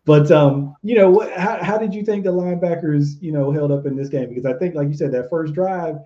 But 0.05 0.31
um, 0.31 0.75
you 0.83 0.97
know, 0.97 1.11
what, 1.11 1.33
how, 1.33 1.63
how 1.63 1.79
did 1.79 1.95
you 1.95 2.03
think 2.03 2.25
the 2.25 2.33
linebackers, 2.33 3.21
you 3.21 3.33
know, 3.33 3.53
held 3.53 3.71
up 3.71 3.87
in 3.87 3.97
this 3.97 4.09
game? 4.09 4.29
Because 4.29 4.47
I 4.47 4.55
think, 4.55 4.75
like 4.75 4.89
you 4.89 4.95
said, 4.95 5.13
that 5.13 5.29
first 5.29 5.53
drive, 5.53 5.97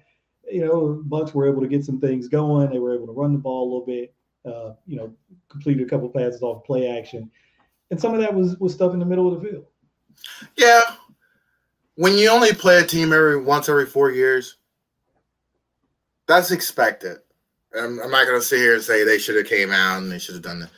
you 0.51 0.65
know, 0.65 1.01
Bucks 1.05 1.33
were 1.33 1.49
able 1.49 1.63
to 1.63 1.69
get 1.69 1.85
some 1.85 2.01
things 2.01 2.29
going. 2.29 2.71
They 2.71 2.79
were 2.79 2.95
able 2.95 3.07
to 3.07 3.13
run 3.13 3.33
the 3.33 3.39
ball 3.39 3.63
a 3.63 3.71
little 3.71 3.87
bit. 3.87 4.15
Uh, 4.45 4.75
you 4.87 4.97
know, 4.97 5.15
completed 5.49 5.87
a 5.87 5.89
couple 5.89 6.09
passes 6.11 6.43
off 6.43 6.65
play 6.65 6.89
action, 6.99 7.31
and 7.91 8.01
some 8.01 8.13
of 8.13 8.21
that 8.21 8.35
was 8.35 8.59
was 8.59 8.75
stuff 8.75 8.93
in 8.93 8.99
the 8.99 9.07
middle 9.07 9.33
of 9.33 9.41
the 9.41 9.49
field. 9.49 9.65
Yeah, 10.57 10.83
when 11.95 12.19
you 12.19 12.29
only 12.29 12.53
play 12.53 12.79
a 12.79 12.87
team 12.87 13.13
every 13.13 13.41
once 13.41 13.71
every 13.71 13.87
four 13.87 14.11
years, 14.11 14.57
that's 16.27 16.51
expected. 16.51 17.19
I'm, 17.75 18.01
I'm 18.01 18.11
not 18.11 18.27
going 18.27 18.39
to 18.39 18.47
sit 18.47 18.59
here 18.59 18.75
and 18.75 18.83
say 18.83 19.03
they 19.03 19.19
should 19.19 19.37
have 19.37 19.47
came 19.47 19.73
out 19.73 19.99
and 19.99 20.13
they 20.13 20.19
should 20.19 20.35
have 20.35 20.45
done 20.45 20.61
that 20.61 20.71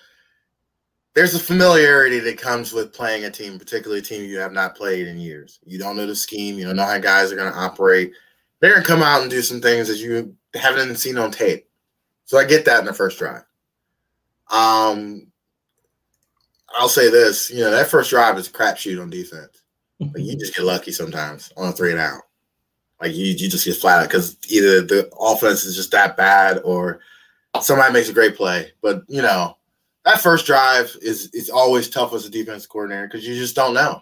there's 1.17 1.35
a 1.35 1.41
familiarity 1.41 2.19
that 2.21 2.37
comes 2.37 2.75
with 2.75 2.93
playing 2.93 3.25
a 3.25 3.31
team, 3.31 3.59
particularly 3.59 4.01
a 4.01 4.03
team 4.03 4.23
you 4.23 4.39
have 4.39 4.53
not 4.53 4.77
played 4.77 5.09
in 5.09 5.19
years. 5.19 5.59
You 5.64 5.79
don't 5.79 5.97
know 5.97 6.07
the 6.07 6.14
scheme, 6.14 6.59
you 6.59 6.67
don't 6.67 6.77
know 6.77 6.85
how 6.85 6.99
guys 6.99 7.33
are 7.33 7.37
going 7.37 7.51
to 7.51 7.59
operate. 7.59 8.12
They're 8.61 8.73
going 8.73 8.83
to 8.83 8.87
come 8.89 9.03
out 9.03 9.23
and 9.23 9.31
do 9.31 9.41
some 9.41 9.62
things 9.62 9.89
that 9.89 9.97
you 9.97 10.37
haven't 10.53 10.97
seen 10.97 11.17
on 11.17 11.31
tape. 11.31 11.71
So 12.27 12.37
I 12.37 12.45
get 12.45 12.67
that 12.67 12.81
in 12.81 12.85
the 12.85 12.93
first 12.93 13.19
drive. 13.19 13.45
Um, 14.51 15.29
I'll 16.79 16.91
say 16.91 17.11
this, 17.11 17.51
you 17.51 17.61
know, 17.61 17.71
that 17.71 17.89
first 17.89 18.11
drive 18.11 18.37
is 18.37 18.49
a 18.49 18.53
crapshoot 18.53 19.01
on 19.01 19.09
defense. 19.09 19.62
Like 19.99 20.19
you 20.19 20.37
just 20.37 20.55
get 20.55 20.67
lucky 20.67 20.93
sometimes 20.93 21.51
on 21.57 21.71
a 21.71 21.73
three 21.73 21.93
and 21.93 22.01
out. 22.01 22.25
Like 23.01 23.14
you, 23.14 23.25
you 23.25 23.49
just 23.49 23.64
get 23.64 23.77
flat 23.77 24.03
out 24.03 24.09
because 24.09 24.37
either 24.51 24.83
the 24.83 25.11
offense 25.19 25.64
is 25.64 25.77
just 25.77 25.93
that 25.93 26.19
bad 26.19 26.61
or 26.62 27.01
somebody 27.62 27.95
makes 27.95 28.11
a 28.11 28.12
great 28.12 28.37
play. 28.37 28.73
But 28.83 29.03
you 29.09 29.23
know, 29.23 29.57
that 30.07 30.21
first 30.21 30.47
drive 30.47 30.97
is 31.03 31.29
is 31.35 31.51
always 31.51 31.91
tough 31.91 32.15
as 32.15 32.25
a 32.25 32.31
defense 32.31 32.65
coordinator 32.65 33.09
because 33.09 33.27
you 33.27 33.35
just 33.35 33.57
don't 33.57 33.75
know. 33.75 34.01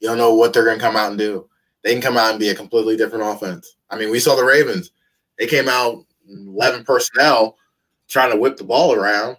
You 0.00 0.08
don't 0.08 0.18
know 0.18 0.34
what 0.34 0.52
they're 0.52 0.64
going 0.64 0.78
to 0.78 0.84
come 0.84 0.96
out 0.96 1.10
and 1.10 1.18
do. 1.18 1.48
They 1.82 1.92
can 1.92 2.02
come 2.02 2.16
out 2.16 2.30
and 2.30 2.40
be 2.40 2.48
a 2.48 2.54
completely 2.54 2.96
different 2.96 3.24
offense. 3.24 3.76
I 3.88 3.96
mean, 3.96 4.10
we 4.10 4.18
saw 4.18 4.34
the 4.34 4.44
Ravens. 4.44 4.90
They 5.38 5.46
came 5.46 5.68
out 5.68 6.04
11 6.28 6.84
personnel 6.84 7.56
trying 8.08 8.32
to 8.32 8.36
whip 8.36 8.56
the 8.56 8.64
ball 8.64 8.94
around. 8.94 9.36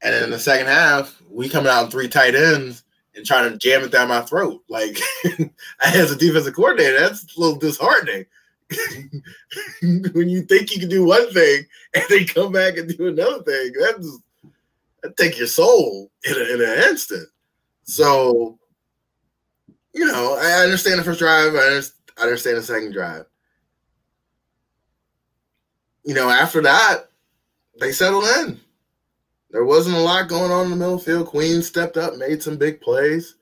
And 0.00 0.14
in 0.24 0.30
the 0.30 0.38
second 0.38 0.68
half, 0.68 1.20
we 1.28 1.48
coming 1.48 1.70
out 1.70 1.86
in 1.86 1.90
three 1.90 2.08
tight 2.08 2.36
ends 2.36 2.84
and 3.16 3.26
trying 3.26 3.50
to 3.50 3.58
jam 3.58 3.82
it 3.82 3.90
down 3.90 4.08
my 4.08 4.20
throat. 4.20 4.62
Like, 4.68 4.96
as 5.80 6.12
a 6.12 6.16
defensive 6.16 6.54
coordinator, 6.54 7.00
that's 7.00 7.36
a 7.36 7.40
little 7.40 7.58
disheartening. 7.58 8.26
when 10.12 10.28
you 10.28 10.42
think 10.42 10.72
you 10.72 10.78
can 10.78 10.88
do 10.88 11.04
one 11.04 11.32
thing 11.32 11.64
and 11.94 12.04
they 12.08 12.24
come 12.24 12.52
back 12.52 12.76
and 12.76 12.96
do 12.96 13.08
another 13.08 13.42
thing, 13.42 13.72
that's 13.80 14.18
take 15.16 15.38
your 15.38 15.46
soul 15.46 16.10
in, 16.24 16.34
a, 16.34 16.54
in 16.54 16.60
an 16.60 16.88
instant. 16.90 17.28
So, 17.84 18.58
you 19.94 20.06
know, 20.06 20.38
I 20.40 20.62
understand 20.64 20.98
the 20.98 21.04
first 21.04 21.18
drive. 21.18 21.54
I 21.54 21.80
understand 22.22 22.58
the 22.58 22.62
second 22.62 22.92
drive. 22.92 23.24
You 26.04 26.14
know, 26.14 26.30
after 26.30 26.62
that, 26.62 27.10
they 27.80 27.92
settled 27.92 28.24
in. 28.24 28.60
There 29.50 29.64
wasn't 29.64 29.96
a 29.96 30.00
lot 30.00 30.28
going 30.28 30.50
on 30.50 30.66
in 30.66 30.70
the 30.70 30.76
middle 30.76 30.98
field. 30.98 31.28
Queen 31.28 31.62
stepped 31.62 31.96
up, 31.96 32.16
made 32.16 32.42
some 32.42 32.56
big 32.56 32.80
plays. 32.80 33.36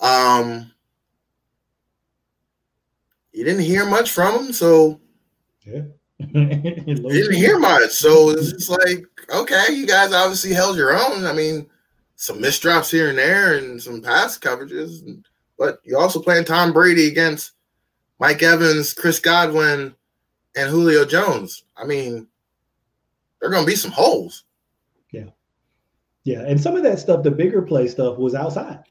Um, 0.00 0.72
you 3.32 3.44
didn't 3.44 3.62
hear 3.62 3.84
much 3.84 4.10
from 4.10 4.46
him, 4.46 4.52
so 4.52 5.00
yeah. 5.66 5.82
Didn't 6.32 7.34
hear 7.34 7.58
much. 7.58 7.90
So 7.90 8.30
it's 8.30 8.52
just 8.52 8.70
like, 8.70 9.04
okay, 9.34 9.72
you 9.72 9.86
guys 9.86 10.12
obviously 10.12 10.52
held 10.52 10.76
your 10.76 10.92
own. 10.92 11.24
I 11.24 11.32
mean, 11.32 11.68
some 12.16 12.38
misdrops 12.38 12.90
here 12.90 13.08
and 13.08 13.18
there 13.18 13.56
and 13.56 13.80
some 13.80 14.02
pass 14.02 14.38
coverages, 14.38 15.22
but 15.58 15.80
you're 15.84 16.00
also 16.00 16.20
playing 16.20 16.44
Tom 16.44 16.72
Brady 16.72 17.08
against 17.08 17.52
Mike 18.18 18.42
Evans, 18.42 18.92
Chris 18.92 19.18
Godwin, 19.18 19.94
and 20.56 20.70
Julio 20.70 21.06
Jones. 21.06 21.64
I 21.76 21.84
mean, 21.84 22.26
there 23.40 23.48
are 23.48 23.52
going 23.52 23.64
to 23.64 23.70
be 23.70 23.76
some 23.76 23.90
holes. 23.90 24.44
Yeah. 25.12 25.30
Yeah. 26.24 26.40
And 26.40 26.60
some 26.60 26.76
of 26.76 26.82
that 26.82 26.98
stuff, 26.98 27.22
the 27.22 27.30
bigger 27.30 27.62
play 27.62 27.88
stuff, 27.88 28.18
was 28.18 28.34
outside. 28.34 28.84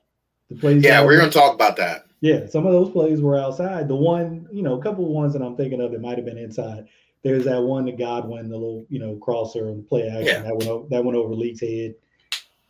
The 0.50 0.56
plays. 0.56 0.84
Yeah, 0.84 1.06
we're 1.06 1.18
going 1.18 1.30
to 1.30 1.38
talk 1.38 1.54
about 1.54 1.78
that. 1.78 2.06
Yeah. 2.22 2.48
Some 2.48 2.66
of 2.66 2.74
those 2.74 2.90
plays 2.90 3.22
were 3.22 3.38
outside. 3.38 3.88
The 3.88 3.96
one, 3.96 4.48
you 4.52 4.64
know, 4.64 4.80
a 4.80 4.82
couple 4.82 5.06
of 5.06 5.12
ones 5.12 5.34
that 5.34 5.44
I'm 5.44 5.56
thinking 5.56 5.82
of 5.82 5.92
that 5.92 6.02
might 6.02 6.18
have 6.18 6.26
been 6.26 6.40
inside 6.40 6.88
there's 7.24 7.46
that 7.46 7.62
one 7.62 7.86
to 7.86 7.92
Godwin, 7.92 8.50
the 8.50 8.58
little 8.58 8.86
you 8.90 9.00
know 9.00 9.16
crosser 9.18 9.70
and 9.70 9.88
play 9.88 10.08
action 10.08 10.26
yeah. 10.26 10.42
that 10.42 10.56
went 10.56 10.70
over, 10.70 10.88
that 10.90 11.04
went 11.04 11.18
over 11.18 11.34
Leak's 11.34 11.62
head. 11.62 11.96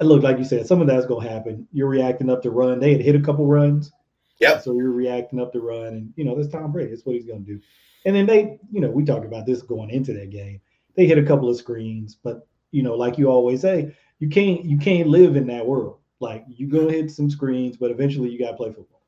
It 0.01 0.05
looked 0.05 0.23
like 0.23 0.37
you 0.37 0.45
said, 0.45 0.65
some 0.65 0.81
of 0.81 0.87
that's 0.87 1.05
gonna 1.05 1.29
happen. 1.29 1.67
You're 1.71 1.87
reacting 1.87 2.29
up 2.29 2.41
to 2.43 2.51
run. 2.51 2.79
They 2.79 2.93
had 2.93 3.01
hit 3.01 3.15
a 3.15 3.21
couple 3.21 3.45
runs. 3.45 3.91
Yeah. 4.39 4.59
So 4.59 4.73
you're 4.73 4.91
reacting 4.91 5.41
up 5.41 5.51
to 5.53 5.59
run, 5.59 5.87
and 5.87 6.13
you 6.15 6.23
know 6.23 6.35
that's 6.35 6.51
Tom 6.51 6.71
Brady. 6.71 6.89
That's 6.89 7.05
what 7.05 7.15
he's 7.15 7.25
gonna 7.25 7.39
do. 7.39 7.59
And 8.05 8.15
then 8.15 8.25
they, 8.25 8.57
you 8.71 8.79
know, 8.79 8.89
we 8.89 9.03
talked 9.03 9.25
about 9.25 9.45
this 9.45 9.61
going 9.61 9.89
into 9.89 10.13
that 10.13 10.29
game. 10.29 10.61
They 10.95 11.05
hit 11.05 11.17
a 11.17 11.23
couple 11.23 11.49
of 11.49 11.57
screens, 11.57 12.15
but 12.15 12.47
you 12.71 12.81
know, 12.81 12.95
like 12.95 13.17
you 13.17 13.29
always 13.29 13.61
say, 13.61 13.95
you 14.19 14.29
can't 14.29 14.63
you 14.63 14.77
can't 14.77 15.09
live 15.09 15.35
in 15.35 15.47
that 15.47 15.65
world. 15.65 15.99
Like 16.19 16.45
you 16.47 16.67
go 16.67 16.89
hit 16.89 17.11
some 17.11 17.29
screens, 17.29 17.77
but 17.77 17.91
eventually 17.91 18.29
you 18.29 18.39
gotta 18.39 18.57
play 18.57 18.69
football. 18.69 18.98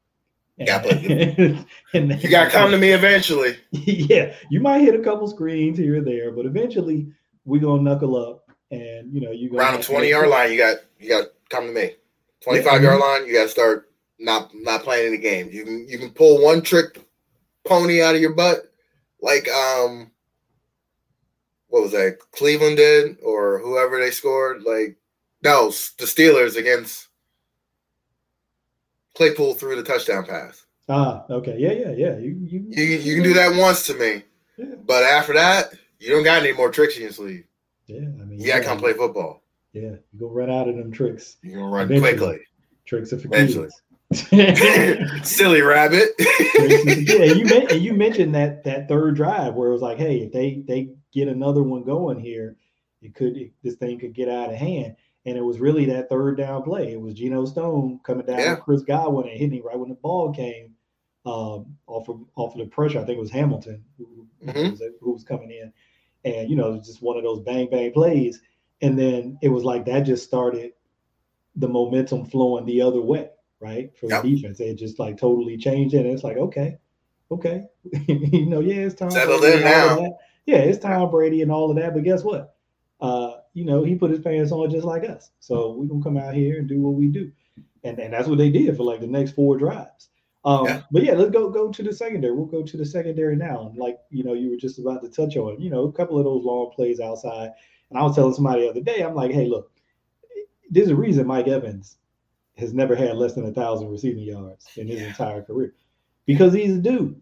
You 0.62 0.68
got 0.68 0.86
and, 1.94 2.24
you 2.24 2.30
got 2.30 2.46
to 2.46 2.50
come 2.52 2.70
to 2.72 2.78
me 2.78 2.92
eventually. 2.92 3.58
Yeah, 3.72 4.36
you 4.50 4.60
might 4.60 4.82
hit 4.82 4.94
a 4.94 5.04
couple 5.04 5.28
screens 5.28 5.78
here 5.78 5.98
or 5.98 6.02
there, 6.02 6.32
but 6.32 6.46
eventually 6.46 7.12
we're 7.46 7.62
gonna 7.62 7.82
knuckle 7.82 8.16
up, 8.16 8.50
and 8.70 9.12
you 9.12 9.22
know 9.22 9.32
you 9.32 9.56
around 9.58 9.78
the 9.78 9.84
twenty 9.84 10.10
yard 10.10 10.30
line. 10.30 10.52
You 10.52 10.58
got 10.58 10.78
you 11.00 11.10
got 11.10 11.22
to 11.22 11.30
come 11.50 11.68
to 11.68 11.74
me. 11.74 11.96
Twenty 12.42 12.62
five 12.62 12.82
yeah. 12.82 12.90
yard 12.90 13.02
line. 13.02 13.28
You 13.28 13.34
got 13.34 13.44
to 13.44 13.50
start 13.50 13.92
not 14.20 14.52
not 14.54 14.84
playing 14.84 15.08
in 15.08 15.12
the 15.14 15.18
game. 15.18 15.50
You 15.52 15.64
can 15.64 15.88
you 15.88 15.98
can 15.98 16.12
pull 16.12 16.44
one 16.44 16.62
trick 16.62 17.00
pony 17.66 18.02
out 18.02 18.16
of 18.16 18.22
your 18.22 18.34
butt, 18.34 18.72
like 19.22 19.48
um, 19.50 20.12
what 21.68 21.84
was 21.84 21.92
that? 21.92 22.20
Cleveland 22.32 22.78
did, 22.78 23.18
or 23.24 23.60
whoever 23.60 24.00
they 24.00 24.12
scored. 24.12 24.64
Like 24.64 24.98
no, 25.44 25.68
the 25.70 26.06
Steelers 26.06 26.56
against 26.56 27.08
Claypool 29.16 29.56
threw 29.56 29.76
the 29.76 29.84
touchdown 29.84 30.26
pass. 30.26 30.66
Ah, 30.90 31.26
okay, 31.30 31.56
yeah, 31.58 31.72
yeah, 31.72 31.92
yeah. 31.92 32.18
You 32.18 32.38
you 32.42 32.66
you, 32.70 32.84
you 32.84 33.16
can 33.16 33.24
do 33.24 33.34
that 33.34 33.56
once 33.56 33.86
to 33.88 33.94
me, 33.94 34.24
yeah. 34.58 34.76
but 34.86 35.04
after 35.04 35.34
that, 35.34 35.74
you 36.00 36.10
don't 36.10 36.24
got 36.24 36.42
any 36.44 36.54
more 36.54 36.72
tricks 36.72 36.96
in 36.98 37.04
your 37.04 37.12
sleeve. 37.12 37.46
Yeah, 37.88 38.00
I 38.00 38.26
mean, 38.26 38.40
you 38.40 38.48
gotta 38.48 38.64
come 38.64 38.80
play 38.80 38.94
football. 38.94 39.44
Yeah, 39.74 39.96
you 40.12 40.20
go 40.20 40.28
run 40.28 40.50
out 40.50 40.68
of 40.68 40.76
them 40.76 40.92
tricks. 40.92 41.38
You're 41.44 41.60
gonna 41.60 41.72
run 41.72 41.86
eventually. 41.86 42.18
quickly. 42.18 42.40
Tricks 42.86 43.12
of 43.12 43.24
eventually. 43.24 43.70
Silly 45.24 45.62
rabbit. 45.62 46.10
yeah, 46.20 47.24
you 47.24 47.78
you 47.78 47.94
mentioned 47.94 48.36
that 48.36 48.64
that 48.66 48.90
third 48.90 49.16
drive 49.16 49.54
where 49.54 49.70
it 49.70 49.74
was 49.74 49.82
like, 49.82 49.98
hey, 49.98 50.18
if 50.18 50.34
they 50.34 50.64
they 50.68 50.90
get 51.14 51.30
another 51.30 51.64
one 51.64 51.84
going 51.84 52.20
here, 52.20 52.58
it 53.02 53.16
could 53.16 53.38
it, 53.38 53.54
this 53.64 53.76
thing 53.76 54.00
could 54.00 54.14
get 54.14 54.28
out 54.28 54.50
of 54.50 54.56
hand. 54.56 54.96
And 55.26 55.38
it 55.38 55.42
was 55.42 55.60
really 55.60 55.86
that 55.86 56.10
third 56.10 56.38
down 56.38 56.64
play. 56.64 56.94
It 56.94 57.02
was 57.02 57.14
Geno 57.14 57.46
Stone 57.46 58.00
coming 58.04 58.26
down 58.26 58.40
yeah. 58.40 58.56
Chris 58.56 58.82
Godwin 58.82 59.28
and 59.28 59.38
hitting 59.38 59.52
me 59.52 59.62
right 59.64 59.78
when 59.78 59.90
the 59.90 59.96
ball 59.96 60.34
came 60.34 60.74
um, 61.26 61.78
off 61.88 62.10
of 62.10 62.22
off 62.36 62.56
of 62.56 62.60
the 62.60 62.66
pressure. 62.66 63.00
I 63.00 63.06
think 63.06 63.18
it 63.18 63.22
was 63.22 63.32
Hamilton 63.32 63.84
who, 63.98 64.28
mm-hmm. 64.44 64.60
who, 64.60 64.72
was, 64.72 64.82
who 65.00 65.12
was 65.14 65.24
coming 65.24 65.52
in, 65.52 65.72
and 66.26 66.50
you 66.50 66.56
know, 66.56 66.70
it 66.70 66.78
was 66.78 66.88
just 66.88 67.04
one 67.04 67.18
of 67.18 67.24
those 67.24 67.42
bang 67.42 67.70
bang 67.70 67.92
plays. 67.92 68.42
And 68.82 68.98
then 68.98 69.38
it 69.44 69.50
was 69.50 69.64
like 69.64 69.86
that 69.86 70.02
just 70.02 70.24
started 70.24 70.72
the 71.56 71.68
momentum 71.68 72.26
flowing 72.26 72.66
the 72.66 72.82
other 72.82 73.02
way, 73.02 73.30
right? 73.60 73.96
For 73.98 74.08
yep. 74.08 74.24
the 74.24 74.36
defense, 74.36 74.60
it 74.60 74.76
just 74.76 74.98
like 74.98 75.18
totally 75.18 75.58
changed 75.58 75.94
it. 75.94 76.06
And 76.06 76.14
it's 76.14 76.24
like, 76.24 76.38
okay, 76.38 76.78
okay, 77.30 77.66
you 78.08 78.48
know, 78.48 78.60
yeah, 78.60 78.86
it's 78.86 78.96
time. 78.96 79.12
Settled 79.12 79.44
in 79.44 79.62
now. 79.62 80.18
Yeah, 80.48 80.58
it's 80.58 80.80
Tom 80.80 81.12
Brady 81.12 81.44
and 81.44 81.52
all 81.52 81.70
of 81.70 81.78
that. 81.78 81.94
But 81.94 82.04
guess 82.04 82.24
what? 82.24 82.56
Uh, 83.00 83.34
you 83.54 83.66
know, 83.66 83.84
he 83.84 83.96
put 83.96 84.12
his 84.12 84.20
pants 84.20 84.52
on 84.52 84.70
just 84.70 84.86
like 84.86 85.04
us. 85.04 85.32
So 85.40 85.72
we're 85.72 85.88
gonna 85.88 86.04
come 86.04 86.18
out 86.18 86.34
here 86.34 86.60
and 86.60 86.68
do 86.68 86.80
what 86.80 86.94
we 86.94 87.08
do. 87.08 87.32
And, 87.84 88.00
and 88.00 88.14
that's 88.14 88.28
what 88.28 88.38
they 88.38 88.50
did 88.50 88.78
for 88.78 88.84
like 88.84 89.02
the 89.02 89.08
next 89.08 89.32
four 89.32 89.58
drives. 89.58 90.10
Um, 90.44 90.66
yeah. 90.66 90.82
But 90.92 91.04
yeah, 91.04 91.14
let's 91.14 91.32
go 91.32 91.50
go 91.50 91.72
to 91.72 91.84
the 91.84 91.94
secondary. 91.94 92.34
We'll 92.34 92.46
go 92.46 92.64
to 92.64 92.78
the 92.78 92.86
secondary 92.86 93.36
now. 93.36 93.68
And 93.68 93.78
like 93.78 94.00
you 94.10 94.24
know, 94.24 94.34
you 94.34 94.50
were 94.50 94.58
just 94.58 94.80
about 94.80 95.02
to 95.04 95.10
touch 95.10 95.38
on, 95.38 95.60
you 95.62 95.70
know, 95.70 95.84
a 95.84 95.92
couple 95.92 96.18
of 96.18 96.26
those 96.26 96.44
long 96.44 96.72
plays 96.76 97.00
outside. 97.00 97.52
And 97.90 98.00
I 98.00 98.04
was 98.04 98.16
telling 98.16 98.34
somebody 98.34 98.62
the 98.62 98.70
other 98.70 98.82
day, 98.82 99.02
I'm 99.02 99.16
like, 99.16 99.32
hey, 99.32 99.48
look, 99.48 99.72
there's 100.70 100.88
a 100.88 100.96
reason 100.96 101.28
Mike 101.28 101.48
Evans 101.48 101.98
has 102.58 102.74
never 102.74 102.96
had 102.96 103.18
less 103.18 103.34
than 103.34 103.46
a 103.46 103.52
thousand 103.52 103.90
receiving 103.90 104.24
yards 104.24 104.70
in 104.78 104.88
his 104.88 105.02
yeah. 105.02 105.08
entire 105.08 105.42
career 105.42 105.74
because 106.26 106.54
he's 106.54 106.76
a 106.76 106.80
dude. 106.80 107.22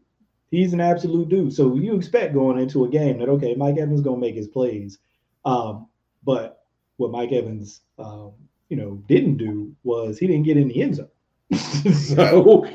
He's 0.52 0.74
an 0.74 0.82
absolute 0.82 1.30
dude. 1.30 1.54
So 1.54 1.76
you 1.76 1.96
expect 1.96 2.34
going 2.34 2.60
into 2.60 2.86
a 2.86 2.90
game 2.90 3.20
that 3.20 3.30
okay, 3.30 3.54
Mike 3.56 3.78
Evans 3.78 4.02
gonna 4.02 4.18
make 4.18 4.36
his 4.36 4.48
plays. 4.48 5.00
Um, 5.46 5.88
but 6.30 6.62
what 6.98 7.10
Mike 7.10 7.32
Evans, 7.32 7.82
um, 7.98 8.34
you 8.70 8.78
know, 8.78 9.02
didn't 9.08 9.38
do 9.38 9.76
was 9.84 10.20
he 10.20 10.28
didn't 10.28 10.44
get 10.44 10.58
in 10.58 10.68
the 10.68 10.80
end 10.80 10.98
zone. 10.98 11.10
so, 11.92 12.68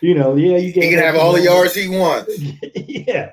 you 0.00 0.12
know, 0.12 0.34
yeah, 0.34 0.56
you 0.56 0.72
he 0.72 0.90
can 0.90 0.98
have 0.98 1.14
all 1.14 1.32
the 1.32 1.42
yards 1.42 1.72
he 1.72 1.86
wants. 1.86 2.36
yeah, 2.74 3.30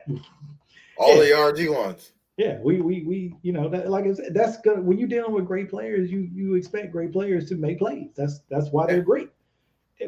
all 0.95 1.15
yeah. 1.15 1.21
the 1.21 1.29
yards 1.29 1.59
he 1.59 1.69
wants. 1.69 2.11
Yeah, 2.37 2.59
we 2.61 2.81
we 2.81 3.01
we 3.01 3.35
you 3.41 3.51
know 3.51 3.67
that 3.69 3.89
like 3.89 4.05
I 4.05 4.13
said, 4.13 4.35
that's 4.35 4.61
good. 4.61 4.85
When 4.85 4.99
you're 4.99 5.07
dealing 5.07 5.33
with 5.33 5.47
great 5.47 5.71
players, 5.71 6.11
you 6.11 6.29
you 6.31 6.53
expect 6.53 6.91
great 6.91 7.11
players 7.11 7.49
to 7.49 7.55
make 7.55 7.79
plays. 7.79 8.11
That's 8.15 8.41
that's 8.51 8.69
why 8.69 8.85
they're 8.85 9.01
great. 9.01 9.31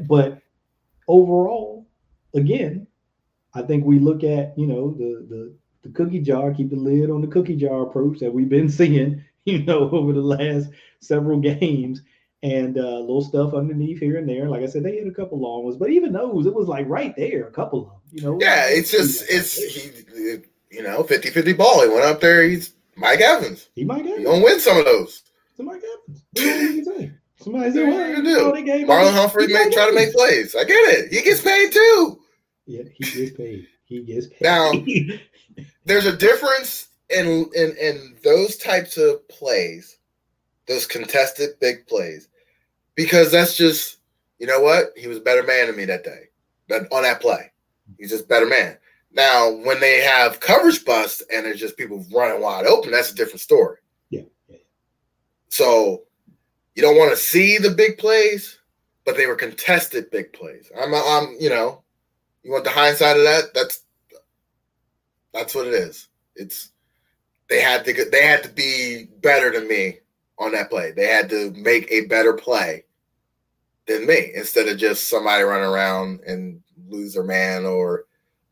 But 0.07 0.43
overall, 1.07 1.87
again, 2.35 2.85
I 3.55 3.63
think 3.63 3.83
we 3.83 3.97
look 3.97 4.23
at 4.23 4.55
you 4.59 4.67
know 4.67 4.91
the 4.91 5.25
the 5.27 5.55
the 5.81 5.89
cookie 5.89 6.19
jar, 6.19 6.53
keep 6.53 6.69
the 6.69 6.75
lid 6.75 7.09
on 7.09 7.21
the 7.21 7.27
cookie 7.27 7.55
jar 7.55 7.81
approach 7.81 8.19
that 8.19 8.31
we've 8.31 8.49
been 8.49 8.69
seeing, 8.69 9.24
you 9.45 9.63
know, 9.63 9.89
over 9.91 10.11
the 10.11 10.21
last 10.21 10.69
several 10.99 11.39
games, 11.39 12.01
and 12.43 12.77
uh, 12.77 12.99
little 12.99 13.23
stuff 13.23 13.53
underneath 13.53 13.99
here 13.99 14.17
and 14.17 14.27
there. 14.27 14.49
Like 14.49 14.63
I 14.63 14.67
said, 14.67 14.83
they 14.83 14.97
hit 14.97 15.07
a 15.07 15.11
couple 15.11 15.39
long 15.39 15.63
ones, 15.63 15.77
but 15.77 15.89
even 15.89 16.13
those, 16.13 16.45
it 16.45 16.53
was 16.53 16.67
like 16.67 16.87
right 16.87 17.15
there, 17.15 17.47
a 17.47 17.51
couple 17.51 17.81
of 17.81 17.85
them, 17.87 18.01
you 18.11 18.21
know. 18.23 18.37
Yeah, 18.41 18.67
it's 18.69 18.91
just 18.91 19.23
it's 19.29 19.55
he, 19.55 20.41
you 20.71 20.83
know, 20.83 21.03
50-50 21.03 21.57
ball. 21.57 21.83
He 21.83 21.89
went 21.89 22.05
up 22.05 22.21
there. 22.21 22.43
He's 22.43 22.73
Mike 22.95 23.21
Evans. 23.21 23.69
He 23.75 23.83
Mike 23.83 24.01
Evans. 24.01 24.17
He 24.17 24.23
gonna 24.23 24.43
win 24.43 24.59
some 24.59 24.77
of 24.77 24.85
those. 24.85 25.23
It's 25.51 25.59
Mike 25.59 25.81
Evans. 26.35 26.87
What? 26.87 27.09
Somebody 27.37 27.71
said, 27.71 27.87
"What 27.87 28.01
are 28.01 28.09
you 28.09 28.15
gonna 28.15 28.63
do?" 28.63 28.85
Marlon 28.87 29.13
Humphrey 29.13 29.47
may 29.47 29.69
try 29.69 29.87
to 29.87 29.93
make 29.93 30.13
plays. 30.13 30.55
I 30.55 30.63
get 30.63 30.73
it. 30.73 31.13
He 31.13 31.21
gets 31.21 31.41
paid 31.41 31.71
too. 31.71 32.19
Yeah, 32.65 32.83
he 32.93 33.03
gets 33.03 33.37
paid. 33.37 33.67
He 33.85 34.03
gets 34.03 34.27
paid. 34.27 34.41
Now, 34.41 34.71
there's 35.85 36.07
a 36.07 36.15
difference 36.15 36.87
in 37.09 37.49
in 37.55 37.75
in 37.77 38.15
those 38.23 38.57
types 38.57 38.97
of 38.97 39.27
plays, 39.27 39.97
those 40.67 40.85
contested 40.85 41.59
big 41.59 41.87
plays, 41.87 42.27
because 42.95 43.31
that's 43.31 43.55
just 43.55 43.97
you 44.39 44.47
know 44.47 44.59
what 44.59 44.87
he 44.97 45.07
was 45.07 45.17
a 45.17 45.21
better 45.21 45.43
man 45.43 45.67
than 45.67 45.77
me 45.77 45.85
that 45.85 46.03
day, 46.03 46.25
but 46.67 46.91
on 46.91 47.03
that 47.03 47.21
play, 47.21 47.51
he's 47.97 48.09
just 48.09 48.27
better 48.27 48.47
man. 48.47 48.77
Now, 49.15 49.49
when 49.49 49.79
they 49.79 50.01
have 50.01 50.41
coverage 50.41 50.83
bust 50.83 51.23
and 51.33 51.45
it's 51.45 51.59
just 51.59 51.77
people 51.77 52.05
running 52.13 52.41
wide 52.41 52.65
open, 52.65 52.91
that's 52.91 53.11
a 53.11 53.15
different 53.15 53.39
story. 53.39 53.77
Yeah. 54.09 54.23
yeah. 54.49 54.57
So 55.47 56.03
you 56.75 56.81
don't 56.81 56.97
want 56.97 57.11
to 57.11 57.17
see 57.17 57.57
the 57.57 57.69
big 57.69 57.97
plays, 57.97 58.59
but 59.05 59.15
they 59.15 59.25
were 59.25 59.35
contested 59.35 60.11
big 60.11 60.33
plays. 60.33 60.69
I'm, 60.77 60.93
I'm, 60.93 61.37
you 61.39 61.49
know, 61.49 61.81
you 62.43 62.51
want 62.51 62.65
the 62.65 62.69
hindsight 62.71 63.15
of 63.15 63.23
that? 63.23 63.53
That's 63.53 63.85
that's 65.33 65.55
what 65.55 65.67
it 65.67 65.73
is. 65.73 66.09
It's 66.35 66.71
they 67.49 67.61
had 67.61 67.85
to 67.85 68.05
they 68.11 68.25
had 68.25 68.43
to 68.43 68.49
be 68.49 69.07
better 69.21 69.51
than 69.51 69.67
me 69.67 69.99
on 70.39 70.51
that 70.53 70.69
play. 70.69 70.91
They 70.91 71.07
had 71.07 71.29
to 71.29 71.51
make 71.51 71.91
a 71.91 72.05
better 72.07 72.33
play 72.33 72.83
than 73.87 74.05
me 74.05 74.31
instead 74.35 74.67
of 74.67 74.77
just 74.77 75.09
somebody 75.09 75.43
running 75.43 75.69
around 75.69 76.21
and 76.25 76.61
lose 76.87 77.13
their 77.13 77.23
man 77.23 77.65
or 77.65 78.05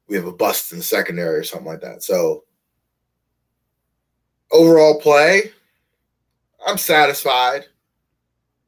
we 0.08 0.16
have 0.16 0.28
a 0.28 0.32
bust 0.32 0.72
in 0.72 0.80
the 0.80 0.84
secondary 0.84 1.40
or 1.40 1.44
something 1.44 1.68
like 1.68 1.82
that. 1.82 2.04
So 2.04 2.44
overall 4.52 5.00
play, 5.00 5.52
I'm 6.66 6.78
satisfied. 6.78 7.66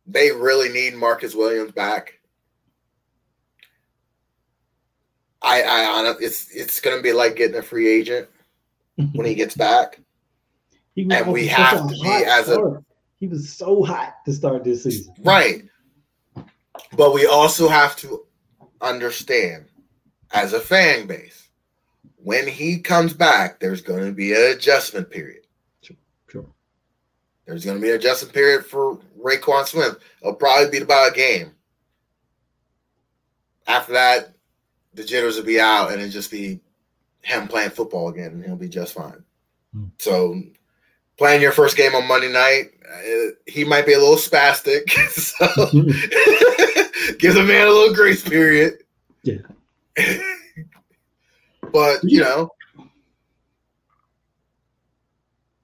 They 0.07 0.31
really 0.31 0.69
need 0.69 0.95
Marcus 0.95 1.35
Williams 1.35 1.71
back. 1.71 2.19
I, 5.41 5.61
I, 5.61 6.15
it's 6.19 6.49
it's 6.51 6.79
going 6.79 6.97
to 6.97 7.03
be 7.03 7.13
like 7.13 7.35
getting 7.35 7.57
a 7.57 7.61
free 7.61 7.87
agent 7.87 8.27
when 9.13 9.27
he 9.27 9.35
gets 9.35 9.55
back, 9.55 9.99
he 10.95 11.07
and 11.11 11.31
we 11.31 11.47
have 11.47 11.87
to 11.87 11.93
be 11.93 12.09
as 12.09 12.45
start. 12.45 12.77
a. 12.79 12.83
He 13.19 13.27
was 13.27 13.51
so 13.51 13.83
hot 13.83 14.15
to 14.25 14.33
start 14.33 14.63
this 14.63 14.83
season, 14.83 15.13
right? 15.21 15.63
But 16.97 17.13
we 17.13 17.25
also 17.25 17.67
have 17.67 17.95
to 17.97 18.25
understand 18.81 19.65
as 20.31 20.53
a 20.53 20.59
fan 20.59 21.07
base, 21.07 21.49
when 22.17 22.47
he 22.47 22.79
comes 22.79 23.13
back, 23.13 23.59
there's 23.59 23.81
going 23.81 24.05
to 24.05 24.11
be 24.11 24.33
an 24.33 24.51
adjustment 24.51 25.09
period. 25.09 25.45
Sure. 25.81 25.97
sure. 26.27 26.45
There's 27.45 27.63
going 27.63 27.77
to 27.77 27.81
be 27.81 27.89
an 27.89 27.95
adjustment 27.95 28.33
period 28.33 28.65
for 28.65 28.99
Roquan 29.21 29.65
Smith. 29.65 29.97
It'll 30.21 30.33
probably 30.33 30.69
be 30.69 30.83
about 30.83 31.11
a 31.11 31.15
game. 31.15 31.51
After 33.67 33.93
that, 33.93 34.33
the 34.93 35.03
jitters 35.03 35.37
will 35.37 35.43
be 35.43 35.59
out 35.59 35.91
and 35.91 36.01
it'll 36.01 36.11
just 36.11 36.31
be 36.31 36.59
him 37.21 37.47
playing 37.47 37.71
football 37.71 38.09
again, 38.09 38.31
and 38.31 38.45
he'll 38.45 38.55
be 38.55 38.69
just 38.69 38.93
fine. 38.93 39.23
Hmm. 39.73 39.85
So, 39.97 40.41
playing 41.17 41.41
your 41.41 41.51
first 41.51 41.77
game 41.77 41.95
on 41.95 42.07
Monday 42.07 42.31
night, 42.31 42.71
uh, 42.91 43.31
he 43.47 43.63
might 43.63 43.85
be 43.85 43.93
a 43.93 43.99
little 43.99 44.15
spastic. 44.15 44.83
So, 45.15 45.47
give 47.19 47.33
the 47.35 47.43
man 47.43 47.67
a 47.67 47.71
little 47.71 47.93
grace 47.93 48.27
period. 48.27 48.83
Yeah. 49.23 49.37
but 51.71 51.99
you 52.03 52.21
know. 52.21 52.49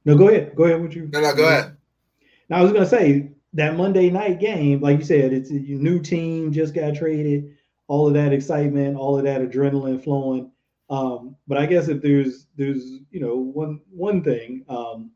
No, 0.03 0.17
go 0.17 0.29
ahead. 0.29 0.55
Go 0.55 0.63
ahead. 0.63 0.81
What 0.81 0.93
you? 0.93 1.09
No, 1.11 1.21
no, 1.21 1.35
go 1.35 1.47
ahead. 1.47 1.77
Now 2.49 2.57
I 2.57 2.61
was 2.63 2.71
gonna 2.71 2.85
say 2.85 3.31
that 3.53 3.77
Monday 3.77 4.09
night 4.09 4.39
game, 4.39 4.81
like 4.81 4.99
you 4.99 5.05
said, 5.05 5.33
it's 5.33 5.51
a 5.51 5.53
new 5.53 5.99
team 5.99 6.51
just 6.51 6.73
got 6.73 6.95
traded. 6.95 7.55
All 7.87 8.07
of 8.07 8.13
that 8.13 8.33
excitement, 8.33 8.97
all 8.97 9.17
of 9.17 9.25
that 9.25 9.41
adrenaline 9.41 10.03
flowing. 10.03 10.51
Um, 10.89 11.35
but 11.47 11.57
I 11.57 11.65
guess 11.65 11.87
if 11.87 12.01
there's 12.01 12.47
there's 12.57 12.99
you 13.11 13.19
know 13.19 13.35
one 13.35 13.81
one 13.89 14.23
thing, 14.23 14.65
um, 14.69 15.11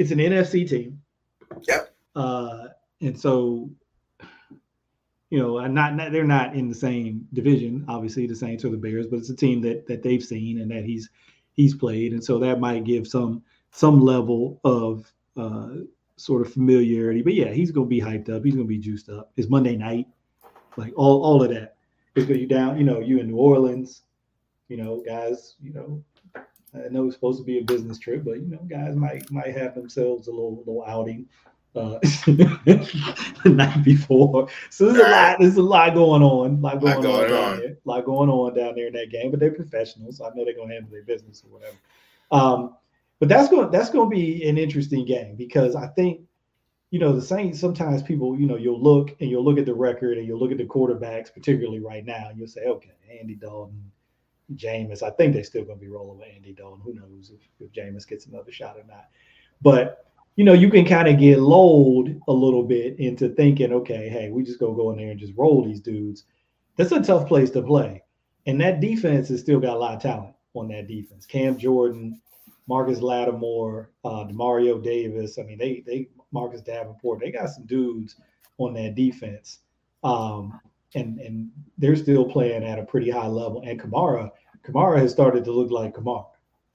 it's 0.00 0.10
an 0.10 0.18
NFC 0.18 0.66
team. 0.66 1.02
Yep. 1.68 1.94
Uh, 2.16 2.68
and 3.02 3.18
so 3.20 3.70
you 5.28 5.38
know, 5.38 5.64
not, 5.66 5.94
not 5.94 6.10
they're 6.10 6.24
not 6.24 6.56
in 6.56 6.68
the 6.68 6.74
same 6.74 7.28
division, 7.34 7.84
obviously 7.86 8.26
the 8.26 8.34
Saints 8.34 8.64
or 8.64 8.70
the 8.70 8.76
Bears, 8.76 9.06
but 9.06 9.18
it's 9.18 9.30
a 9.30 9.36
team 9.36 9.60
that 9.60 9.86
that 9.86 10.02
they've 10.02 10.24
seen 10.24 10.60
and 10.60 10.70
that 10.70 10.84
he's 10.84 11.08
he's 11.52 11.74
played, 11.74 12.12
and 12.12 12.24
so 12.24 12.38
that 12.38 12.58
might 12.58 12.84
give 12.84 13.06
some 13.06 13.42
some 13.70 14.00
level 14.00 14.58
of 14.64 15.12
uh, 15.36 15.84
sort 16.16 16.44
of 16.44 16.52
familiarity. 16.52 17.22
But 17.22 17.34
yeah, 17.34 17.52
he's 17.52 17.70
gonna 17.70 17.86
be 17.86 18.00
hyped 18.00 18.28
up. 18.28 18.44
He's 18.44 18.54
gonna 18.54 18.66
be 18.66 18.78
juiced 18.78 19.08
up. 19.08 19.30
It's 19.36 19.48
Monday 19.48 19.76
night, 19.76 20.08
like 20.76 20.92
all 20.96 21.22
all 21.22 21.42
of 21.42 21.50
that. 21.50 21.76
Because 22.14 22.28
gonna 22.28 22.46
down. 22.46 22.78
You 22.78 22.84
know, 22.84 23.00
you 23.00 23.20
in 23.20 23.28
New 23.28 23.36
Orleans. 23.36 24.02
You 24.68 24.78
know, 24.78 25.02
guys. 25.06 25.54
You 25.62 25.74
know, 25.74 26.02
I 26.74 26.88
know 26.88 27.06
it's 27.06 27.14
supposed 27.14 27.38
to 27.38 27.44
be 27.44 27.58
a 27.58 27.62
business 27.64 27.98
trip, 27.98 28.24
but 28.24 28.40
you 28.40 28.46
know, 28.46 28.64
guys 28.68 28.94
might 28.94 29.30
might 29.30 29.56
have 29.56 29.74
themselves 29.74 30.28
a 30.28 30.30
little 30.30 30.58
little 30.58 30.84
outing 30.86 31.26
uh, 31.74 31.98
the 32.26 33.40
night 33.44 33.84
before. 33.84 34.48
So 34.70 34.86
there's 34.86 35.06
a 35.06 35.10
lot. 35.10 35.36
There's 35.40 35.56
a 35.56 35.62
lot 35.62 35.94
going 35.94 36.22
on. 36.22 36.54
A 36.54 36.60
lot 36.60 36.80
going, 36.80 37.02
going 37.02 37.24
on, 37.24 37.30
down 37.30 37.58
there. 37.58 37.72
A 37.72 37.88
lot 37.88 38.04
going 38.04 38.30
on 38.30 38.54
down 38.54 38.74
there 38.74 38.86
in 38.86 38.92
that 38.94 39.10
game. 39.10 39.30
But 39.30 39.40
they're 39.40 39.52
professionals. 39.52 40.18
So 40.18 40.26
I 40.26 40.34
know 40.34 40.44
they're 40.44 40.56
gonna 40.56 40.74
handle 40.74 40.90
their 40.90 41.02
business 41.02 41.42
or 41.44 41.52
whatever. 41.52 41.76
Um, 42.30 42.76
but 43.20 43.28
that's 43.28 43.48
going 43.48 43.70
that's 43.70 43.90
going 43.90 44.10
to 44.10 44.16
be 44.16 44.48
an 44.48 44.58
interesting 44.58 45.04
game 45.04 45.36
because 45.36 45.76
I 45.76 45.86
think 45.88 46.22
you 46.90 46.98
know 46.98 47.12
the 47.12 47.22
Saints. 47.22 47.60
Sometimes 47.60 48.02
people, 48.02 48.38
you 48.38 48.46
know, 48.46 48.56
you'll 48.56 48.82
look 48.82 49.14
and 49.20 49.30
you'll 49.30 49.44
look 49.44 49.58
at 49.58 49.66
the 49.66 49.74
record 49.74 50.18
and 50.18 50.26
you'll 50.26 50.40
look 50.40 50.50
at 50.50 50.58
the 50.58 50.64
quarterbacks, 50.64 51.32
particularly 51.32 51.80
right 51.80 52.04
now, 52.04 52.28
and 52.30 52.38
you'll 52.38 52.48
say, 52.48 52.64
okay, 52.64 52.92
Andy 53.20 53.34
Dalton, 53.34 53.92
Jameis. 54.54 55.02
I 55.02 55.10
think 55.10 55.34
they're 55.34 55.44
still 55.44 55.64
going 55.64 55.78
to 55.78 55.84
be 55.84 55.90
rolling 55.90 56.18
with 56.18 56.28
Andy 56.34 56.52
Dalton. 56.52 56.80
Who 56.82 56.94
knows 56.94 57.32
if, 57.34 57.40
if 57.60 57.72
Jameis 57.72 58.06
gets 58.06 58.26
another 58.26 58.52
shot 58.52 58.76
or 58.76 58.84
not? 58.88 59.08
But 59.62 60.06
you 60.36 60.44
know, 60.44 60.52
you 60.52 60.70
can 60.70 60.84
kind 60.84 61.08
of 61.08 61.18
get 61.18 61.38
lulled 61.38 62.08
a 62.28 62.32
little 62.32 62.62
bit 62.62 62.98
into 62.98 63.28
thinking, 63.30 63.72
okay, 63.72 64.08
hey, 64.08 64.30
we 64.30 64.42
just 64.42 64.58
going 64.58 64.74
to 64.74 64.82
go 64.82 64.90
in 64.90 64.96
there 64.96 65.10
and 65.10 65.20
just 65.20 65.34
roll 65.36 65.64
these 65.64 65.80
dudes. 65.80 66.24
That's 66.76 66.92
a 66.92 67.02
tough 67.02 67.28
place 67.28 67.50
to 67.50 67.62
play. 67.62 68.02
And 68.46 68.60
that 68.60 68.80
defense 68.80 69.28
has 69.28 69.40
still 69.40 69.60
got 69.60 69.76
a 69.76 69.78
lot 69.78 69.96
of 69.96 70.02
talent 70.02 70.34
on 70.54 70.68
that 70.68 70.88
defense. 70.88 71.26
Cam 71.26 71.58
Jordan, 71.58 72.20
Marcus 72.68 73.00
Lattimore, 73.00 73.90
uh, 74.04 74.24
Demario 74.24 74.82
Davis. 74.82 75.38
I 75.38 75.42
mean, 75.42 75.58
they 75.58 75.82
they 75.86 76.08
Marcus 76.32 76.62
Davenport, 76.62 77.20
they 77.20 77.30
got 77.30 77.50
some 77.50 77.66
dudes 77.66 78.16
on 78.58 78.74
that 78.74 78.94
defense. 78.94 79.58
Um, 80.04 80.58
and 80.94 81.18
and 81.20 81.50
they're 81.78 81.96
still 81.96 82.24
playing 82.24 82.64
at 82.64 82.78
a 82.78 82.84
pretty 82.84 83.10
high 83.10 83.26
level. 83.26 83.62
And 83.66 83.80
Kamara, 83.80 84.30
Kamara 84.64 84.98
has 84.98 85.12
started 85.12 85.44
to 85.44 85.52
look 85.52 85.70
like 85.70 85.94
Kamara. 85.94 86.26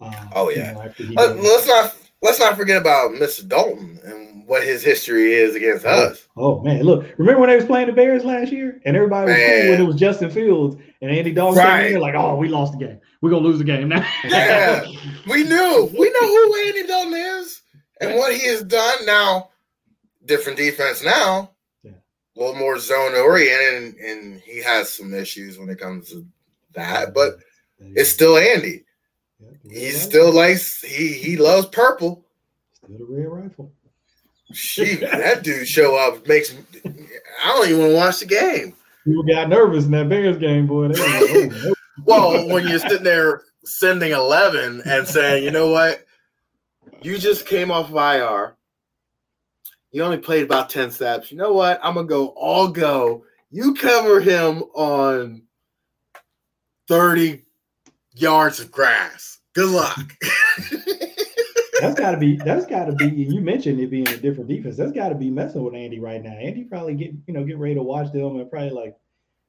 Um, 0.02 0.14
oh 0.36 0.50
yeah. 0.50 0.90
You 0.98 1.14
know, 1.14 1.24
uh, 1.24 1.34
let's 1.36 1.68
not 1.68 1.96
let's 2.22 2.40
not 2.40 2.58
forget 2.58 2.82
about 2.82 3.12
Mr. 3.12 3.48
Dalton 3.48 4.00
and 4.04 4.48
what 4.48 4.64
his 4.64 4.84
history 4.84 5.34
is 5.34 5.56
against 5.56 5.86
oh, 5.86 5.90
us. 5.90 6.28
Oh 6.38 6.62
man, 6.62 6.84
look! 6.84 7.06
Remember 7.18 7.42
when 7.42 7.50
they 7.50 7.56
was 7.56 7.66
playing 7.66 7.88
the 7.88 7.94
Bears 7.94 8.24
last 8.24 8.52
year, 8.52 8.82
and 8.86 8.96
everybody 8.96 9.32
was 9.32 9.38
cool 9.38 9.72
when 9.72 9.82
it 9.82 9.88
was 9.88 9.96
Justin 9.96 10.30
Fields 10.30 10.76
and 11.02 11.12
Andy 11.12 11.32
Dalton 11.32 11.64
right. 11.64 11.90
there, 11.90 12.00
like, 12.00 12.16
oh, 12.16 12.36
we 12.36 12.48
lost 12.48 12.74
the 12.74 12.86
game. 12.86 13.00
We're 13.22 13.32
gonna 13.32 13.46
lose 13.46 13.58
the 13.58 13.64
game 13.64 13.90
now. 13.90 14.06
yeah, 14.26 14.86
we 15.28 15.44
knew. 15.44 15.90
We 15.98 16.10
know 16.12 16.28
who 16.28 16.68
Andy 16.68 16.88
Dalton 16.88 17.14
is 17.14 17.62
and 18.02 18.16
what 18.16 18.34
he 18.34 18.46
has 18.48 18.64
done. 18.64 19.06
Now, 19.06 19.50
different 20.26 20.58
defense 20.58 21.04
now, 21.04 21.52
yeah. 21.84 21.92
a 22.36 22.40
little 22.40 22.56
more 22.56 22.78
zone 22.78 23.16
oriented, 23.16 23.84
and, 23.84 23.96
and 23.96 24.42
he 24.42 24.62
has 24.62 24.92
some 24.92 25.14
issues 25.14 25.58
when 25.58 25.70
it 25.70 25.80
comes 25.80 26.10
to 26.10 26.26
that, 26.74 27.14
but 27.14 27.38
it's 27.96 28.10
still 28.10 28.38
Andy. 28.38 28.84
Yeah, 29.40 29.82
he 29.82 29.92
still 29.92 30.32
likes 30.32 30.82
he 30.82 31.14
he 31.14 31.38
loves 31.38 31.68
purple. 31.68 32.26
Still 32.84 32.98
the 32.98 33.06
red 33.06 33.28
rifle. 33.28 33.72
She 34.54 34.96
that 34.96 35.44
dude 35.44 35.68
show 35.68 35.96
up 35.96 36.28
makes 36.28 36.56
I 36.86 37.48
don't 37.48 37.70
even 37.70 37.80
want 37.82 37.92
to 37.92 37.98
watch 37.98 38.20
the 38.20 38.26
game. 38.26 38.74
People 39.04 39.24
got 39.24 39.50
nervous 39.50 39.86
in 39.86 39.92
that 39.92 40.10
Bears 40.10 40.38
game, 40.38 40.68
boy. 40.68 40.88
Like, 40.88 41.00
oh, 41.00 41.74
well, 42.06 42.48
when 42.48 42.68
you're 42.68 42.80
sitting 42.80 43.04
there 43.04 43.44
sending 43.64 44.12
eleven 44.12 44.82
and 44.86 45.08
saying, 45.08 45.44
you 45.44 45.52
know 45.52 45.70
what, 45.70 46.06
you 47.02 47.18
just 47.18 47.46
came 47.46 47.72
off 47.72 47.92
of 47.92 47.96
IR. 47.96 48.56
You 49.92 50.04
only 50.04 50.18
played 50.18 50.44
about 50.44 50.70
10 50.70 50.92
snaps. 50.92 51.32
You 51.32 51.38
know 51.38 51.54
what? 51.54 51.80
I'm 51.82 51.94
gonna 51.94 52.06
go 52.06 52.28
all 52.30 52.68
go. 52.68 53.24
You 53.50 53.76
cover 53.76 54.20
him 54.20 54.64
on 54.74 55.44
30 56.90 57.45
yards 58.16 58.60
of 58.60 58.72
grass. 58.72 59.40
Good 59.54 59.70
luck. 59.70 60.14
that's 61.82 62.00
got 62.00 62.12
to 62.12 62.18
be. 62.18 62.38
That's 62.38 62.66
got 62.66 62.86
to 62.86 62.94
be. 62.94 63.08
You 63.08 63.42
mentioned 63.42 63.80
it 63.80 63.90
being 63.90 64.08
a 64.08 64.18
different 64.18 64.50
defense. 64.50 64.78
That's 64.78 64.92
got 64.92 65.10
to 65.10 65.16
be 65.16 65.30
messing 65.30 65.64
with 65.64 65.76
Andy 65.76 66.00
right 66.00 66.24
now. 66.24 66.32
Andy 66.32 66.64
probably 66.64 66.96
get 66.96 67.14
you 67.28 67.34
know 67.34 67.44
get 67.44 67.58
ready 67.58 67.76
to 67.76 67.84
watch 67.84 68.12
them 68.12 68.38
and 68.38 68.50
probably 68.50 68.72
like, 68.72 68.96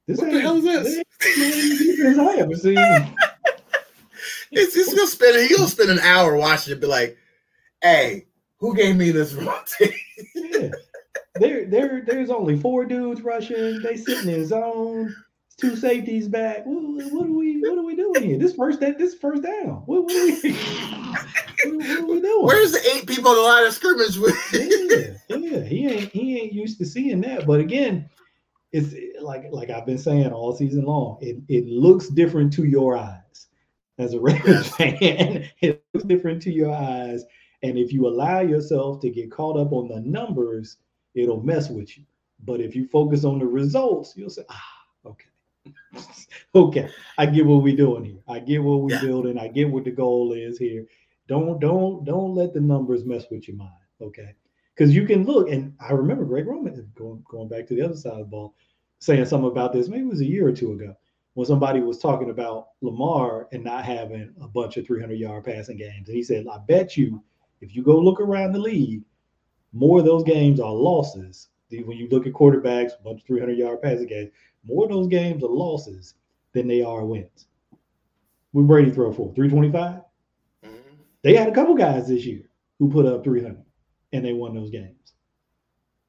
this 0.06 0.18
what 0.18 0.30
the 0.30 0.40
hell 0.40 0.56
is 0.56 0.64
this? 0.64 1.02
this 1.20 2.18
I 2.18 2.36
ever 2.36 2.54
seen. 2.54 2.76
it's 4.52 4.74
just 4.74 4.96
gonna 4.96 5.06
spend. 5.06 5.48
He'll 5.48 5.68
spend 5.68 5.90
an 5.90 6.00
hour 6.00 6.36
watching 6.36 6.72
it. 6.72 6.80
Be 6.80 6.86
like, 6.86 7.16
hey, 7.82 8.26
who 8.58 8.74
gave 8.74 8.96
me 8.96 9.10
this 9.10 9.34
wrong 9.34 9.62
yeah. 10.34 10.70
There, 11.38 11.66
there, 11.66 12.02
there's 12.06 12.30
only 12.30 12.58
four 12.58 12.86
dudes 12.86 13.20
rushing. 13.20 13.82
They 13.82 13.96
sitting 13.96 14.32
in 14.32 14.46
zone 14.46 15.14
two 15.56 15.76
safeties 15.76 16.28
back. 16.28 16.64
What, 16.64 16.82
what, 17.12 17.26
are 17.26 17.32
we 17.32 17.60
what 17.60 17.78
are 17.78 17.84
we 17.84 17.96
doing 17.96 18.22
here? 18.22 18.38
This 18.38 18.54
first 18.54 18.80
that 18.80 18.98
this 18.98 19.14
first 19.14 19.42
down. 19.42 19.82
What, 19.86 20.04
what, 20.04 20.14
are 20.14 20.26
we, 20.26 20.52
what, 21.76 21.98
are 21.98 22.06
we 22.06 22.20
doing? 22.20 22.46
Where's 22.46 22.72
the 22.72 22.90
eight 22.94 23.06
people 23.06 23.30
on 23.30 23.36
the 23.36 23.42
line 23.42 23.66
of 23.66 23.72
scrimmage 23.72 24.18
with? 24.18 25.18
yeah, 25.28 25.36
yeah, 25.36 25.60
he 25.60 25.88
ain't 25.88 26.12
he 26.12 26.38
ain't 26.38 26.52
used 26.52 26.78
to 26.78 26.86
seeing 26.86 27.20
that. 27.22 27.46
But 27.46 27.60
again, 27.60 28.08
it's 28.72 28.94
like 29.20 29.46
like 29.50 29.70
I've 29.70 29.86
been 29.86 29.98
saying 29.98 30.32
all 30.32 30.54
season 30.54 30.84
long. 30.84 31.18
It 31.20 31.38
it 31.48 31.66
looks 31.66 32.08
different 32.08 32.52
to 32.54 32.64
your 32.64 32.96
eyes 32.96 33.48
as 33.98 34.14
a 34.14 34.20
Ravens 34.20 34.68
fan. 34.76 35.48
It 35.60 35.84
looks 35.94 36.06
different 36.06 36.42
to 36.42 36.52
your 36.52 36.74
eyes, 36.74 37.24
and 37.62 37.78
if 37.78 37.92
you 37.92 38.06
allow 38.06 38.40
yourself 38.40 39.00
to 39.00 39.10
get 39.10 39.30
caught 39.30 39.58
up 39.58 39.72
on 39.72 39.88
the 39.88 40.00
numbers, 40.00 40.76
it'll 41.14 41.42
mess 41.42 41.70
with 41.70 41.96
you. 41.96 42.04
But 42.44 42.60
if 42.60 42.76
you 42.76 42.86
focus 42.86 43.24
on 43.24 43.38
the 43.38 43.46
results, 43.46 44.14
you'll 44.14 44.28
say, 44.28 44.42
ah, 44.50 44.75
okay 46.54 46.88
I 47.18 47.26
get 47.26 47.46
what 47.46 47.62
we're 47.62 47.76
doing 47.76 48.04
here. 48.04 48.20
I 48.28 48.38
get 48.40 48.62
what 48.62 48.80
we're 48.80 48.94
yeah. 48.94 49.00
building. 49.00 49.38
I 49.38 49.48
get 49.48 49.70
what 49.70 49.84
the 49.84 49.90
goal 49.90 50.32
is 50.32 50.58
here. 50.58 50.86
Don't 51.28 51.58
don't 51.60 52.04
don't 52.04 52.34
let 52.34 52.52
the 52.52 52.60
numbers 52.60 53.04
mess 53.04 53.24
with 53.30 53.48
your 53.48 53.56
mind. 53.56 53.72
Okay, 54.00 54.34
because 54.74 54.94
you 54.94 55.06
can 55.06 55.24
look 55.24 55.50
and 55.50 55.74
I 55.80 55.92
remember 55.92 56.24
Greg 56.24 56.46
Roman 56.46 56.90
going 56.94 57.24
going 57.30 57.48
back 57.48 57.66
to 57.68 57.74
the 57.74 57.82
other 57.82 57.96
side 57.96 58.12
of 58.12 58.18
the 58.18 58.24
ball, 58.24 58.54
saying 58.98 59.24
something 59.26 59.50
about 59.50 59.72
this. 59.72 59.88
Maybe 59.88 60.02
it 60.02 60.08
was 60.08 60.20
a 60.20 60.26
year 60.26 60.46
or 60.46 60.52
two 60.52 60.72
ago 60.72 60.94
when 61.34 61.46
somebody 61.46 61.80
was 61.80 61.98
talking 61.98 62.30
about 62.30 62.68
Lamar 62.80 63.48
and 63.52 63.64
not 63.64 63.84
having 63.84 64.32
a 64.40 64.48
bunch 64.48 64.76
of 64.76 64.86
300 64.86 65.18
yard 65.18 65.44
passing 65.44 65.76
games, 65.76 66.08
and 66.08 66.16
he 66.16 66.22
said, 66.22 66.46
"I 66.46 66.58
bet 66.58 66.96
you 66.96 67.22
if 67.60 67.74
you 67.74 67.82
go 67.82 67.98
look 67.98 68.20
around 68.20 68.52
the 68.52 68.58
league, 68.58 69.02
more 69.72 69.98
of 69.98 70.04
those 70.04 70.24
games 70.24 70.60
are 70.60 70.72
losses." 70.72 71.48
When 71.70 71.98
you 71.98 72.08
look 72.08 72.28
at 72.28 72.32
quarterbacks, 72.32 72.92
a 72.92 73.02
bunch 73.02 73.22
of 73.22 73.26
300 73.26 73.58
yard 73.58 73.82
passing 73.82 74.06
games, 74.06 74.30
more 74.66 74.84
of 74.84 74.90
those 74.90 75.08
games 75.08 75.42
are 75.42 75.48
losses 75.48 76.14
than 76.52 76.66
they 76.66 76.82
are 76.82 77.04
wins. 77.04 77.46
We 78.52 78.62
Brady 78.64 78.90
throw 78.90 79.12
for 79.12 79.32
325. 79.34 80.00
Mm-hmm. 80.64 80.72
They 81.22 81.34
had 81.34 81.48
a 81.48 81.52
couple 81.52 81.74
guys 81.74 82.08
this 82.08 82.24
year 82.24 82.48
who 82.78 82.90
put 82.90 83.06
up 83.06 83.24
300 83.24 83.62
and 84.12 84.24
they 84.24 84.32
won 84.32 84.54
those 84.54 84.70
games. 84.70 84.92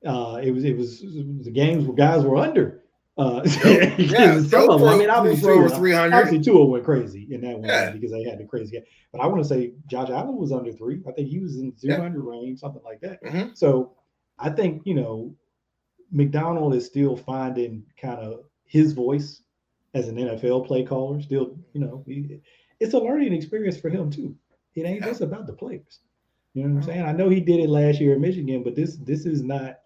Uh, 0.06 0.40
it 0.42 0.52
was 0.52 0.64
it 0.64 0.78
was, 0.78 1.02
it 1.02 1.26
was 1.38 1.46
the 1.46 1.52
games 1.52 1.86
where 1.86 1.96
guys 1.96 2.24
were 2.24 2.38
under. 2.38 2.84
Uh, 3.18 3.42
yeah, 3.98 4.40
some 4.44 4.70
of 4.70 4.80
them, 4.80 4.90
I 4.90 4.96
mean, 4.96 5.10
obviously, 5.10 5.52
over 5.52 5.70
300. 5.70 6.16
Obviously, 6.16 6.40
Tua 6.40 6.66
went 6.66 6.86
crazy 6.86 7.28
in 7.32 7.42
that 7.42 7.58
one 7.58 7.68
yeah. 7.68 7.90
because 7.90 8.12
they 8.12 8.24
had 8.24 8.38
the 8.38 8.46
crazy 8.46 8.74
game. 8.74 8.84
But 9.12 9.22
I 9.22 9.28
want 9.28 9.42
to 9.42 9.50
say 9.50 9.74
Josh 9.88 10.10
Allen 10.12 10.38
was 10.38 10.52
under 10.52 10.72
three. 10.72 11.02
I 11.08 11.12
think 11.14 11.28
he 11.28 11.40
was 11.40 11.56
in 11.58 11.74
200 11.82 12.24
yeah. 12.24 12.32
range, 12.32 12.60
something 12.60 12.84
like 12.84 13.02
that. 13.02 13.24
Mm-hmm. 13.24 13.54
So 13.56 13.94
I 14.38 14.52
think 14.52 14.84
you 14.86 14.94
know 14.94 15.34
Macdonald 16.12 16.74
is 16.76 16.86
still 16.86 17.16
finding 17.16 17.84
kind 18.00 18.20
of 18.20 18.46
his 18.66 18.94
voice 18.94 19.42
as 19.94 20.08
an 20.08 20.16
NFL 20.16 20.68
play 20.68 20.84
caller. 20.84 21.22
Still, 21.22 21.58
you 21.74 21.82
know, 21.82 22.04
he, 22.06 22.40
it's 22.80 22.94
a 22.94 23.00
learning 23.00 23.34
experience 23.34 23.78
for 23.78 23.90
him 23.90 24.12
too. 24.12 24.36
It 24.76 24.86
ain't 24.86 25.04
just 25.04 25.22
about 25.22 25.48
the 25.48 25.54
players. 25.54 26.00
You 26.54 26.64
know 26.64 26.76
what 26.76 26.84
I'm 26.84 26.88
saying? 26.88 27.06
I 27.06 27.12
know 27.12 27.30
he 27.30 27.40
did 27.40 27.60
it 27.60 27.70
last 27.70 28.00
year 28.00 28.16
in 28.16 28.22
Michigan, 28.22 28.64
but 28.64 28.76
this 28.76 28.98
this 28.98 29.26
is 29.26 29.44
not 29.44 29.80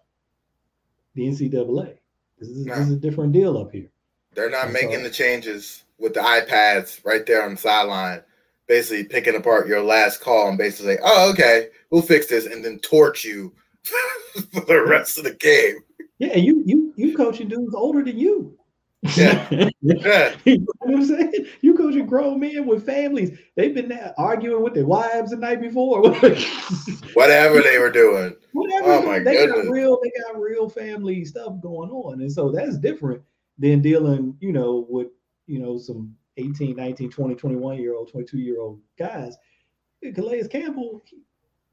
the 1.14 1.26
NCAA. 1.26 1.98
This 2.38 2.48
is, 2.48 2.66
no. 2.66 2.74
this 2.74 2.88
is 2.88 2.94
a 2.94 2.96
different 2.96 3.32
deal 3.32 3.56
up 3.58 3.72
here. 3.72 3.90
They're 4.34 4.50
not 4.50 4.64
and 4.64 4.72
making 4.72 4.98
so, 4.98 5.02
the 5.02 5.10
changes 5.10 5.84
with 5.98 6.14
the 6.14 6.20
iPads 6.20 7.04
right 7.04 7.24
there 7.26 7.44
on 7.44 7.52
the 7.52 7.56
sideline, 7.56 8.22
basically 8.66 9.04
picking 9.04 9.36
apart 9.36 9.68
your 9.68 9.82
last 9.82 10.20
call 10.20 10.48
and 10.48 10.58
basically, 10.58 10.96
oh, 11.02 11.30
okay, 11.32 11.68
we'll 11.90 12.02
fix 12.02 12.26
this, 12.26 12.46
and 12.46 12.64
then 12.64 12.78
torch 12.78 13.24
you 13.24 13.52
for 14.52 14.60
the 14.62 14.84
rest 14.86 15.18
of 15.18 15.24
the 15.24 15.34
game. 15.34 15.76
Yeah, 16.18 16.36
you 16.36 16.62
you 16.64 16.92
you 16.96 17.16
coaching 17.16 17.48
dudes 17.48 17.74
older 17.74 18.02
than 18.02 18.18
you. 18.18 18.58
Yeah. 19.16 19.48
yeah. 19.80 20.34
you 20.44 20.58
know 20.58 20.66
what 20.78 20.94
I'm 20.94 21.04
saying? 21.04 21.46
You 21.60 21.76
coaching 21.76 22.06
grown 22.06 22.38
men 22.40 22.66
with 22.66 22.86
families. 22.86 23.36
They've 23.56 23.74
been 23.74 23.92
arguing 24.16 24.62
with 24.62 24.74
their 24.74 24.86
wives 24.86 25.30
the 25.30 25.36
night 25.36 25.60
before. 25.60 26.02
Whatever 27.14 27.60
they 27.62 27.78
were 27.78 27.90
doing. 27.90 28.36
Whatever. 28.52 28.92
Oh 28.92 29.02
my 29.02 29.18
they 29.18 29.34
goodness. 29.34 29.64
got 29.64 29.72
real, 29.72 29.98
they 30.02 30.12
got 30.22 30.40
real 30.40 30.68
family 30.68 31.24
stuff 31.24 31.60
going 31.60 31.90
on. 31.90 32.20
And 32.20 32.30
so 32.30 32.52
that's 32.52 32.78
different 32.78 33.22
than 33.58 33.82
dealing, 33.82 34.36
you 34.40 34.52
know, 34.52 34.86
with, 34.88 35.08
you 35.46 35.58
know, 35.58 35.78
some 35.78 36.14
18, 36.36 36.76
19, 36.76 37.10
20, 37.10 37.34
21 37.34 37.78
year 37.78 37.94
old, 37.94 38.10
22 38.10 38.38
year 38.38 38.60
old 38.60 38.80
guys. 38.96 39.36
Calais 40.14 40.46
Campbell, 40.48 41.02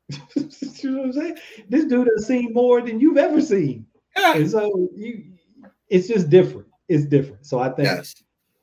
you 0.35 0.91
know 0.91 0.97
what 0.97 1.05
I'm 1.05 1.13
saying? 1.13 1.37
This 1.67 1.85
dude 1.85 2.09
has 2.15 2.27
seen 2.27 2.53
more 2.53 2.81
than 2.81 2.99
you've 2.99 3.17
ever 3.17 3.41
seen. 3.41 3.85
And 4.15 4.49
so 4.49 4.89
you, 4.95 5.25
it's 5.89 6.07
just 6.07 6.29
different. 6.29 6.67
It's 6.87 7.05
different. 7.05 7.45
So 7.45 7.59
I 7.59 7.69
think 7.69 7.87
yes. 7.87 8.15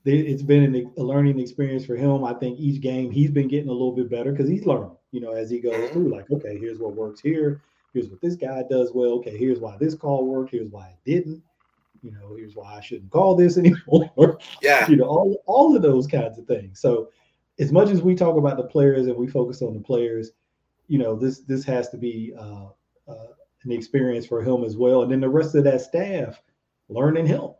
it's 0.04 0.42
been 0.42 0.92
a 0.96 1.02
learning 1.02 1.38
experience 1.40 1.84
for 1.84 1.96
him. 1.96 2.24
I 2.24 2.34
think 2.34 2.58
each 2.58 2.80
game 2.80 3.10
he's 3.10 3.30
been 3.30 3.48
getting 3.48 3.68
a 3.68 3.72
little 3.72 3.92
bit 3.92 4.10
better 4.10 4.32
because 4.32 4.48
he's 4.48 4.66
learning, 4.66 4.96
you 5.12 5.20
know, 5.20 5.32
as 5.32 5.50
he 5.50 5.60
goes 5.60 5.74
mm-hmm. 5.74 5.92
through. 5.92 6.08
Like, 6.10 6.30
okay, 6.30 6.58
here's 6.58 6.78
what 6.78 6.94
works 6.94 7.20
here. 7.20 7.62
Here's 7.92 8.08
what 8.08 8.20
this 8.20 8.36
guy 8.36 8.62
does 8.68 8.92
well. 8.94 9.12
Okay, 9.12 9.36
here's 9.36 9.58
why 9.58 9.76
this 9.78 9.94
call 9.94 10.26
worked. 10.26 10.50
Here's 10.50 10.70
why 10.70 10.88
it 10.88 11.10
didn't. 11.10 11.42
You 12.02 12.12
know, 12.12 12.36
here's 12.36 12.54
why 12.54 12.76
I 12.76 12.80
shouldn't 12.80 13.10
call 13.10 13.34
this 13.34 13.56
anymore. 13.58 14.38
Yeah. 14.60 14.88
you 14.88 14.96
know, 14.96 15.04
all, 15.04 15.42
all 15.46 15.74
of 15.74 15.82
those 15.82 16.06
kinds 16.06 16.38
of 16.38 16.46
things. 16.46 16.80
So 16.80 17.10
as 17.58 17.72
much 17.72 17.88
as 17.88 18.02
we 18.02 18.14
talk 18.14 18.36
about 18.36 18.56
the 18.56 18.64
players 18.64 19.06
and 19.06 19.16
we 19.16 19.26
focus 19.26 19.62
on 19.62 19.74
the 19.74 19.80
players, 19.80 20.32
you 20.88 20.98
know, 20.98 21.16
this 21.16 21.40
this 21.40 21.64
has 21.64 21.88
to 21.90 21.96
be 21.96 22.34
uh, 22.38 22.66
uh, 23.08 23.26
an 23.66 23.72
experience 23.72 24.26
for 24.26 24.42
him 24.42 24.64
as 24.64 24.76
well. 24.76 25.02
And 25.02 25.12
then 25.12 25.20
the 25.20 25.28
rest 25.28 25.54
of 25.54 25.64
that 25.64 25.80
staff 25.80 26.40
learning 26.88 27.26
him. 27.26 27.50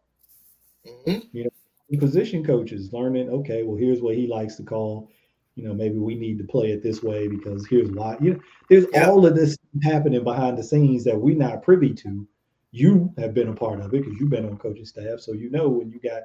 Mm-hmm. 0.87 1.19
You 1.33 1.45
know, 1.45 1.99
position 1.99 2.45
coaches 2.45 2.93
learning, 2.93 3.29
okay, 3.29 3.63
well, 3.63 3.77
here's 3.77 4.01
what 4.01 4.15
he 4.15 4.27
likes 4.27 4.57
to 4.57 4.63
call. 4.63 5.11
You 5.57 5.67
know, 5.67 5.75
maybe 5.75 5.99
we 5.99 6.15
need 6.15 6.39
to 6.39 6.45
play 6.45 6.71
it 6.71 6.83
this 6.83 7.03
way 7.03 7.29
because 7.29 7.67
here's 7.67 7.91
why. 7.91 8.17
You 8.21 8.35
know, 8.35 8.41
there's 8.69 8.87
yeah. 8.93 9.09
all 9.09 9.27
of 9.27 9.35
this 9.35 9.57
happening 9.83 10.23
behind 10.23 10.59
the 10.59 10.63
scenes 10.63 11.05
that 11.05 11.19
we're 11.19 11.37
not 11.37 11.63
privy 11.63 11.95
to. 11.95 12.27
You 12.73 13.13
have 13.17 13.33
been 13.33 13.49
a 13.49 13.55
part 13.55 13.81
of 13.81 13.95
it 13.95 14.05
because 14.05 14.21
you've 14.21 14.31
been 14.31 14.45
on 14.45 14.59
coaching 14.59 14.85
staff, 14.85 15.21
so 15.21 15.33
you 15.33 15.49
know 15.51 15.69
when 15.69 15.91
you 15.91 15.99
got 15.99 16.25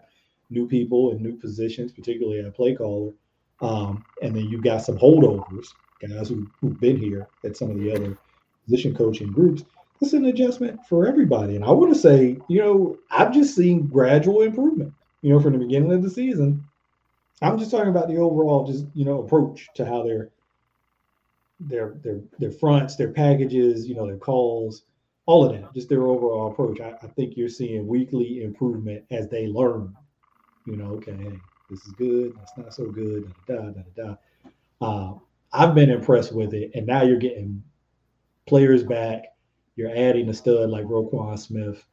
new 0.49 0.67
people 0.67 1.11
and 1.11 1.21
new 1.21 1.37
positions, 1.37 1.93
particularly 1.93 2.39
at 2.39 2.53
play 2.53 2.75
caller, 2.75 3.13
um, 3.61 4.03
and 4.21 4.35
then 4.35 4.49
you've 4.49 4.63
got 4.63 4.81
some 4.81 4.97
holdovers, 4.97 5.67
guys 6.05 6.27
who, 6.27 6.45
who've 6.59 6.79
been 6.81 6.97
here 6.97 7.29
at 7.45 7.55
some 7.55 7.69
of 7.69 7.79
the 7.79 7.95
other 7.95 8.17
position 8.65 8.95
coaching 8.95 9.31
groups, 9.31 9.63
it's 10.01 10.13
an 10.13 10.25
adjustment 10.25 10.79
for 10.87 11.07
everybody. 11.07 11.55
And 11.55 11.63
I 11.63 11.71
want 11.71 11.93
to 11.93 11.99
say, 11.99 12.37
you 12.47 12.59
know, 12.59 12.97
I've 13.11 13.33
just 13.33 13.55
seen 13.55 13.87
gradual 13.87 14.41
improvement, 14.41 14.93
you 15.21 15.31
know, 15.31 15.39
from 15.39 15.53
the 15.53 15.59
beginning 15.59 15.91
of 15.93 16.03
the 16.03 16.09
season 16.09 16.65
I'm 17.41 17.57
just 17.57 17.71
talking 17.71 17.89
about 17.89 18.07
the 18.07 18.17
overall, 18.17 18.65
just 18.65 18.85
you 18.93 19.03
know, 19.03 19.23
approach 19.23 19.69
to 19.75 19.85
how 19.85 20.03
their 20.03 20.29
their 21.59 21.95
their 22.03 22.21
their 22.37 22.51
fronts, 22.51 22.95
their 22.95 23.11
packages, 23.11 23.87
you 23.87 23.95
know, 23.95 24.05
their 24.05 24.17
calls, 24.17 24.83
all 25.25 25.45
of 25.45 25.53
that, 25.53 25.73
just 25.73 25.89
their 25.89 26.03
overall 26.07 26.51
approach. 26.51 26.79
I, 26.79 26.91
I 27.01 27.07
think 27.07 27.35
you're 27.35 27.49
seeing 27.49 27.87
weekly 27.87 28.43
improvement 28.43 29.03
as 29.09 29.27
they 29.27 29.47
learn. 29.47 29.95
You 30.65 30.77
know, 30.77 30.91
okay, 30.93 31.15
hey, 31.15 31.41
this 31.69 31.85
is 31.85 31.93
good, 31.93 32.35
that's 32.37 32.55
not 32.57 32.73
so 32.73 32.85
good, 32.91 33.33
da 33.47 33.55
da 33.55 33.69
da 33.71 33.81
da. 33.95 34.03
da. 34.03 34.85
Uh, 34.85 35.13
I've 35.53 35.75
been 35.75 35.89
impressed 35.89 36.33
with 36.33 36.53
it, 36.53 36.71
and 36.75 36.85
now 36.85 37.03
you're 37.03 37.17
getting 37.17 37.61
players 38.51 38.83
back. 38.83 39.27
You're 39.77 39.95
adding 39.95 40.27
a 40.27 40.33
stud 40.33 40.69
like 40.69 40.83
Roquan 40.83 41.39
Smith. 41.39 41.85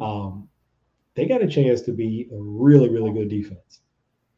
Um, 0.00 0.48
they 1.14 1.26
got 1.26 1.42
a 1.42 1.46
chance 1.46 1.82
to 1.82 1.92
be 1.92 2.30
a 2.32 2.36
really, 2.38 2.88
really 2.88 3.12
good 3.12 3.28
defense 3.28 3.80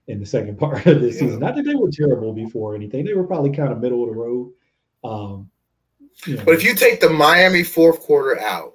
in 0.08 0.18
the 0.18 0.26
second 0.26 0.58
part 0.64 0.84
of 0.86 1.00
this 1.00 1.14
yeah. 1.14 1.20
season. 1.20 1.38
Not 1.38 1.54
that 1.54 1.62
they 1.62 1.76
were 1.76 1.88
terrible 1.92 2.32
before 2.32 2.74
anything; 2.74 3.04
they 3.04 3.14
were 3.14 3.22
probably 3.22 3.52
kind 3.52 3.70
of 3.70 3.80
middle 3.80 4.02
of 4.02 4.10
the 4.10 4.16
road. 4.16 4.52
Um, 5.04 5.48
you 6.26 6.38
know. 6.38 6.44
But 6.44 6.54
if 6.54 6.64
you 6.64 6.74
take 6.74 7.00
the 7.00 7.08
Miami 7.08 7.62
fourth 7.62 8.00
quarter 8.00 8.40
out, 8.40 8.72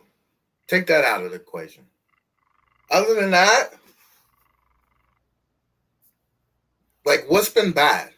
take 0.68 0.88
that 0.88 1.04
out 1.04 1.26
of 1.26 1.32
the 1.32 1.36
equation. 1.36 1.84
Other 2.92 3.14
than 3.16 3.32
that, 3.32 3.72
like 7.06 7.26
what's 7.28 7.50
been 7.50 7.74
bad? 7.74 8.12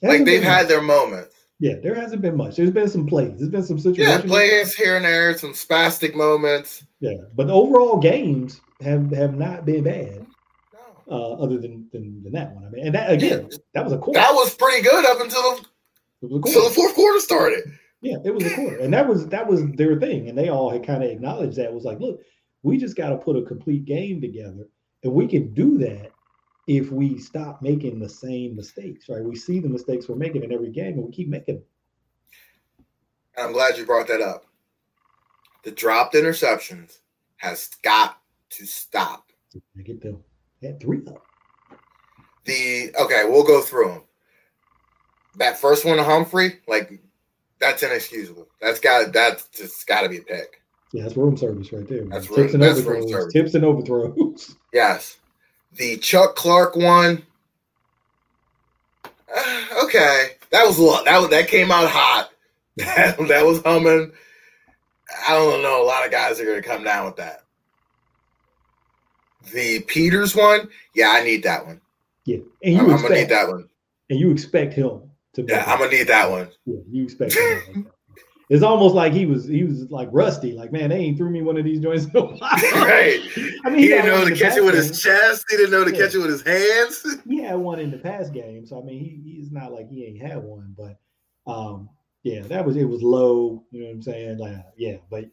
Like 0.00 0.24
they've 0.24 0.42
had 0.42 0.66
their 0.66 0.80
moments. 0.80 1.33
Yeah, 1.64 1.76
there 1.82 1.94
hasn't 1.94 2.20
been 2.20 2.36
much. 2.36 2.56
There's 2.56 2.70
been 2.70 2.90
some 2.90 3.06
plays. 3.06 3.38
There's 3.38 3.48
been 3.48 3.62
some 3.62 3.78
situations. 3.78 4.22
Yeah, 4.22 4.28
plays 4.30 4.74
here 4.74 4.96
and 4.96 5.04
there, 5.06 5.34
some 5.38 5.54
spastic 5.54 6.14
moments. 6.14 6.84
Yeah, 7.00 7.16
but 7.34 7.46
the 7.46 7.54
overall 7.54 7.98
games 7.98 8.60
have 8.82 9.10
have 9.12 9.34
not 9.34 9.64
been 9.64 9.82
bad. 9.82 10.26
Uh, 11.10 11.32
other 11.32 11.56
than, 11.56 11.88
than, 11.90 12.22
than 12.22 12.32
that 12.32 12.54
one, 12.54 12.66
I 12.66 12.68
mean, 12.68 12.86
and 12.86 12.94
that 12.94 13.10
again, 13.10 13.48
yeah. 13.50 13.56
that 13.72 13.84
was 13.84 13.94
a 13.94 13.98
quarter. 13.98 14.20
That 14.20 14.34
was 14.34 14.54
pretty 14.54 14.82
good 14.82 15.06
up 15.06 15.22
until 15.22 15.42
the, 16.20 16.34
until 16.36 16.68
the 16.68 16.74
fourth 16.74 16.94
quarter 16.94 17.20
started. 17.20 17.64
Yeah, 18.02 18.16
it 18.26 18.34
was 18.34 18.44
a 18.44 18.54
quarter, 18.54 18.76
and 18.80 18.92
that 18.92 19.08
was 19.08 19.26
that 19.28 19.46
was 19.46 19.64
their 19.72 19.98
thing, 19.98 20.28
and 20.28 20.36
they 20.36 20.50
all 20.50 20.68
had 20.68 20.86
kind 20.86 21.02
of 21.02 21.10
acknowledged 21.10 21.56
that. 21.56 21.64
It 21.64 21.72
was 21.72 21.84
like, 21.84 21.98
look, 21.98 22.20
we 22.62 22.76
just 22.76 22.94
got 22.94 23.08
to 23.08 23.16
put 23.16 23.36
a 23.36 23.42
complete 23.42 23.86
game 23.86 24.20
together, 24.20 24.68
and 25.02 25.14
we 25.14 25.26
can 25.26 25.54
do 25.54 25.78
that 25.78 26.12
if 26.66 26.90
we 26.90 27.18
stop 27.18 27.60
making 27.60 27.98
the 27.98 28.08
same 28.08 28.56
mistakes, 28.56 29.08
right? 29.08 29.22
We 29.22 29.36
see 29.36 29.60
the 29.60 29.68
mistakes 29.68 30.08
we're 30.08 30.16
making 30.16 30.44
in 30.44 30.52
every 30.52 30.70
game 30.70 30.94
and 30.94 31.04
we 31.04 31.12
keep 31.12 31.28
making 31.28 31.56
them. 31.56 31.64
I'm 33.36 33.52
glad 33.52 33.76
you 33.76 33.84
brought 33.84 34.08
that 34.08 34.20
up. 34.20 34.46
The 35.64 35.72
dropped 35.72 36.14
interceptions 36.14 36.98
has 37.36 37.68
got 37.82 38.18
to 38.50 38.66
stop. 38.66 39.30
I 39.78 39.82
get 39.82 40.00
them. 40.00 40.22
Had 40.62 40.80
three 40.80 40.98
of 40.98 41.04
them. 41.06 41.16
The 42.44 42.94
okay, 43.00 43.24
we'll 43.26 43.44
go 43.44 43.60
through 43.60 43.88
them. 43.88 44.02
That 45.36 45.58
first 45.58 45.84
one 45.84 45.96
to 45.96 46.04
Humphrey, 46.04 46.60
like 46.68 47.00
that's 47.58 47.82
inexcusable. 47.82 48.48
That's 48.60 48.78
got 48.80 49.12
that's 49.12 49.48
just 49.48 49.86
got 49.86 50.02
to 50.02 50.08
be 50.08 50.18
a 50.18 50.22
pick. 50.22 50.62
Yeah, 50.92 51.02
that's 51.02 51.16
room 51.16 51.36
service 51.36 51.72
right 51.72 51.88
there. 51.88 52.02
Man. 52.02 52.10
That's 52.10 52.28
tips 52.28 52.54
and 52.54 52.62
that's 52.62 52.80
overthrows. 52.80 53.32
Tips 53.32 53.54
and 53.54 53.64
overthrows. 53.64 54.56
Yes 54.72 55.18
the 55.76 55.96
Chuck 55.98 56.36
Clark 56.36 56.76
one. 56.76 57.22
Uh, 59.34 59.64
okay, 59.84 60.30
that 60.50 60.66
was 60.66 60.78
a 60.78 60.82
lot. 60.82 61.04
That 61.04 61.20
was, 61.20 61.30
that 61.30 61.48
came 61.48 61.70
out 61.70 61.88
hot. 61.88 62.30
That, 62.76 63.16
that 63.28 63.46
was 63.46 63.62
humming. 63.62 64.10
I 65.28 65.30
don't 65.30 65.62
know. 65.62 65.80
A 65.80 65.86
lot 65.86 66.04
of 66.04 66.10
guys 66.10 66.40
are 66.40 66.44
going 66.44 66.60
to 66.60 66.68
come 66.68 66.82
down 66.82 67.06
with 67.06 67.14
that. 67.16 67.44
The 69.52 69.80
Peters 69.80 70.34
one, 70.34 70.68
yeah, 70.94 71.10
I 71.10 71.22
need 71.22 71.44
that 71.44 71.64
one. 71.66 71.80
Yeah, 72.24 72.38
and 72.62 72.74
you 72.74 72.80
I'm, 72.80 72.90
expect, 72.90 73.04
I'm 73.04 73.08
gonna 73.08 73.20
need 73.20 73.28
that 73.28 73.48
one. 73.48 73.68
And 74.10 74.18
you 74.18 74.30
expect 74.30 74.74
him 74.74 75.02
to. 75.34 75.44
Yeah, 75.46 75.64
I'm 75.66 75.78
gonna 75.78 75.90
need 75.90 76.08
that 76.08 76.30
one. 76.30 76.48
Yeah, 76.64 76.80
you 76.90 77.04
expect 77.04 77.34
him. 77.34 77.90
it's 78.50 78.62
almost 78.62 78.94
like 78.94 79.12
he 79.12 79.26
was 79.26 79.46
he 79.46 79.64
was 79.64 79.90
like 79.90 80.08
rusty. 80.12 80.52
Like, 80.52 80.70
man, 80.72 80.90
they 80.90 80.96
ain't 80.96 81.16
threw 81.16 81.30
me 81.30 81.42
one 81.42 81.56
of 81.56 81.64
these 81.64 81.80
joints. 81.80 82.06
right. 82.14 83.20
I 83.64 83.70
mean, 83.70 83.78
he, 83.78 83.82
he 83.82 83.88
didn't 83.88 84.06
know 84.06 84.24
to 84.24 84.34
catch 84.34 84.56
it 84.56 84.64
with 84.64 84.74
game. 84.74 84.82
his 84.82 85.00
chest. 85.00 85.46
He 85.48 85.56
didn't 85.56 85.70
know 85.70 85.84
to 85.84 85.92
yeah. 85.92 85.98
catch 85.98 86.14
it 86.14 86.18
with 86.18 86.30
his 86.30 86.42
hands. 86.42 87.20
He 87.26 87.42
had 87.42 87.56
one 87.56 87.80
in 87.80 87.90
the 87.90 87.98
past 87.98 88.32
game, 88.32 88.66
so 88.66 88.80
I 88.80 88.84
mean, 88.84 89.00
he, 89.00 89.36
he's 89.36 89.50
not 89.50 89.72
like 89.72 89.88
he 89.88 90.04
ain't 90.04 90.20
had 90.20 90.42
one, 90.42 90.74
but 90.76 90.98
um, 91.50 91.88
yeah, 92.22 92.42
that 92.42 92.64
was 92.64 92.76
it 92.76 92.84
was 92.84 93.02
low. 93.02 93.64
You 93.70 93.80
know 93.80 93.86
what 93.86 93.94
I'm 93.94 94.02
saying? 94.02 94.38
Like, 94.38 94.56
yeah, 94.76 94.96
but 95.10 95.24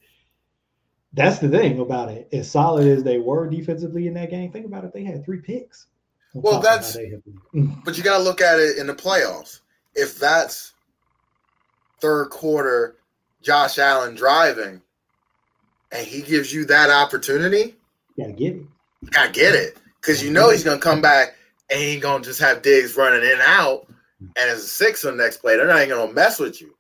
that's 1.14 1.40
the 1.40 1.50
thing 1.50 1.80
about 1.80 2.10
it. 2.10 2.30
As 2.32 2.50
solid 2.50 2.88
as 2.88 3.04
they 3.04 3.20
were 3.20 3.50
defensively 3.50 4.08
in 4.08 4.14
that 4.14 4.30
game, 4.30 4.52
think 4.52 4.66
about 4.66 4.86
it. 4.86 4.94
They 4.94 5.04
had 5.04 5.26
three 5.26 5.42
picks. 5.42 5.88
Well, 6.34 6.62
that's 6.62 6.96
but 7.54 7.98
you 7.98 8.04
got 8.04 8.18
to 8.18 8.24
look 8.24 8.42
at 8.42 8.60
it 8.60 8.78
in 8.78 8.88
the 8.88 8.96
playoffs. 8.96 9.60
If 9.94 10.18
that's 10.18 10.74
third 12.00 12.30
quarter 12.30 12.96
Josh 13.42 13.78
Allen 13.78 14.16
driving, 14.16 14.82
and 15.92 16.08
he 16.08 16.22
gives 16.22 16.54
you 16.54 16.66
that 16.66 16.90
opportunity, 16.90 17.76
you 18.16 18.24
gotta 18.24 18.34
get 18.34 18.56
it. 18.56 18.66
You 19.02 19.10
gotta 19.10 19.32
get 19.32 19.56
it 19.56 19.78
because 20.00 20.24
you 20.24 20.32
know 20.32 20.50
he's 20.50 20.64
gonna 20.64 20.80
come 20.80 21.02
back 21.02 21.36
and 21.70 21.80
he 21.80 21.94
ain't 21.94 22.02
gonna 22.02 22.24
just 22.24 22.40
have 22.40 22.62
digs 22.62 22.96
running 22.96 23.24
in 23.24 23.32
and 23.32 23.42
out, 23.42 23.88
and 24.20 24.50
as 24.50 24.60
a 24.60 24.68
six 24.68 25.04
on 25.06 25.18
the 25.18 25.24
next 25.24 25.38
play, 25.38 25.58
they're 25.58 25.68
not 25.68 25.78
even 25.78 25.90
gonna 25.90 26.14
mess 26.14 26.40
with 26.40 26.62
you. 26.62 26.76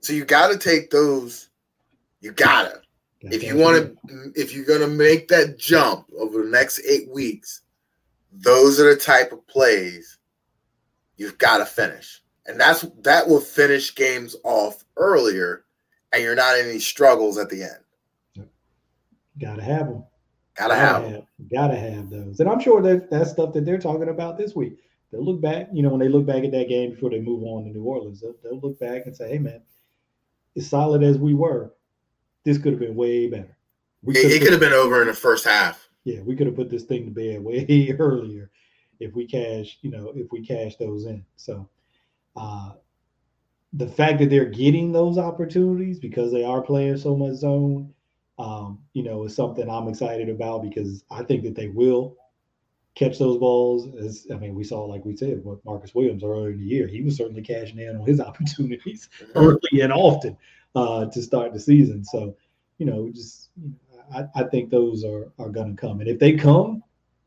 So 0.00 0.12
you 0.12 0.24
gotta 0.24 0.58
take 0.58 0.90
those. 0.90 1.48
You 2.20 2.32
gotta. 2.32 2.80
If 3.22 3.42
you 3.42 3.56
want 3.56 3.76
to, 4.08 4.32
if 4.34 4.54
you're 4.54 4.64
gonna 4.64 4.86
make 4.86 5.28
that 5.28 5.58
jump 5.58 6.06
over 6.16 6.42
the 6.42 6.48
next 6.48 6.80
eight 6.88 7.08
weeks, 7.10 7.62
those 8.32 8.78
are 8.78 8.94
the 8.94 9.00
type 9.00 9.32
of 9.32 9.44
plays 9.48 10.18
you've 11.16 11.38
got 11.38 11.58
to 11.58 11.66
finish 11.66 12.22
and 12.48 12.60
that's 12.60 12.82
that 13.02 13.28
will 13.28 13.40
finish 13.40 13.94
games 13.94 14.36
off 14.44 14.84
earlier, 14.96 15.64
and 16.12 16.22
you're 16.22 16.34
not 16.34 16.58
in 16.58 16.68
any 16.68 16.78
struggles 16.78 17.38
at 17.38 17.48
the 17.48 17.62
end. 17.62 18.48
Gotta 19.40 19.62
have 19.62 19.86
them. 19.86 20.04
Gotta, 20.56 20.74
gotta 20.74 20.80
have, 20.80 21.04
have 21.04 21.24
Gotta 21.52 21.76
have 21.76 22.10
those, 22.10 22.40
and 22.40 22.48
I'm 22.48 22.60
sure 22.60 22.80
that 22.82 23.10
that's 23.10 23.30
stuff 23.30 23.52
that 23.54 23.64
they're 23.64 23.78
talking 23.78 24.08
about 24.08 24.38
this 24.38 24.54
week. 24.54 24.78
They'll 25.12 25.24
look 25.24 25.40
back, 25.40 25.68
you 25.72 25.82
know, 25.82 25.90
when 25.90 26.00
they 26.00 26.08
look 26.08 26.26
back 26.26 26.44
at 26.44 26.50
that 26.52 26.68
game 26.68 26.90
before 26.90 27.10
they 27.10 27.20
move 27.20 27.44
on 27.44 27.64
to 27.64 27.70
New 27.70 27.84
Orleans, 27.84 28.20
they'll, 28.20 28.34
they'll 28.42 28.60
look 28.60 28.78
back 28.80 29.06
and 29.06 29.14
say, 29.14 29.28
"Hey, 29.28 29.38
man, 29.38 29.62
as 30.56 30.68
solid 30.68 31.02
as 31.02 31.18
we 31.18 31.34
were, 31.34 31.72
this 32.44 32.58
could 32.58 32.72
have 32.72 32.80
been 32.80 32.96
way 32.96 33.28
better. 33.28 33.56
We 34.02 34.16
it, 34.16 34.32
it 34.32 34.42
could 34.42 34.52
have 34.52 34.60
been 34.60 34.72
over 34.72 35.02
in 35.02 35.08
the 35.08 35.14
first 35.14 35.44
half. 35.44 35.88
Yeah, 36.04 36.20
we 36.20 36.36
could 36.36 36.46
have 36.46 36.56
put 36.56 36.70
this 36.70 36.84
thing 36.84 37.04
to 37.04 37.10
bed 37.10 37.40
way 37.44 37.94
earlier 37.98 38.50
if 39.00 39.14
we 39.14 39.26
cash, 39.26 39.78
you 39.82 39.90
know, 39.90 40.12
if 40.14 40.30
we 40.32 40.44
cash 40.44 40.76
those 40.76 41.04
in. 41.06 41.24
So 41.36 41.68
uh, 42.36 42.72
the 43.72 43.88
fact 43.88 44.18
that 44.18 44.30
they're 44.30 44.46
getting 44.46 44.92
those 44.92 45.18
opportunities 45.18 45.98
because 45.98 46.32
they 46.32 46.44
are 46.44 46.62
playing 46.62 46.96
so 46.96 47.16
much 47.16 47.34
zone, 47.34 47.92
um, 48.38 48.78
you 48.92 49.02
know, 49.02 49.24
is 49.24 49.34
something 49.34 49.68
I'm 49.68 49.88
excited 49.88 50.28
about 50.28 50.62
because 50.62 51.04
I 51.10 51.22
think 51.22 51.42
that 51.44 51.54
they 51.54 51.68
will 51.68 52.16
catch 52.94 53.18
those 53.18 53.38
balls. 53.38 53.88
As 53.96 54.26
I 54.32 54.36
mean, 54.36 54.54
we 54.54 54.64
saw, 54.64 54.84
like 54.84 55.04
we 55.04 55.16
said, 55.16 55.44
with 55.44 55.64
Marcus 55.64 55.94
Williams 55.94 56.24
earlier 56.24 56.50
in 56.50 56.58
the 56.58 56.64
year, 56.64 56.86
he 56.86 57.02
was 57.02 57.16
certainly 57.16 57.42
cashing 57.42 57.78
in 57.78 57.96
on 57.96 58.06
his 58.06 58.20
opportunities 58.28 59.08
mm-hmm. 59.20 59.38
early 59.38 59.80
and 59.82 59.92
often 59.92 60.36
uh, 60.74 61.06
to 61.06 61.22
start 61.22 61.52
the 61.52 61.60
season. 61.60 62.04
So, 62.04 62.36
you 62.78 62.86
know, 62.86 63.10
just 63.12 63.50
I, 64.14 64.24
I 64.34 64.44
think 64.44 64.70
those 64.70 65.04
are 65.04 65.32
are 65.38 65.50
going 65.50 65.74
to 65.74 65.80
come, 65.80 66.00
and 66.00 66.08
if 66.08 66.18
they 66.18 66.34
come 66.34 66.82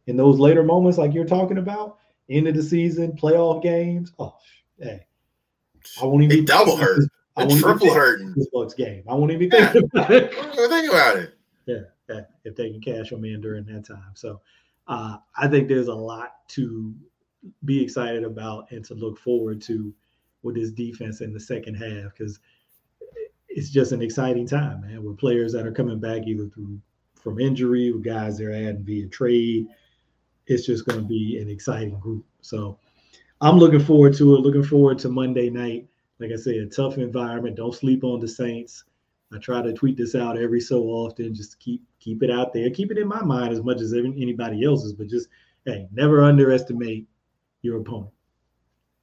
in 0.07 0.17
those 0.17 0.39
later 0.39 0.63
moments, 0.63 0.97
like 0.97 1.13
you're 1.13 1.25
talking 1.25 1.59
about, 1.59 1.97
end 2.29 2.47
of 2.47 2.55
the 2.55 2.63
season, 2.63 3.11
playoff 3.11 3.61
games, 3.61 4.13
oh 4.17 4.35
hey, 4.79 5.05
I 6.01 6.05
won't 6.05 6.23
even 6.23 6.39
be 6.39 6.45
double 6.45 6.77
hurt. 6.77 7.09
I 7.37 7.45
won't 7.45 7.61
triple 7.61 7.93
hurting 7.93 8.33
this 8.35 8.47
Bucks 8.51 8.73
game. 8.73 9.03
I 9.07 9.13
won't 9.13 9.31
even 9.31 9.49
be 9.49 9.55
yeah. 9.55 9.71
thinking 9.71 9.89
about 9.93 10.11
it. 10.11 10.33
think 10.33 10.91
about 10.91 11.17
it. 11.17 11.35
Yeah, 11.65 11.81
yeah, 12.09 12.21
if 12.45 12.55
they 12.55 12.71
can 12.71 12.81
cash 12.81 13.11
them 13.11 13.23
in 13.25 13.41
during 13.41 13.63
that 13.65 13.85
time. 13.85 14.13
So 14.15 14.41
uh, 14.87 15.17
I 15.37 15.47
think 15.47 15.67
there's 15.67 15.87
a 15.87 15.93
lot 15.93 16.47
to 16.49 16.95
be 17.63 17.83
excited 17.83 18.23
about 18.23 18.71
and 18.71 18.83
to 18.85 18.95
look 18.95 19.19
forward 19.19 19.61
to 19.63 19.93
with 20.41 20.55
this 20.55 20.71
defense 20.71 21.21
in 21.21 21.31
the 21.31 21.39
second 21.39 21.75
half 21.75 22.11
because 22.17 22.39
it's 23.47 23.69
just 23.69 23.91
an 23.91 24.01
exciting 24.01 24.47
time, 24.47 24.81
man. 24.81 25.03
With 25.03 25.19
players 25.19 25.53
that 25.53 25.67
are 25.67 25.71
coming 25.71 25.99
back 25.99 26.25
either 26.25 26.47
through 26.47 26.81
from 27.13 27.39
injury, 27.39 27.91
with 27.91 28.03
guys 28.03 28.37
they're 28.37 28.51
adding 28.51 28.83
via 28.83 29.07
trade. 29.07 29.67
It's 30.47 30.65
just 30.65 30.87
going 30.87 30.99
to 31.01 31.07
be 31.07 31.37
an 31.39 31.49
exciting 31.49 31.99
group. 31.99 32.25
So 32.41 32.79
I'm 33.41 33.57
looking 33.57 33.79
forward 33.79 34.15
to 34.15 34.35
it. 34.35 34.41
Looking 34.41 34.63
forward 34.63 34.99
to 34.99 35.09
Monday 35.09 35.49
night. 35.49 35.87
Like 36.19 36.31
I 36.31 36.35
say, 36.35 36.57
a 36.57 36.65
tough 36.65 36.97
environment. 36.97 37.55
Don't 37.55 37.73
sleep 37.73 38.03
on 38.03 38.19
the 38.19 38.27
Saints. 38.27 38.83
I 39.33 39.37
try 39.37 39.61
to 39.61 39.73
tweet 39.73 39.95
this 39.95 40.15
out 40.15 40.37
every 40.37 40.59
so 40.59 40.83
often, 40.85 41.33
just 41.33 41.51
to 41.51 41.57
keep 41.57 41.83
keep 41.99 42.23
it 42.23 42.31
out 42.31 42.51
there, 42.51 42.69
keep 42.69 42.91
it 42.91 42.97
in 42.97 43.07
my 43.07 43.21
mind 43.21 43.53
as 43.53 43.61
much 43.61 43.79
as 43.79 43.93
anybody 43.93 44.63
else's. 44.63 44.93
But 44.93 45.07
just 45.07 45.27
hey, 45.65 45.87
never 45.91 46.23
underestimate 46.23 47.07
your 47.61 47.79
opponent. 47.79 48.11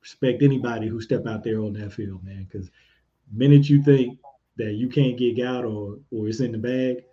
Respect 0.03 0.43
anybody 0.43 0.89
who 0.89 1.01
step 1.01 1.27
out 1.27 1.45
there 1.45 1.61
on 1.61 1.73
that 1.75 1.93
field, 1.93 2.25
man. 2.25 2.47
Because 2.51 2.71
minute 3.33 3.69
you 3.69 3.83
think 3.83 4.19
that 4.57 4.73
you 4.73 4.89
can't 4.89 5.17
get 5.17 5.47
out 5.47 5.65
or 5.65 5.99
or 6.11 6.29
it's 6.29 6.41
in 6.41 6.53
the 6.53 6.59
bag, 6.59 7.05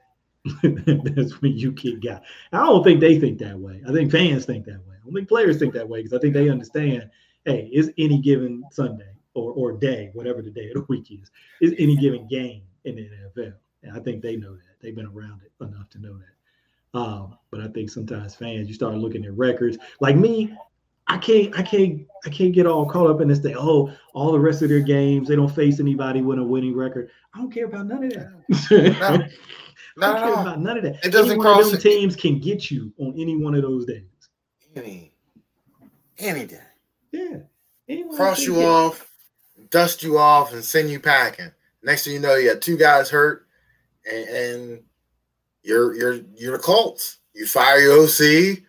that's 1.15 1.41
when 1.41 1.55
you 1.55 1.71
get 1.71 2.03
got. 2.03 2.23
I 2.51 2.57
don't 2.57 2.83
think 2.83 2.99
they 2.99 3.19
think 3.19 3.37
that 3.39 3.57
way. 3.57 3.81
I 3.87 3.93
think 3.93 4.11
fans 4.11 4.45
think 4.45 4.65
that 4.65 4.85
way. 4.87 4.92
I 5.03 5.05
don't 5.05 5.15
think 5.15 5.27
players 5.27 5.57
think 5.59 5.73
that 5.73 5.87
way 5.87 5.99
because 5.99 6.17
I 6.17 6.19
think 6.19 6.33
they 6.33 6.49
understand. 6.49 7.09
Hey, 7.45 7.69
is 7.73 7.91
any 7.97 8.21
given 8.21 8.63
Sunday 8.71 9.11
or 9.33 9.51
or 9.51 9.73
day, 9.73 10.11
whatever 10.13 10.41
the 10.41 10.49
day 10.49 10.67
of 10.69 10.75
the 10.75 10.85
week 10.87 11.11
is, 11.11 11.29
is 11.61 11.73
any 11.77 11.97
given 11.97 12.27
game 12.27 12.63
in 12.85 12.95
the 12.95 13.09
NFL, 13.09 13.53
and 13.83 13.97
I 13.97 13.99
think 13.99 14.21
they 14.21 14.37
know 14.37 14.53
that. 14.53 14.79
They've 14.81 14.95
been 14.95 15.07
around 15.07 15.41
it 15.43 15.51
enough 15.63 15.89
to 15.91 15.99
know 15.99 16.17
that. 16.17 16.99
Um, 16.99 17.37
but 17.51 17.59
I 17.59 17.67
think 17.67 17.89
sometimes 17.89 18.35
fans, 18.35 18.67
you 18.67 18.73
start 18.73 18.95
looking 18.95 19.25
at 19.25 19.35
records. 19.35 19.77
Like 19.99 20.15
me, 20.15 20.55
I 21.07 21.17
can't, 21.17 21.57
I 21.57 21.63
can't, 21.63 22.05
I 22.25 22.29
can't 22.29 22.53
get 22.53 22.65
all 22.65 22.85
caught 22.85 23.09
up 23.09 23.21
in 23.21 23.27
this 23.27 23.39
thing. 23.39 23.55
Oh, 23.57 23.91
all 24.13 24.31
the 24.31 24.39
rest 24.39 24.61
of 24.61 24.69
their 24.69 24.79
games, 24.79 25.27
they 25.27 25.35
don't 25.35 25.53
face 25.53 25.79
anybody 25.79 26.21
with 26.21 26.39
a 26.39 26.43
winning 26.43 26.75
record. 26.75 27.09
I 27.33 27.39
don't 27.39 27.51
care 27.51 27.65
about 27.65 27.87
none 27.87 28.03
of 28.03 28.13
that. 28.13 29.27
No, 29.95 30.07
I 30.11 30.19
don't 30.19 30.23
care 30.23 30.41
about 30.41 30.59
none 30.61 30.77
of 30.77 30.83
that. 30.83 31.05
It 31.05 31.11
doesn't 31.11 31.33
any 31.33 31.39
cross 31.39 31.57
one 31.57 31.65
of 31.65 31.71
them 31.71 31.81
teams 31.81 32.15
can 32.15 32.39
get 32.39 32.71
you 32.71 32.91
on 32.97 33.13
any 33.17 33.35
one 33.35 33.53
of 33.53 33.61
those 33.61 33.85
days. 33.85 34.07
Any, 34.75 35.13
any 36.17 36.45
day. 36.45 36.59
Yeah. 37.11 37.37
Anyone 37.87 38.15
Cross 38.15 38.43
you 38.43 38.61
off, 38.61 39.11
dust 39.69 40.03
you 40.03 40.17
off, 40.17 40.53
and 40.53 40.63
send 40.63 40.89
you 40.89 40.99
packing. 40.99 41.51
Next 41.83 42.05
thing 42.05 42.13
you 42.13 42.19
know, 42.19 42.35
you 42.35 42.51
got 42.51 42.61
two 42.61 42.77
guys 42.77 43.09
hurt, 43.09 43.45
and, 44.09 44.29
and 44.29 44.83
you're 45.63 45.93
you're 45.95 46.19
you're 46.35 46.57
the 46.57 46.63
Colts. 46.63 47.17
You 47.33 47.45
fire 47.45 47.79
your 47.79 48.03
OC. 48.03 48.59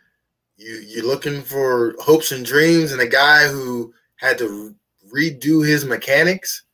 You 0.56 0.74
you're 0.86 1.06
looking 1.06 1.42
for 1.42 1.94
hopes 2.00 2.32
and 2.32 2.44
dreams, 2.44 2.92
and 2.92 3.00
a 3.00 3.06
guy 3.06 3.48
who 3.48 3.94
had 4.16 4.36
to 4.38 4.74
redo 5.14 5.66
his 5.66 5.84
mechanics 5.84 6.64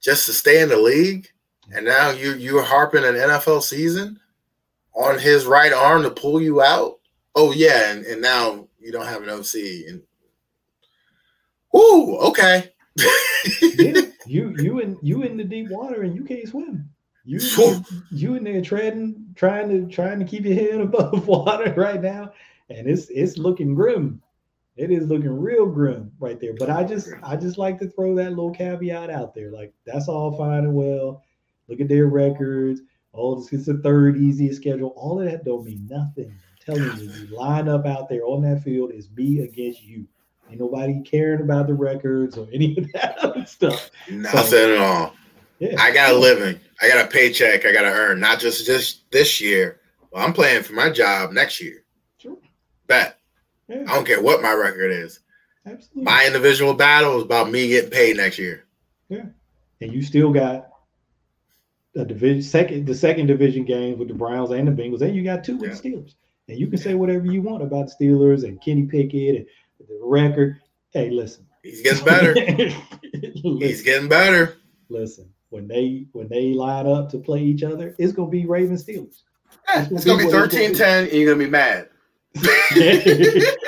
just 0.00 0.26
to 0.26 0.32
stay 0.32 0.62
in 0.62 0.68
the 0.70 0.78
league, 0.78 1.28
and 1.74 1.84
now 1.84 2.10
you 2.10 2.34
you're 2.34 2.62
harping 2.62 3.04
an 3.04 3.14
NFL 3.14 3.62
season 3.62 4.18
on 4.94 5.18
his 5.18 5.44
right 5.44 5.72
arm 5.72 6.02
to 6.02 6.10
pull 6.10 6.40
you 6.40 6.62
out. 6.62 6.97
Oh 7.40 7.52
yeah, 7.52 7.92
and, 7.92 8.04
and 8.04 8.20
now 8.20 8.66
you 8.80 8.90
don't 8.90 9.06
have 9.06 9.22
an 9.22 9.30
OC, 9.30 9.54
and 9.88 10.02
Ooh, 11.76 12.16
okay. 12.16 12.72
yeah, 12.96 14.02
you 14.26 14.56
you 14.58 14.80
in 14.80 14.98
you 15.02 15.22
in 15.22 15.36
the 15.36 15.44
deep 15.44 15.70
water 15.70 16.02
and 16.02 16.16
you 16.16 16.24
can't 16.24 16.48
swim. 16.48 16.90
You 17.24 17.38
you 18.10 18.34
in 18.34 18.42
there 18.42 18.60
treading, 18.60 19.24
trying 19.36 19.68
to 19.68 19.86
trying 19.86 20.18
to 20.18 20.24
keep 20.24 20.44
your 20.44 20.56
head 20.56 20.80
above 20.80 21.28
water 21.28 21.72
right 21.76 22.02
now, 22.02 22.32
and 22.70 22.88
it's 22.88 23.06
it's 23.08 23.38
looking 23.38 23.72
grim. 23.72 24.20
It 24.76 24.90
is 24.90 25.06
looking 25.06 25.30
real 25.30 25.66
grim 25.66 26.10
right 26.18 26.40
there. 26.40 26.54
But 26.58 26.70
I 26.70 26.82
just 26.82 27.08
I 27.22 27.36
just 27.36 27.56
like 27.56 27.78
to 27.78 27.88
throw 27.88 28.16
that 28.16 28.30
little 28.30 28.50
caveat 28.50 29.10
out 29.10 29.32
there. 29.32 29.52
Like 29.52 29.72
that's 29.86 30.08
all 30.08 30.36
fine 30.36 30.64
and 30.64 30.74
well. 30.74 31.22
Look 31.68 31.80
at 31.80 31.86
their 31.86 32.06
records. 32.06 32.80
Oh, 33.14 33.36
this 33.36 33.52
is 33.52 33.66
the 33.66 33.78
third 33.78 34.16
easiest 34.16 34.60
schedule. 34.60 34.92
All 34.96 35.20
of 35.20 35.30
that 35.30 35.44
don't 35.44 35.64
mean 35.64 35.86
nothing. 35.88 36.34
Telling 36.68 36.98
you, 36.98 37.10
you 37.10 37.34
line 37.34 37.66
up 37.66 37.86
out 37.86 38.10
there 38.10 38.26
on 38.26 38.42
that 38.42 38.62
field 38.62 38.92
is 38.92 39.08
me 39.16 39.40
against 39.40 39.82
you. 39.82 40.06
Ain't 40.50 40.60
nobody 40.60 41.00
caring 41.00 41.40
about 41.40 41.66
the 41.66 41.72
records 41.72 42.36
or 42.36 42.46
any 42.52 42.76
of 42.76 42.92
that 42.92 43.16
other 43.18 43.46
stuff. 43.46 43.90
Nothing 44.10 44.72
at 44.72 44.76
all. 44.76 45.14
Yeah. 45.60 45.76
I 45.80 45.92
got 45.94 46.12
a 46.12 46.18
living. 46.18 46.60
I 46.82 46.88
got 46.88 47.06
a 47.06 47.08
paycheck. 47.08 47.64
I 47.64 47.72
got 47.72 47.82
to 47.82 47.90
earn, 47.90 48.20
not 48.20 48.38
just 48.38 48.66
just 48.66 49.10
this 49.10 49.40
year. 49.40 49.80
Well, 50.10 50.22
I'm 50.22 50.34
playing 50.34 50.62
for 50.62 50.74
my 50.74 50.90
job 50.90 51.32
next 51.32 51.58
year. 51.58 51.84
Sure. 52.18 52.36
Bet. 52.86 53.18
Yeah, 53.66 53.84
I 53.88 53.94
don't 53.94 54.06
care 54.06 54.20
what 54.22 54.42
my 54.42 54.52
record 54.52 54.92
is. 54.92 55.20
absolutely. 55.64 56.02
My 56.02 56.26
individual 56.26 56.74
battle 56.74 57.16
is 57.16 57.22
about 57.22 57.50
me 57.50 57.68
getting 57.68 57.90
paid 57.90 58.18
next 58.18 58.38
year. 58.38 58.66
Yeah. 59.08 59.24
And 59.80 59.90
you 59.90 60.02
still 60.02 60.32
got 60.34 60.68
a 61.96 62.04
division 62.04 62.42
second 62.42 62.86
the 62.86 62.94
second 62.94 63.26
division 63.26 63.64
game 63.64 63.98
with 63.98 64.08
the 64.08 64.14
Browns 64.14 64.50
and 64.50 64.68
the 64.68 64.82
Bengals, 64.82 65.00
and 65.00 65.16
you 65.16 65.24
got 65.24 65.44
two 65.44 65.56
with 65.56 65.82
the 65.82 65.88
Steelers. 65.88 66.14
And 66.48 66.58
you 66.58 66.66
can 66.66 66.78
say 66.78 66.94
whatever 66.94 67.26
you 67.26 67.42
want 67.42 67.62
about 67.62 67.90
the 67.98 68.04
Steelers 68.06 68.44
and 68.44 68.60
Kenny 68.60 68.84
Pickett 68.86 69.36
and 69.36 69.46
the 69.88 70.00
record. 70.02 70.60
Hey, 70.90 71.10
listen. 71.10 71.46
He's 71.62 71.82
getting 71.82 72.04
better. 72.04 72.34
He's 73.12 73.82
getting 73.82 74.08
better. 74.08 74.56
listen. 74.88 75.32
When 75.50 75.66
they 75.66 76.06
when 76.12 76.28
they 76.28 76.52
line 76.52 76.86
up 76.86 77.10
to 77.10 77.18
play 77.18 77.42
each 77.42 77.62
other, 77.62 77.94
it's 77.98 78.12
gonna 78.12 78.28
be 78.30 78.44
Ravens 78.46 78.84
Steelers. 78.84 79.22
Eh, 79.74 79.86
It's 79.90 80.04
going 80.04 80.18
to 80.20 80.26
be 80.26 80.30
13 80.30 80.74
10, 80.74 81.04
and 81.04 81.12
you're 81.12 81.24
going 81.34 81.38
to 81.38 81.44
be 81.46 81.50
mad. 81.50 81.88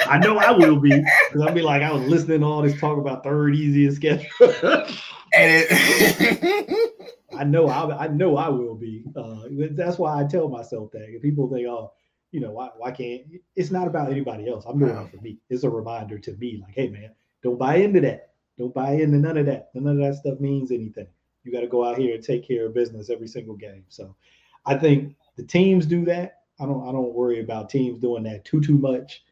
I 0.06 0.18
know 0.22 0.36
I 0.38 0.50
will 0.50 0.76
be 0.76 0.90
because 0.90 1.40
I'll 1.40 1.54
be 1.54 1.62
like 1.62 1.82
I 1.82 1.90
was 1.90 2.02
listening 2.06 2.40
to 2.40 2.46
all 2.46 2.60
this 2.62 2.78
talk 2.78 2.98
about 2.98 3.24
third 3.24 3.54
easiest 3.54 3.96
schedule. 3.96 4.26
And 5.32 5.64
it, 5.70 7.10
I 7.38 7.44
know 7.44 7.68
I, 7.68 8.04
I 8.04 8.08
know 8.08 8.36
I 8.36 8.48
will 8.48 8.74
be. 8.74 9.04
Uh, 9.14 9.42
that's 9.76 9.96
why 9.96 10.20
I 10.20 10.24
tell 10.26 10.48
myself 10.48 10.90
that. 10.90 11.04
If 11.08 11.22
people 11.22 11.48
think, 11.48 11.68
oh, 11.68 11.92
you 12.32 12.40
know, 12.40 12.50
why, 12.50 12.70
why 12.76 12.90
can't? 12.90 13.22
It's 13.56 13.70
not 13.70 13.86
about 13.86 14.10
anybody 14.10 14.48
else. 14.48 14.64
I'm 14.66 14.78
doing 14.78 14.96
it 14.96 15.10
for 15.10 15.20
me. 15.22 15.38
It's 15.48 15.64
a 15.64 15.70
reminder 15.70 16.18
to 16.18 16.32
me, 16.36 16.62
like, 16.62 16.74
hey, 16.74 16.88
man, 16.88 17.10
don't 17.42 17.58
buy 17.58 17.76
into 17.76 18.00
that. 18.02 18.30
Don't 18.58 18.74
buy 18.74 18.92
into 18.92 19.18
none 19.18 19.36
of 19.36 19.46
that. 19.46 19.70
None 19.74 19.86
of 19.86 19.98
that 19.98 20.20
stuff 20.20 20.38
means 20.38 20.70
anything. 20.70 21.06
You 21.44 21.52
got 21.52 21.60
to 21.60 21.66
go 21.66 21.84
out 21.84 21.98
here 21.98 22.14
and 22.14 22.22
take 22.22 22.46
care 22.46 22.66
of 22.66 22.74
business 22.74 23.10
every 23.10 23.26
single 23.26 23.56
game. 23.56 23.84
So, 23.88 24.14
I 24.66 24.74
think 24.76 25.16
the 25.36 25.42
teams 25.42 25.86
do 25.86 26.04
that. 26.04 26.42
I 26.60 26.66
don't. 26.66 26.86
I 26.86 26.92
don't 26.92 27.14
worry 27.14 27.40
about 27.40 27.70
teams 27.70 27.98
doing 28.00 28.22
that 28.24 28.44
too 28.44 28.60
too 28.60 28.76
much. 28.78 29.24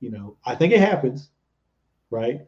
You 0.00 0.10
know, 0.10 0.36
I 0.44 0.54
think 0.54 0.72
it 0.72 0.80
happens, 0.80 1.30
right? 2.10 2.42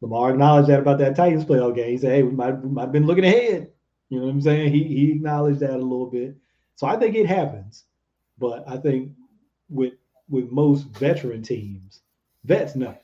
Lamar 0.00 0.30
acknowledged 0.30 0.68
that 0.68 0.80
about 0.80 0.98
that 0.98 1.16
Titans 1.16 1.44
playoff 1.44 1.74
game. 1.74 1.90
He 1.90 1.98
said, 1.98 2.12
"Hey, 2.12 2.22
we 2.22 2.30
might, 2.30 2.52
we 2.52 2.70
might 2.70 2.82
have 2.82 2.92
been 2.92 3.06
looking 3.06 3.24
ahead." 3.24 3.70
You 4.08 4.20
know 4.20 4.26
what 4.26 4.32
I'm 4.32 4.40
saying? 4.40 4.72
He 4.72 4.84
he 4.84 5.12
acknowledged 5.12 5.60
that 5.60 5.74
a 5.74 5.76
little 5.76 6.06
bit. 6.06 6.36
So 6.76 6.86
I 6.86 6.96
think 6.96 7.14
it 7.14 7.26
happens, 7.26 7.84
but 8.38 8.64
I 8.66 8.78
think 8.78 9.12
with 9.70 9.94
with 10.28 10.50
most 10.50 10.84
veteran 10.98 11.42
teams, 11.42 12.00
vets 12.44 12.74
know. 12.76 12.96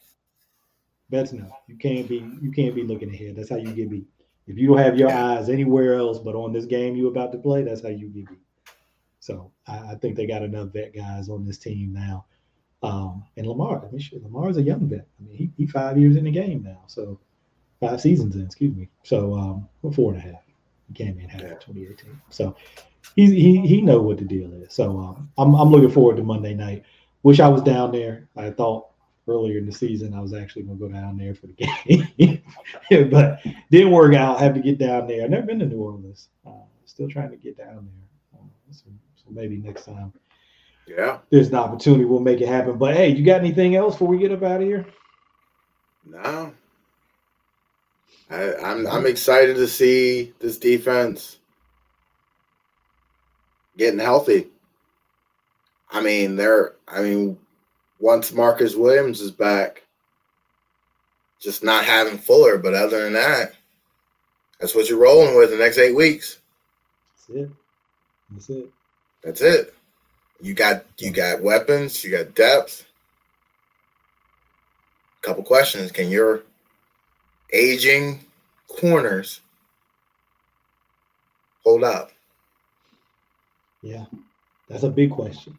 Vets 1.10 1.32
know. 1.32 1.50
You 1.66 1.76
can't 1.76 2.08
be 2.08 2.26
you 2.40 2.50
can't 2.50 2.74
be 2.74 2.82
looking 2.82 3.12
ahead. 3.12 3.36
That's 3.36 3.50
how 3.50 3.56
you 3.56 3.72
get 3.72 3.90
beat. 3.90 4.06
If 4.46 4.58
you 4.58 4.68
don't 4.68 4.78
have 4.78 4.98
your 4.98 5.10
eyes 5.10 5.48
anywhere 5.48 5.94
else 5.94 6.18
but 6.18 6.34
on 6.34 6.52
this 6.52 6.66
game 6.66 6.96
you're 6.96 7.10
about 7.10 7.32
to 7.32 7.38
play, 7.38 7.62
that's 7.62 7.82
how 7.82 7.88
you 7.88 8.08
get 8.08 8.28
beat. 8.28 8.38
So 9.20 9.50
I, 9.66 9.92
I 9.92 9.94
think 9.96 10.16
they 10.16 10.26
got 10.26 10.42
enough 10.42 10.68
vet 10.68 10.94
guys 10.94 11.28
on 11.28 11.46
this 11.46 11.58
team 11.58 11.92
now. 11.92 12.26
Um, 12.82 13.24
and 13.38 13.46
Lamar, 13.46 13.82
I 13.82 13.90
mean, 13.90 13.98
shit, 13.98 14.22
Lamar's 14.22 14.58
a 14.58 14.62
young 14.62 14.86
vet. 14.86 15.06
I 15.18 15.24
mean, 15.26 15.36
he, 15.36 15.50
he 15.56 15.66
five 15.66 15.96
years 15.96 16.16
in 16.16 16.24
the 16.24 16.30
game 16.30 16.62
now, 16.62 16.82
so 16.86 17.18
five 17.80 17.98
seasons 18.02 18.36
in, 18.36 18.44
excuse 18.44 18.76
me. 18.76 18.90
So 19.02 19.34
um, 19.34 19.68
four 19.94 20.12
and 20.12 20.20
a 20.20 20.24
half. 20.24 20.42
He 20.88 20.94
came 20.94 21.18
in 21.18 21.28
half 21.28 21.40
Yeah. 21.40 21.48
2018. 21.54 22.20
So 22.28 22.54
he's 23.16 23.30
he 23.30 23.66
he 23.66 23.80
know 23.80 24.00
what 24.00 24.18
the 24.18 24.24
deal 24.24 24.52
is. 24.54 24.72
So 24.72 24.98
um, 24.98 25.30
I'm 25.38 25.54
I'm 25.54 25.70
looking 25.70 25.90
forward 25.90 26.16
to 26.16 26.22
Monday 26.22 26.54
night. 26.54 26.84
Wish 27.22 27.40
I 27.40 27.48
was 27.48 27.62
down 27.62 27.92
there. 27.92 28.28
I 28.36 28.50
thought 28.50 28.88
earlier 29.26 29.58
in 29.58 29.66
the 29.66 29.72
season 29.72 30.12
I 30.12 30.20
was 30.20 30.34
actually 30.34 30.62
gonna 30.62 30.78
go 30.78 30.88
down 30.88 31.16
there 31.16 31.34
for 31.34 31.46
the 31.46 31.52
game, 32.88 33.10
but 33.10 33.40
didn't 33.70 33.92
work 33.92 34.14
out. 34.14 34.40
Had 34.40 34.54
to 34.54 34.60
get 34.60 34.78
down 34.78 35.06
there. 35.06 35.24
I've 35.24 35.30
never 35.30 35.46
been 35.46 35.58
to 35.60 35.66
New 35.66 35.78
Orleans. 35.78 36.28
Uh, 36.46 36.50
still 36.84 37.08
trying 37.08 37.30
to 37.30 37.36
get 37.36 37.56
down 37.56 37.88
there. 37.88 38.40
Uh, 38.40 38.46
so, 38.70 38.84
so 39.16 39.24
maybe 39.30 39.56
next 39.56 39.86
time 39.86 40.12
yeah. 40.86 41.18
there's 41.30 41.48
an 41.48 41.54
opportunity, 41.54 42.04
we'll 42.04 42.20
make 42.20 42.40
it 42.40 42.48
happen. 42.48 42.76
But 42.76 42.96
hey, 42.96 43.08
you 43.10 43.24
got 43.24 43.40
anything 43.40 43.76
else 43.76 43.94
before 43.94 44.08
we 44.08 44.18
get 44.18 44.32
up 44.32 44.42
out 44.42 44.60
of 44.60 44.66
here? 44.66 44.86
No. 46.04 46.52
I, 48.30 48.54
I'm 48.56 48.86
I'm 48.86 49.06
excited 49.06 49.56
to 49.56 49.68
see 49.68 50.32
this 50.40 50.58
defense 50.58 51.38
getting 53.76 53.98
healthy. 54.00 54.48
I 55.90 56.00
mean, 56.00 56.36
they're 56.36 56.74
I 56.88 57.02
mean, 57.02 57.38
once 58.00 58.32
Marcus 58.32 58.74
Williams 58.74 59.20
is 59.20 59.30
back, 59.30 59.82
just 61.40 61.62
not 61.62 61.84
having 61.84 62.18
Fuller, 62.18 62.58
but 62.58 62.74
other 62.74 63.04
than 63.04 63.12
that, 63.14 63.54
that's 64.58 64.74
what 64.74 64.88
you're 64.88 64.98
rolling 64.98 65.36
with 65.36 65.50
the 65.50 65.56
next 65.56 65.78
eight 65.78 65.94
weeks. 65.94 66.38
That's 67.28 67.38
it. 67.38 67.50
That's 68.30 68.50
it. 68.50 68.70
That's 69.22 69.40
it. 69.40 69.74
You 70.40 70.54
got 70.54 70.84
you 70.98 71.10
got 71.10 71.42
weapons, 71.42 72.02
you 72.04 72.10
got 72.10 72.34
depth. 72.34 72.86
Couple 75.22 75.42
questions. 75.42 75.90
Can 75.90 76.10
your 76.10 76.42
aging 77.52 78.20
corners 78.68 79.40
hold 81.62 81.82
up? 81.82 82.10
Yeah, 83.84 84.06
that's 84.68 84.82
a 84.82 84.88
big 84.88 85.10
question 85.10 85.58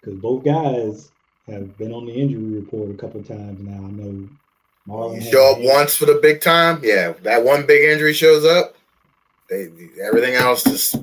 because 0.00 0.18
both 0.18 0.44
guys 0.44 1.12
have 1.46 1.78
been 1.78 1.92
on 1.92 2.04
the 2.04 2.12
injury 2.12 2.60
report 2.60 2.90
a 2.90 2.94
couple 2.94 3.22
times 3.22 3.60
now. 3.60 3.86
I 3.86 3.90
know 3.90 4.28
Marlon 4.88 5.22
You 5.22 5.30
show 5.30 5.52
up 5.52 5.58
once 5.60 5.94
for 5.94 6.06
the 6.06 6.18
big 6.20 6.40
time, 6.40 6.80
yeah. 6.82 7.12
That 7.22 7.44
one 7.44 7.66
big 7.66 7.88
injury 7.88 8.12
shows 8.12 8.44
up, 8.44 8.74
they 9.48 9.68
everything 10.02 10.34
else 10.34 10.64
just 10.64 10.96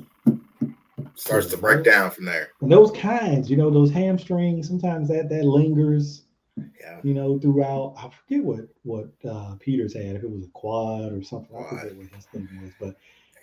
starts 1.14 1.46
to 1.46 1.56
break 1.56 1.84
down 1.84 2.10
from 2.10 2.26
there. 2.26 2.50
And 2.60 2.70
those 2.70 2.90
kinds, 2.92 3.50
you 3.50 3.56
know, 3.56 3.70
those 3.70 3.90
hamstrings. 3.90 4.68
Sometimes 4.68 5.08
that 5.08 5.30
that 5.30 5.44
lingers. 5.44 6.24
Yeah. 6.56 6.98
You 7.02 7.14
know, 7.14 7.38
throughout. 7.38 7.94
I 7.96 8.10
forget 8.10 8.44
what 8.44 8.68
what 8.82 9.08
uh, 9.26 9.54
Peters 9.58 9.94
had. 9.94 10.16
If 10.16 10.24
it 10.24 10.30
was 10.30 10.44
a 10.44 10.48
quad 10.48 11.12
or 11.12 11.22
something, 11.22 11.56
I 11.56 11.68
forget 11.68 11.96
what 11.96 12.06
his 12.14 12.26
thing 12.26 12.48
was. 12.62 12.72
But 12.78 12.96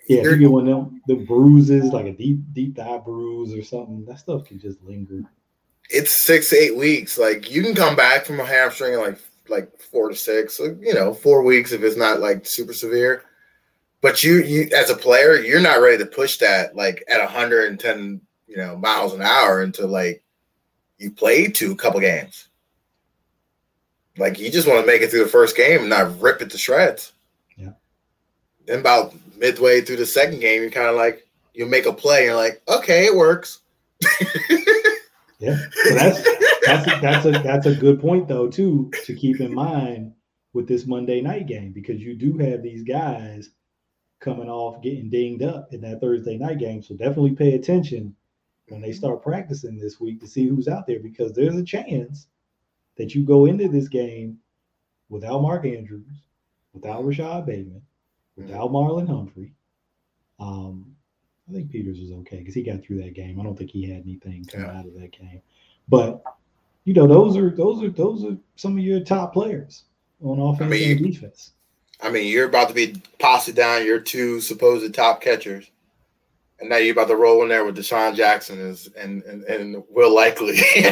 yeah, 0.08 0.18
if 0.18 0.24
you 0.24 0.30
You're- 0.30 0.38
get 0.40 0.50
one 0.50 0.68
of 0.68 0.76
them, 0.90 1.02
the 1.06 1.14
bruises, 1.14 1.92
like 1.92 2.06
a 2.06 2.12
deep 2.12 2.38
deep 2.52 2.76
thigh 2.76 2.98
bruise 2.98 3.52
or 3.54 3.62
something, 3.62 4.04
that 4.06 4.18
stuff 4.18 4.44
can 4.44 4.58
just 4.58 4.82
linger. 4.82 5.22
it's 5.90 6.10
six 6.24 6.50
to 6.50 6.56
eight 6.56 6.76
weeks. 6.76 7.16
Like 7.18 7.50
you 7.50 7.62
can 7.62 7.74
come 7.74 7.94
back 7.96 8.24
from 8.24 8.40
a 8.40 8.44
hamstring 8.44 8.94
in 8.94 9.00
like 9.00 9.18
like 9.48 9.80
four 9.80 10.08
to 10.08 10.14
six, 10.16 10.58
you 10.58 10.92
know, 10.94 11.14
four 11.14 11.42
weeks 11.42 11.72
if 11.72 11.82
it's 11.82 11.96
not 11.96 12.20
like 12.20 12.44
super 12.46 12.72
severe. 12.72 13.22
But 14.00 14.22
you, 14.22 14.42
you 14.42 14.68
as 14.76 14.90
a 14.90 14.96
player, 14.96 15.36
you're 15.36 15.60
not 15.60 15.80
ready 15.80 15.98
to 15.98 16.06
push 16.06 16.38
that 16.38 16.76
like 16.76 17.02
at 17.08 17.20
110, 17.20 18.20
you 18.46 18.56
know, 18.56 18.76
miles 18.76 19.14
an 19.14 19.22
hour 19.22 19.62
until 19.62 19.88
like 19.88 20.22
you 20.98 21.10
played 21.10 21.54
to 21.56 21.72
a 21.72 21.76
couple 21.76 22.00
games. 22.00 22.48
Like 24.18 24.38
you 24.38 24.50
just 24.50 24.66
want 24.68 24.80
to 24.80 24.86
make 24.86 25.02
it 25.02 25.10
through 25.10 25.24
the 25.24 25.30
first 25.30 25.56
game 25.56 25.80
and 25.80 25.90
not 25.90 26.20
rip 26.20 26.40
it 26.42 26.50
to 26.50 26.58
shreds. 26.58 27.12
Then 28.66 28.80
about 28.80 29.14
midway 29.36 29.80
through 29.80 29.96
the 29.96 30.06
second 30.06 30.40
game, 30.40 30.62
you're 30.62 30.70
kind 30.70 30.88
of 30.88 30.96
like 30.96 31.26
you 31.54 31.66
make 31.66 31.86
a 31.86 31.92
play, 31.92 32.18
and 32.18 32.26
you're 32.26 32.36
like, 32.36 32.62
okay, 32.68 33.06
it 33.06 33.14
works. 33.14 33.60
yeah, 35.38 35.56
so 35.84 35.94
that's 35.94 36.22
that's 36.66 36.86
a, 36.86 37.00
that's 37.00 37.26
a 37.26 37.30
that's 37.30 37.66
a 37.66 37.74
good 37.74 38.00
point 38.00 38.28
though 38.28 38.48
too 38.48 38.90
to 39.04 39.14
keep 39.14 39.40
in 39.40 39.54
mind 39.54 40.12
with 40.52 40.66
this 40.68 40.86
Monday 40.86 41.20
night 41.20 41.46
game 41.46 41.72
because 41.72 42.00
you 42.00 42.14
do 42.14 42.36
have 42.38 42.62
these 42.62 42.82
guys 42.82 43.50
coming 44.20 44.48
off 44.48 44.82
getting 44.82 45.10
dinged 45.10 45.42
up 45.42 45.72
in 45.72 45.80
that 45.82 46.00
Thursday 46.00 46.36
night 46.36 46.58
game. 46.58 46.82
So 46.82 46.94
definitely 46.94 47.34
pay 47.34 47.54
attention 47.54 48.14
when 48.68 48.80
they 48.80 48.92
start 48.92 49.22
practicing 49.22 49.78
this 49.78 50.00
week 50.00 50.20
to 50.20 50.26
see 50.26 50.48
who's 50.48 50.68
out 50.68 50.86
there 50.86 50.98
because 51.00 51.32
there's 51.32 51.56
a 51.56 51.64
chance 51.64 52.26
that 52.96 53.14
you 53.14 53.24
go 53.24 53.46
into 53.46 53.68
this 53.68 53.88
game 53.88 54.38
without 55.08 55.42
Mark 55.42 55.64
Andrews, 55.64 56.24
without 56.72 57.04
Rashod 57.04 57.46
Bateman, 57.46 57.82
without 58.36 58.70
Marlon 58.70 59.08
Humphrey. 59.08 59.52
Um, 60.38 60.94
I 61.48 61.52
think 61.52 61.70
Peters 61.70 62.00
was 62.00 62.12
okay 62.12 62.38
because 62.38 62.54
he 62.54 62.62
got 62.62 62.82
through 62.82 63.02
that 63.02 63.14
game. 63.14 63.40
I 63.40 63.44
don't 63.44 63.56
think 63.56 63.70
he 63.70 63.88
had 63.88 64.02
anything 64.02 64.44
coming 64.44 64.66
yeah. 64.66 64.78
out 64.78 64.86
of 64.86 64.94
that 64.94 65.12
game. 65.12 65.40
But 65.88 66.22
you 66.84 66.94
know, 66.94 67.06
those 67.06 67.36
are 67.36 67.50
those 67.50 67.82
are 67.82 67.90
those 67.90 68.24
are 68.24 68.36
some 68.56 68.76
of 68.76 68.84
your 68.84 69.00
top 69.00 69.32
players 69.32 69.84
on 70.22 70.40
offense 70.40 70.68
I 70.68 70.70
mean, 70.70 70.96
and 70.96 71.12
defense. 71.12 71.52
I 72.00 72.10
mean, 72.10 72.30
you're 72.30 72.48
about 72.48 72.68
to 72.68 72.74
be 72.74 73.00
posse 73.18 73.52
down 73.52 73.86
your 73.86 74.00
two 74.00 74.40
supposed 74.40 74.92
top 74.94 75.20
catchers. 75.20 75.70
And 76.58 76.70
now 76.70 76.76
you're 76.76 76.92
about 76.92 77.08
to 77.08 77.16
roll 77.16 77.42
in 77.42 77.50
there 77.50 77.66
with 77.66 77.76
DeSean 77.76 78.14
Jackson 78.14 78.58
is 78.58 78.88
and 78.98 79.22
and, 79.24 79.44
and 79.44 79.84
Will 79.90 80.14
Likely. 80.14 80.58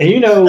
And 0.00 0.10
you 0.10 0.18
know, 0.20 0.44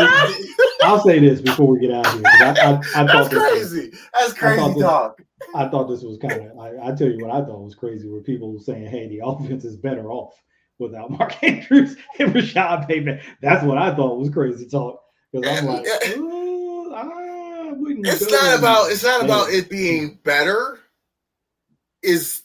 I'll 0.86 1.03
say 1.03 1.19
this 1.19 1.41
before 1.41 1.67
we 1.67 1.79
get 1.79 1.91
out 1.91 2.07
of 2.07 2.13
here. 2.13 2.23
I, 2.25 2.49
I, 2.49 2.53
I 2.53 3.07
thought 3.07 3.07
That's 3.07 3.29
crazy. 3.29 3.89
Was, 3.89 3.99
That's 4.13 4.33
crazy 4.33 4.61
I 4.61 4.81
talk. 4.81 5.21
I 5.53 5.67
thought 5.67 5.88
this 5.88 6.03
was 6.03 6.17
kind 6.17 6.49
of. 6.49 6.57
I, 6.57 6.89
I 6.89 6.95
tell 6.95 7.09
you 7.09 7.17
what 7.25 7.31
I 7.31 7.45
thought 7.45 7.63
was 7.63 7.75
crazy. 7.75 8.07
Were 8.07 8.21
people 8.21 8.59
saying, 8.59 8.88
"Hey, 8.88 9.07
the 9.07 9.21
offense 9.23 9.65
is 9.65 9.77
better 9.77 10.09
off 10.09 10.33
without 10.79 11.11
Mark 11.11 11.36
Andrews 11.43 11.97
and 12.19 12.33
Rashod 12.33 12.88
Bateman." 12.88 13.19
That's 13.41 13.63
what 13.63 13.77
I 13.77 13.93
thought 13.95 14.19
was 14.19 14.29
crazy 14.29 14.67
talk. 14.67 15.01
Because 15.31 15.59
I'm 15.59 15.65
like, 15.65 15.86
oh, 15.88 16.93
I 16.93 17.25
it's 17.77 18.31
not 18.31 18.59
about. 18.59 18.91
It's 18.91 19.03
not 19.03 19.23
about 19.23 19.49
it 19.49 19.69
being 19.69 20.19
better. 20.23 20.79
Is 22.01 22.43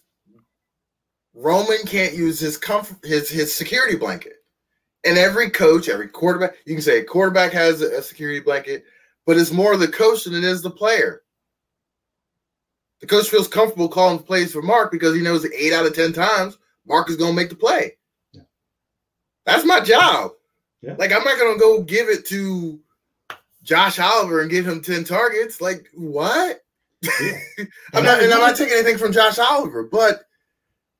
Roman 1.35 1.85
can't 1.87 2.15
use 2.15 2.41
his 2.41 2.57
comfort, 2.57 3.05
his 3.05 3.29
his 3.29 3.55
security 3.55 3.97
blanket. 3.97 4.40
And 5.05 5.17
every 5.17 5.49
coach, 5.51 5.89
every 5.89 6.09
quarterback, 6.09 6.57
you 6.67 6.75
can 6.75 6.83
say 6.83 6.99
a 6.99 7.05
quarterback 7.05 7.53
has 7.53 7.81
a, 7.81 8.03
security 8.03 8.41
blanket, 8.41 8.85
but 9.27 9.39
it's 9.39 9.53
more 9.53 9.77
the 9.77 9.89
coach 9.89 10.25
than 10.25 10.35
it 10.35 10.45
is 10.45 10.61
the 10.61 10.71
player. 10.71 11.23
The 13.01 13.07
coach 13.07 13.31
feels 13.31 13.49
comfortable 13.49 13.89
calling 13.89 14.19
plays 14.19 14.53
for 14.53 14.61
Mark 14.61 14.93
because 14.93 15.15
he 15.15 15.23
knows 15.23 15.43
that 15.43 15.55
eight 15.55 15.73
out 15.73 15.87
of 15.87 15.95
10 15.95 16.13
times 16.13 16.59
Mark 16.87 17.09
is 17.09 17.17
going 17.17 17.31
to 17.31 17.37
make 17.37 17.49
the 17.49 17.55
play. 17.55 17.97
Yeah. 18.33 18.43
That's 19.47 19.65
my 19.65 19.81
job. 19.81 20.33
Yeah. 20.83 20.97
Like, 20.99 21.13
I'm 21.13 21.25
not 21.25 21.39
going 21.39 21.55
to 21.55 21.61
go 21.61 21.83
give 21.83 22.11
it 22.11 22.27
to 22.27 22.79
Josh 23.63 23.99
Oliver 23.99 24.43
and 24.43 24.51
give 24.51 24.69
him 24.69 24.83
10 24.83 25.05
targets. 25.05 25.63
Like, 25.63 25.89
what? 25.95 26.63
Yeah. 27.03 27.39
I'm 27.95 28.05
not, 28.05 28.23
and 28.23 28.33
I'm 28.33 28.41
not 28.41 28.57
taking 28.57 28.75
anything 28.75 28.99
from 28.99 29.13
Josh 29.13 29.39
Oliver, 29.39 29.83
but 29.83 30.25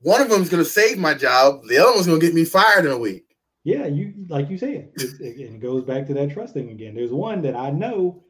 one 0.01 0.23
of 0.23 0.31
them 0.31 0.41
is 0.41 0.49
going 0.49 0.65
to 0.65 0.71
save 0.71 0.97
my 0.97 1.13
job. 1.13 1.65
The 1.69 1.77
other 1.77 1.93
one's 1.93 2.07
going 2.07 2.21
to 2.21 2.27
get 2.27 2.35
me 2.35 2.47
fired 2.47 2.87
in 2.87 2.93
a 2.93 2.99
week 2.99 3.30
yeah, 3.65 3.87
you 3.87 4.15
like 4.29 4.49
you 4.49 4.59
said, 4.59 4.91
it, 4.95 5.21
it, 5.21 5.61
goes 5.61 5.85
back 5.85 6.07
to 6.07 6.15
that 6.15 6.33
trusting 6.33 6.71
again. 6.71 6.95
There's 6.95 7.13
one 7.13 7.43
that 7.43 7.55
I 7.55 7.71
know, 7.71 8.25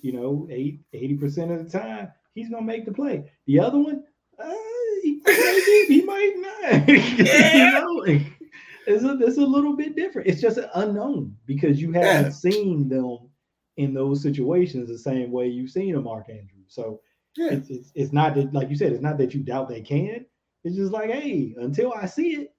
you 0.00 0.12
know, 0.12 0.48
eight, 0.50 0.80
80% 0.92 1.54
of 1.54 1.70
the 1.70 1.78
time, 1.78 2.10
he's 2.34 2.48
gonna 2.48 2.66
make 2.66 2.84
the 2.84 2.92
play. 2.92 3.30
The 3.46 3.60
other 3.60 3.78
one, 3.78 4.02
uh, 4.38 4.52
he, 5.02 5.20
might, 5.24 5.84
he 5.88 6.02
might 6.02 6.34
not. 6.36 6.88
you 6.88 7.72
know, 7.72 8.04
it's 8.86 9.04
a, 9.04 9.18
it's 9.20 9.38
a 9.38 9.46
little 9.46 9.76
bit 9.76 9.94
different. 9.94 10.28
It's 10.28 10.40
just 10.40 10.58
an 10.58 10.68
unknown 10.74 11.36
because 11.46 11.80
you 11.80 11.92
haven't 11.92 12.24
yeah. 12.24 12.30
seen 12.30 12.88
them 12.88 13.30
in 13.76 13.94
those 13.94 14.22
situations 14.22 14.88
the 14.88 14.98
same 14.98 15.30
way 15.30 15.46
you've 15.46 15.70
seen 15.70 15.94
a 15.94 16.00
Mark 16.00 16.28
Andrews. 16.28 16.66
So 16.68 17.00
yeah. 17.36 17.52
it's, 17.52 17.70
it's 17.70 17.92
it's 17.94 18.12
not 18.12 18.34
that 18.34 18.52
like 18.52 18.68
you 18.68 18.76
said, 18.76 18.92
it's 18.92 19.02
not 19.02 19.18
that 19.18 19.34
you 19.34 19.42
doubt 19.42 19.68
they 19.68 19.80
can. 19.80 20.26
It's 20.64 20.76
just 20.76 20.92
like, 20.92 21.10
hey, 21.10 21.54
until 21.58 21.92
I 21.92 22.06
see 22.06 22.34
it, 22.34 22.54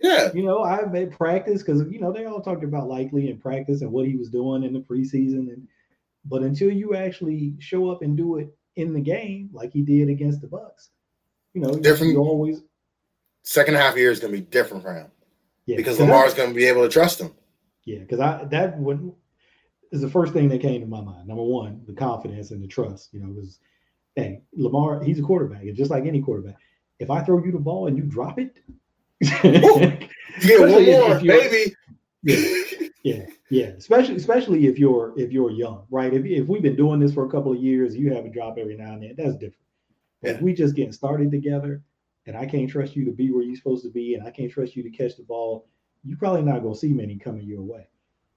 yeah. 0.00 0.30
You 0.34 0.42
know, 0.42 0.62
I've 0.62 0.92
made 0.92 1.12
practice 1.12 1.62
because 1.62 1.82
you 1.90 2.00
know 2.00 2.12
they 2.12 2.26
all 2.26 2.40
talked 2.40 2.64
about 2.64 2.88
likely 2.88 3.30
in 3.30 3.38
practice 3.38 3.82
and 3.82 3.92
what 3.92 4.06
he 4.06 4.16
was 4.16 4.30
doing 4.30 4.64
in 4.64 4.72
the 4.72 4.80
preseason, 4.80 5.52
and 5.52 5.66
but 6.24 6.42
until 6.42 6.70
you 6.70 6.94
actually 6.94 7.54
show 7.58 7.90
up 7.90 8.02
and 8.02 8.16
do 8.16 8.38
it 8.38 8.54
in 8.76 8.92
the 8.92 9.00
game 9.00 9.50
like 9.52 9.72
he 9.72 9.82
did 9.82 10.08
against 10.08 10.40
the 10.40 10.46
Bucks, 10.46 10.90
you 11.52 11.60
know, 11.60 11.70
different. 11.78 12.12
You 12.12 12.20
always 12.20 12.62
second 13.44 13.74
half 13.74 13.96
year 13.96 14.10
is 14.10 14.20
going 14.20 14.32
to 14.32 14.38
be 14.38 14.44
different 14.44 14.82
for 14.82 14.94
him. 14.94 15.10
Yeah, 15.66 15.76
because 15.76 15.98
Lamar's 15.98 16.34
going 16.34 16.50
to 16.50 16.54
be 16.54 16.66
able 16.66 16.82
to 16.82 16.88
trust 16.88 17.20
him. 17.20 17.32
Yeah, 17.84 18.00
because 18.00 18.20
I 18.20 18.44
that 18.50 18.78
would 18.78 19.12
is 19.92 20.00
the 20.00 20.10
first 20.10 20.32
thing 20.32 20.48
that 20.48 20.60
came 20.60 20.80
to 20.80 20.86
my 20.86 21.00
mind. 21.00 21.28
Number 21.28 21.42
one, 21.42 21.82
the 21.86 21.94
confidence 21.94 22.50
and 22.50 22.62
the 22.62 22.68
trust. 22.68 23.14
You 23.14 23.20
know, 23.20 23.28
because 23.28 23.60
hey, 24.16 24.42
Lamar, 24.52 25.02
he's 25.02 25.18
a 25.18 25.22
quarterback, 25.22 25.62
and 25.62 25.76
just 25.76 25.90
like 25.90 26.04
any 26.04 26.20
quarterback, 26.20 26.56
if 26.98 27.10
I 27.10 27.22
throw 27.22 27.42
you 27.42 27.52
the 27.52 27.58
ball 27.58 27.86
and 27.86 27.96
you 27.96 28.02
drop 28.02 28.38
it, 28.38 28.58
yeah, 29.42 30.60
one 30.60 30.84
more, 30.84 31.20
baby. 31.20 31.74
Yeah, 32.22 32.62
yeah, 33.02 33.26
yeah. 33.50 33.66
Especially, 33.66 34.16
especially 34.16 34.66
if 34.66 34.78
you're 34.78 35.12
if 35.16 35.30
you're 35.30 35.50
young, 35.50 35.84
right? 35.90 36.12
If 36.12 36.24
if 36.24 36.46
we've 36.46 36.62
been 36.62 36.76
doing 36.76 37.00
this 37.00 37.12
for 37.12 37.26
a 37.26 37.30
couple 37.30 37.52
of 37.52 37.58
years, 37.58 37.96
you 37.96 38.12
have 38.14 38.24
a 38.24 38.30
drop 38.30 38.56
every 38.58 38.76
now 38.76 38.94
and 38.94 39.02
then. 39.02 39.14
That's 39.16 39.34
different. 39.34 39.56
Yeah. 40.22 40.32
If 40.32 40.40
we 40.40 40.54
just 40.54 40.74
getting 40.74 40.92
started 40.92 41.30
together, 41.30 41.82
and 42.26 42.36
I 42.36 42.46
can't 42.46 42.68
trust 42.68 42.96
you 42.96 43.04
to 43.04 43.12
be 43.12 43.30
where 43.30 43.42
you're 43.42 43.56
supposed 43.56 43.84
to 43.84 43.90
be, 43.90 44.14
and 44.14 44.26
I 44.26 44.30
can't 44.30 44.50
trust 44.50 44.74
you 44.74 44.82
to 44.82 44.90
catch 44.90 45.16
the 45.16 45.22
ball, 45.22 45.68
you're 46.02 46.18
probably 46.18 46.42
not 46.42 46.62
going 46.62 46.74
to 46.74 46.80
see 46.80 46.92
many 46.92 47.16
coming 47.16 47.46
your 47.46 47.62
way. 47.62 47.86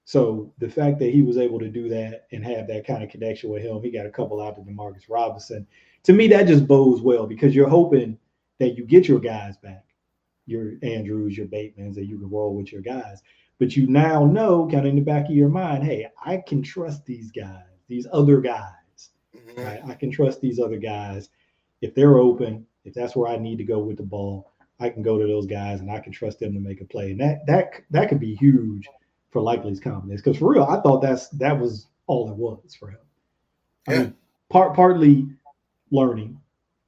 So 0.03 0.53
the 0.57 0.69
fact 0.69 0.99
that 0.99 1.13
he 1.13 1.21
was 1.21 1.37
able 1.37 1.59
to 1.59 1.69
do 1.69 1.89
that 1.89 2.27
and 2.31 2.43
have 2.45 2.67
that 2.67 2.87
kind 2.87 3.03
of 3.03 3.09
connection 3.09 3.49
with 3.49 3.61
him, 3.61 3.81
he 3.81 3.91
got 3.91 4.05
a 4.05 4.09
couple 4.09 4.41
out 4.41 4.55
to 4.55 4.61
Demarcus 4.61 5.09
Robinson. 5.09 5.67
To 6.03 6.13
me, 6.13 6.27
that 6.29 6.47
just 6.47 6.65
bodes 6.67 7.01
well 7.01 7.27
because 7.27 7.53
you're 7.53 7.67
hoping 7.67 8.17
that 8.59 8.77
you 8.77 8.85
get 8.85 9.07
your 9.07 9.19
guys 9.19 9.57
back 9.57 9.83
your 10.47 10.73
Andrews, 10.81 11.37
your 11.37 11.45
Batemans, 11.45 11.95
that 11.95 12.05
you 12.05 12.17
can 12.17 12.29
roll 12.29 12.55
with 12.55 12.71
your 12.71 12.81
guys. 12.81 13.21
But 13.59 13.75
you 13.75 13.87
now 13.87 14.25
know, 14.25 14.67
kind 14.67 14.85
of 14.85 14.89
in 14.89 14.95
the 14.95 15.01
back 15.01 15.25
of 15.25 15.35
your 15.35 15.49
mind, 15.49 15.83
hey, 15.83 16.07
I 16.23 16.37
can 16.37 16.61
trust 16.61 17.05
these 17.05 17.31
guys, 17.31 17.65
these 17.87 18.07
other 18.11 18.41
guys. 18.41 19.11
Mm-hmm. 19.35 19.61
Right? 19.61 19.81
I 19.85 19.93
can 19.93 20.11
trust 20.11 20.41
these 20.41 20.59
other 20.59 20.77
guys. 20.77 21.29
If 21.81 21.93
they're 21.93 22.17
open, 22.17 22.65
if 22.85 22.93
that's 22.93 23.15
where 23.15 23.31
I 23.31 23.37
need 23.37 23.57
to 23.57 23.63
go 23.63 23.79
with 23.79 23.97
the 23.97 24.03
ball, 24.03 24.51
I 24.79 24.89
can 24.89 25.01
go 25.01 25.17
to 25.17 25.27
those 25.27 25.47
guys 25.47 25.79
and 25.79 25.91
I 25.91 25.99
can 25.99 26.11
trust 26.11 26.39
them 26.39 26.53
to 26.53 26.59
make 26.59 26.81
a 26.81 26.85
play. 26.85 27.11
And 27.11 27.19
that 27.19 27.45
that 27.47 27.71
that 27.91 28.09
could 28.09 28.19
be 28.19 28.35
huge 28.35 28.87
for 29.31 29.41
Likely's 29.41 29.79
confidence. 29.79 30.21
Because 30.21 30.37
for 30.37 30.51
real, 30.51 30.63
I 30.63 30.79
thought 30.81 31.01
that's 31.01 31.27
that 31.29 31.59
was 31.59 31.87
all 32.05 32.29
it 32.29 32.35
was 32.35 32.75
for 32.75 32.91
him. 32.91 32.99
I 33.87 33.97
mean, 33.97 34.15
part 34.49 34.75
partly 34.75 35.27
learning, 35.91 36.39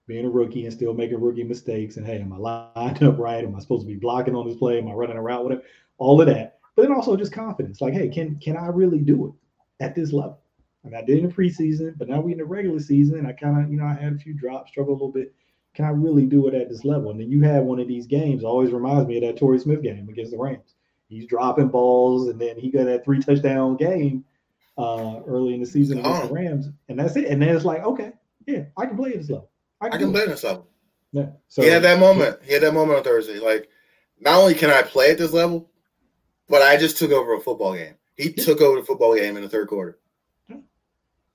being 0.10 0.26
a 0.26 0.30
rookie 0.30 0.66
and 0.66 0.74
still 0.74 0.94
making 0.94 1.22
rookie 1.22 1.44
mistakes. 1.44 1.96
And 1.96 2.06
hey, 2.06 2.20
am 2.20 2.34
I 2.34 2.38
lined 2.76 3.04
up 3.04 3.20
right? 3.20 3.46
Am 3.46 3.56
I 3.56 3.60
supposed 3.60 3.84
to 3.84 3.88
be 3.88 3.96
blocking 3.96 4.36
on 4.36 4.48
this 4.48 4.58
play? 4.58 4.80
Am 4.80 4.88
I 4.90 4.94
running 4.94 5.18
around 5.18 5.48
with 5.48 5.60
it? 5.60 5.66
All 6.00 6.20
of 6.20 6.28
that. 6.28 6.58
But 6.76 6.82
then 6.82 6.92
also 6.92 7.16
just 7.16 7.32
confidence. 7.32 7.80
Like, 7.80 7.94
hey, 7.94 8.10
can 8.10 8.38
can 8.40 8.58
I 8.58 8.68
really 8.68 9.00
do 9.00 9.28
it 9.28 9.84
at 9.84 9.96
this 9.96 10.12
level? 10.12 10.40
I 10.84 10.88
mean, 10.88 10.98
I 10.98 11.06
did 11.06 11.20
in 11.20 11.28
the 11.28 11.34
preseason, 11.34 11.98
but 11.98 12.10
now 12.10 12.22
we 12.22 12.32
in 12.32 12.40
the 12.40 12.46
regular 12.46 12.80
season. 12.80 13.20
and 13.20 13.28
I 13.28 13.34
kind 13.34 13.64
of, 13.64 13.72
you 13.72 13.78
know, 13.78 13.86
I 13.86 13.94
had 13.94 14.14
a 14.14 14.18
few 14.18 14.34
drops, 14.34 14.72
struggled 14.72 15.00
a 15.00 15.06
little 15.06 15.12
bit. 15.12 15.34
Can 15.76 15.86
I 15.86 15.90
really 15.90 16.26
do 16.26 16.48
it 16.48 16.56
at 16.56 16.70
this 16.70 16.84
level? 16.84 17.12
And 17.12 17.20
then 17.20 17.30
you 17.30 17.42
have 17.44 17.64
one 17.64 17.80
of 17.80 17.88
these 17.88 18.08
games. 18.08 18.44
Always 18.44 18.72
reminds 18.72 19.08
me 19.08 19.18
of 19.18 19.24
that 19.24 19.38
Torrey 19.38 19.60
Smith 19.60 19.84
game 19.84 20.10
against 20.10 20.32
the 20.32 20.38
Rams. 20.38 20.74
He's 21.08 21.28
dropping 21.28 21.68
balls, 21.68 22.30
and 22.30 22.42
then 22.42 22.58
he 22.58 22.72
got 22.72 22.86
that 22.86 23.06
three 23.06 23.20
touchdown 23.20 23.76
game 23.76 24.26
uh, 24.78 25.20
early 25.28 25.54
in 25.54 25.60
the 25.60 25.66
season 25.66 26.00
against 26.00 26.30
the 26.30 26.34
Rams, 26.34 26.70
and 26.88 26.98
that's 26.98 27.16
it. 27.16 27.26
And 27.26 27.42
then 27.42 27.56
it's 27.56 27.66
like, 27.66 27.84
okay, 27.84 28.14
yeah, 28.48 28.64
I 28.78 28.88
can 28.88 28.98
play 28.98 29.12
at 29.12 29.18
this 29.18 29.30
level. 29.30 29.50
I, 29.82 29.88
I 29.88 29.98
can 29.98 30.12
play 30.12 30.26
this 30.26 30.44
level. 30.44 30.68
Yeah. 31.12 31.28
So, 31.48 31.62
he 31.62 31.70
had 31.70 31.84
that 31.84 32.00
moment. 32.00 32.40
He 32.44 32.54
had 32.54 32.64
that 32.64 32.74
moment 32.74 32.98
on 32.98 33.04
Thursday. 33.04 33.40
Like, 33.40 33.70
not 34.20 34.36
only 34.36 34.54
can 34.54 34.70
I 34.70 34.82
play 34.82 35.12
at 35.12 35.18
this 35.18 35.34
level, 35.34 35.70
but 36.48 36.62
I 36.62 36.78
just 36.78 36.98
took 36.98 37.12
over 37.12 37.34
a 37.34 37.40
football 37.40 37.74
game. 37.74 37.96
He 38.16 38.34
yeah. 38.36 38.44
took 38.44 38.62
over 38.62 38.80
the 38.80 38.86
football 38.86 39.16
game 39.16 39.38
in 39.38 39.44
the 39.44 39.50
third 39.50 39.68
quarter. 39.68 39.98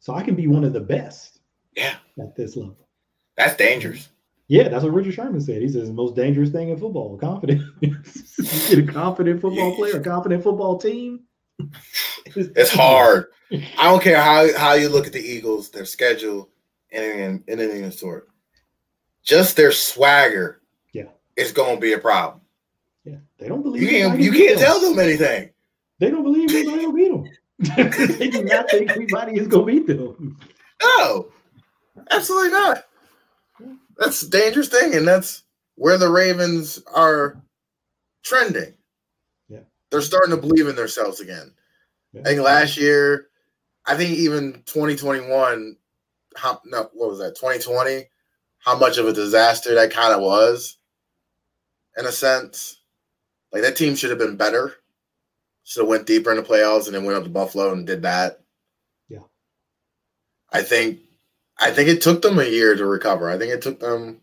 So 0.00 0.14
I 0.14 0.22
can 0.22 0.34
be 0.34 0.46
one 0.46 0.64
of 0.64 0.74
the 0.74 0.80
best. 0.80 1.40
Yeah. 1.74 1.96
At 2.20 2.36
this 2.36 2.56
level. 2.56 2.76
That's 3.36 3.56
dangerous. 3.56 4.02
Yeah. 4.02 4.10
Yeah, 4.46 4.68
that's 4.68 4.84
what 4.84 4.92
Richard 4.92 5.14
Sherman 5.14 5.40
said. 5.40 5.62
He 5.62 5.68
says 5.68 5.88
the 5.88 5.94
most 5.94 6.14
dangerous 6.14 6.50
thing 6.50 6.68
in 6.68 6.78
football, 6.78 7.16
confidence. 7.20 7.64
you 7.80 7.96
get 8.68 8.78
a 8.78 8.92
confident 8.92 9.40
football 9.40 9.74
player, 9.74 9.96
a 9.96 10.00
confident 10.00 10.42
football 10.42 10.78
team. 10.78 11.20
It's 12.36 12.72
hard. 12.72 13.26
I 13.52 13.84
don't 13.84 14.02
care 14.02 14.20
how, 14.20 14.48
how 14.58 14.72
you 14.72 14.88
look 14.88 15.06
at 15.06 15.12
the 15.12 15.20
Eagles, 15.20 15.70
their 15.70 15.84
schedule, 15.84 16.48
and 16.90 17.44
and 17.46 17.60
anything 17.60 17.84
of 17.84 17.92
the 17.92 17.96
sort. 17.96 18.28
Just 19.24 19.56
their 19.56 19.72
swagger, 19.72 20.60
yeah, 20.92 21.04
is 21.36 21.50
going 21.50 21.76
to 21.76 21.80
be 21.80 21.94
a 21.94 21.98
problem. 21.98 22.42
Yeah, 23.04 23.16
they 23.38 23.48
don't 23.48 23.62
believe 23.62 23.82
you 23.82 23.88
can't 23.88 24.20
you 24.20 24.32
can't 24.32 24.58
tell 24.58 24.80
them 24.80 24.98
anything. 24.98 25.50
They 25.98 26.10
don't 26.10 26.22
believe 26.22 26.50
anybody 26.50 26.86
will 26.86 26.92
beat 26.92 27.10
them. 27.10 27.30
they 28.18 28.28
do 28.28 28.44
not 28.44 28.68
think 28.70 28.90
anybody 28.90 29.38
is 29.38 29.48
going 29.48 29.66
to 29.66 29.72
beat 29.72 29.86
them. 29.86 30.38
No, 30.82 31.28
absolutely 32.10 32.50
not. 32.50 32.84
That's 33.96 34.22
a 34.22 34.30
dangerous 34.30 34.68
thing, 34.68 34.94
and 34.94 35.06
that's 35.06 35.44
where 35.76 35.96
the 35.96 36.10
Ravens 36.10 36.82
are 36.92 37.40
trending. 38.24 38.74
Yeah, 39.48 39.60
they're 39.90 40.02
starting 40.02 40.34
to 40.34 40.40
believe 40.40 40.68
in 40.68 40.76
themselves 40.76 41.20
again. 41.20 41.52
Yeah. 42.12 42.22
I 42.22 42.24
think 42.24 42.40
last 42.42 42.76
year, 42.76 43.28
I 43.86 43.96
think 43.96 44.18
even 44.18 44.62
2021, 44.66 45.76
how 46.36 46.60
no, 46.64 46.90
what 46.92 47.10
was 47.10 47.18
that? 47.18 47.36
2020, 47.36 48.06
how 48.64 48.78
much 48.78 48.98
of 48.98 49.06
a 49.06 49.12
disaster 49.12 49.74
that 49.74 49.92
kind 49.92 50.14
of 50.14 50.20
was, 50.20 50.78
in 51.96 52.06
a 52.06 52.12
sense. 52.12 52.78
Like 53.52 53.62
that 53.62 53.76
team 53.76 53.94
should 53.94 54.10
have 54.10 54.18
been 54.18 54.36
better. 54.36 54.74
Should 55.64 55.82
have 55.82 55.88
went 55.88 56.06
deeper 56.06 56.30
in 56.30 56.36
the 56.36 56.42
playoffs 56.42 56.86
and 56.86 56.94
then 56.94 57.04
went 57.04 57.16
up 57.16 57.24
to 57.24 57.30
Buffalo 57.30 57.72
and 57.72 57.86
did 57.86 58.02
that. 58.02 58.40
Yeah. 59.08 59.20
I 60.52 60.62
think 60.62 61.00
I 61.58 61.70
think 61.70 61.88
it 61.88 62.02
took 62.02 62.22
them 62.22 62.38
a 62.38 62.44
year 62.44 62.74
to 62.74 62.86
recover. 62.86 63.30
I 63.30 63.38
think 63.38 63.52
it 63.52 63.62
took 63.62 63.80
them 63.80 64.20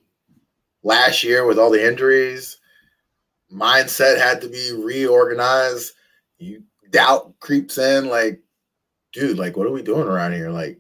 last 0.84 1.24
year 1.24 1.46
with 1.46 1.58
all 1.58 1.72
the 1.72 1.86
injuries. 1.86 2.58
Mindset 3.52 4.18
had 4.18 4.42
to 4.42 4.50
be 4.50 4.72
reorganized. 4.72 5.94
You 6.39 6.64
doubt 6.89 7.39
creeps 7.39 7.78
in, 7.78 8.08
like, 8.08 8.42
dude, 9.14 9.38
like, 9.38 9.56
what 9.56 9.68
are 9.68 9.72
we 9.72 9.82
doing 9.82 10.08
around 10.08 10.34
here? 10.34 10.50
Like, 10.50 10.80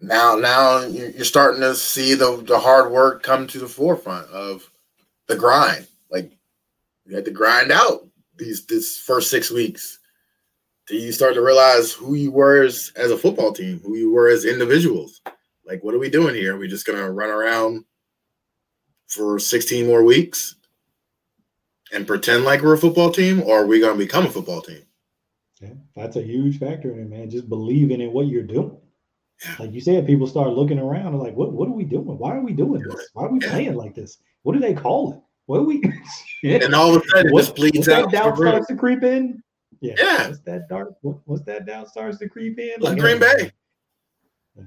now, 0.00 0.36
now 0.36 0.80
you're 0.84 1.24
starting 1.24 1.60
to 1.60 1.74
see 1.74 2.14
the 2.14 2.36
the 2.46 2.58
hard 2.58 2.90
work 2.90 3.22
come 3.22 3.46
to 3.48 3.58
the 3.58 3.68
forefront 3.68 4.28
of 4.30 4.70
the 5.26 5.36
grind. 5.36 5.86
Like, 6.10 6.32
you 7.04 7.16
had 7.16 7.24
to 7.24 7.30
grind 7.30 7.72
out 7.72 8.06
these 8.36 8.66
this 8.66 8.98
first 8.98 9.30
six 9.30 9.50
weeks 9.50 9.98
do 10.86 10.96
you 10.96 11.12
start 11.12 11.34
to 11.34 11.42
realize 11.42 11.92
who 11.92 12.14
you 12.14 12.30
were 12.30 12.62
as, 12.62 12.92
as 12.96 13.10
a 13.10 13.18
football 13.18 13.52
team, 13.52 13.80
who 13.84 13.96
you 13.96 14.12
were 14.12 14.28
as 14.28 14.44
individuals. 14.44 15.20
Like, 15.66 15.82
what 15.82 15.94
are 15.94 15.98
we 15.98 16.08
doing 16.08 16.34
here? 16.34 16.54
Are 16.54 16.58
we 16.58 16.68
just 16.68 16.86
gonna 16.86 17.10
run 17.10 17.28
around 17.28 17.84
for 19.08 19.38
16 19.38 19.86
more 19.86 20.04
weeks 20.04 20.54
and 21.92 22.06
pretend 22.06 22.44
like 22.44 22.62
we're 22.62 22.74
a 22.74 22.78
football 22.78 23.10
team, 23.10 23.42
or 23.42 23.62
are 23.62 23.66
we 23.66 23.80
gonna 23.80 23.98
become 23.98 24.26
a 24.26 24.30
football 24.30 24.62
team? 24.62 24.82
Yeah, 25.60 25.74
that's 25.96 26.16
a 26.16 26.22
huge 26.22 26.58
factor 26.58 26.92
in 26.92 27.00
it, 27.00 27.08
man. 27.08 27.30
Just 27.30 27.48
believing 27.48 28.00
in 28.00 28.12
what 28.12 28.28
you're 28.28 28.42
doing. 28.42 28.78
Like 29.58 29.72
you 29.72 29.80
said, 29.80 30.06
people 30.06 30.26
start 30.26 30.50
looking 30.50 30.78
around 30.78 31.08
and 31.08 31.18
like, 31.18 31.34
what 31.34 31.52
what 31.52 31.68
are 31.68 31.72
we 31.72 31.84
doing? 31.84 32.18
Why 32.18 32.36
are 32.36 32.40
we 32.40 32.52
doing 32.52 32.82
this? 32.82 33.10
Why 33.12 33.24
are 33.24 33.30
we 33.30 33.38
playing 33.38 33.74
like 33.74 33.94
this? 33.94 34.18
What 34.42 34.54
do 34.54 34.60
they 34.60 34.74
call 34.74 35.12
it? 35.12 35.20
What 35.46 35.60
are 35.60 35.64
we? 35.64 35.82
and 36.42 36.74
all 36.74 36.96
of 36.96 37.02
a 37.02 37.08
sudden, 37.08 37.36
just 37.36 37.54
bleeds 37.54 37.88
out. 37.88 38.10
Doubt 38.10 38.36
starts 38.36 38.66
to 38.68 38.76
creep 38.76 39.02
in. 39.02 39.42
Yeah. 39.80 39.94
yeah. 39.98 40.32
That 40.44 40.68
dark? 40.68 40.94
What, 41.02 41.18
what's 41.26 41.42
that 41.42 41.66
doubt 41.66 41.88
starts 41.88 42.18
to 42.18 42.28
creep 42.28 42.58
in? 42.58 42.80
Like 42.80 42.98
Green 42.98 43.18
Bay. 43.18 43.52
Yeah. 44.56 44.64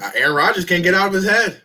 Uh, 0.00 0.10
Aaron 0.14 0.36
Rodgers 0.36 0.64
can't 0.64 0.82
get 0.82 0.94
out 0.94 1.08
of 1.08 1.14
his 1.14 1.28
head. 1.28 1.62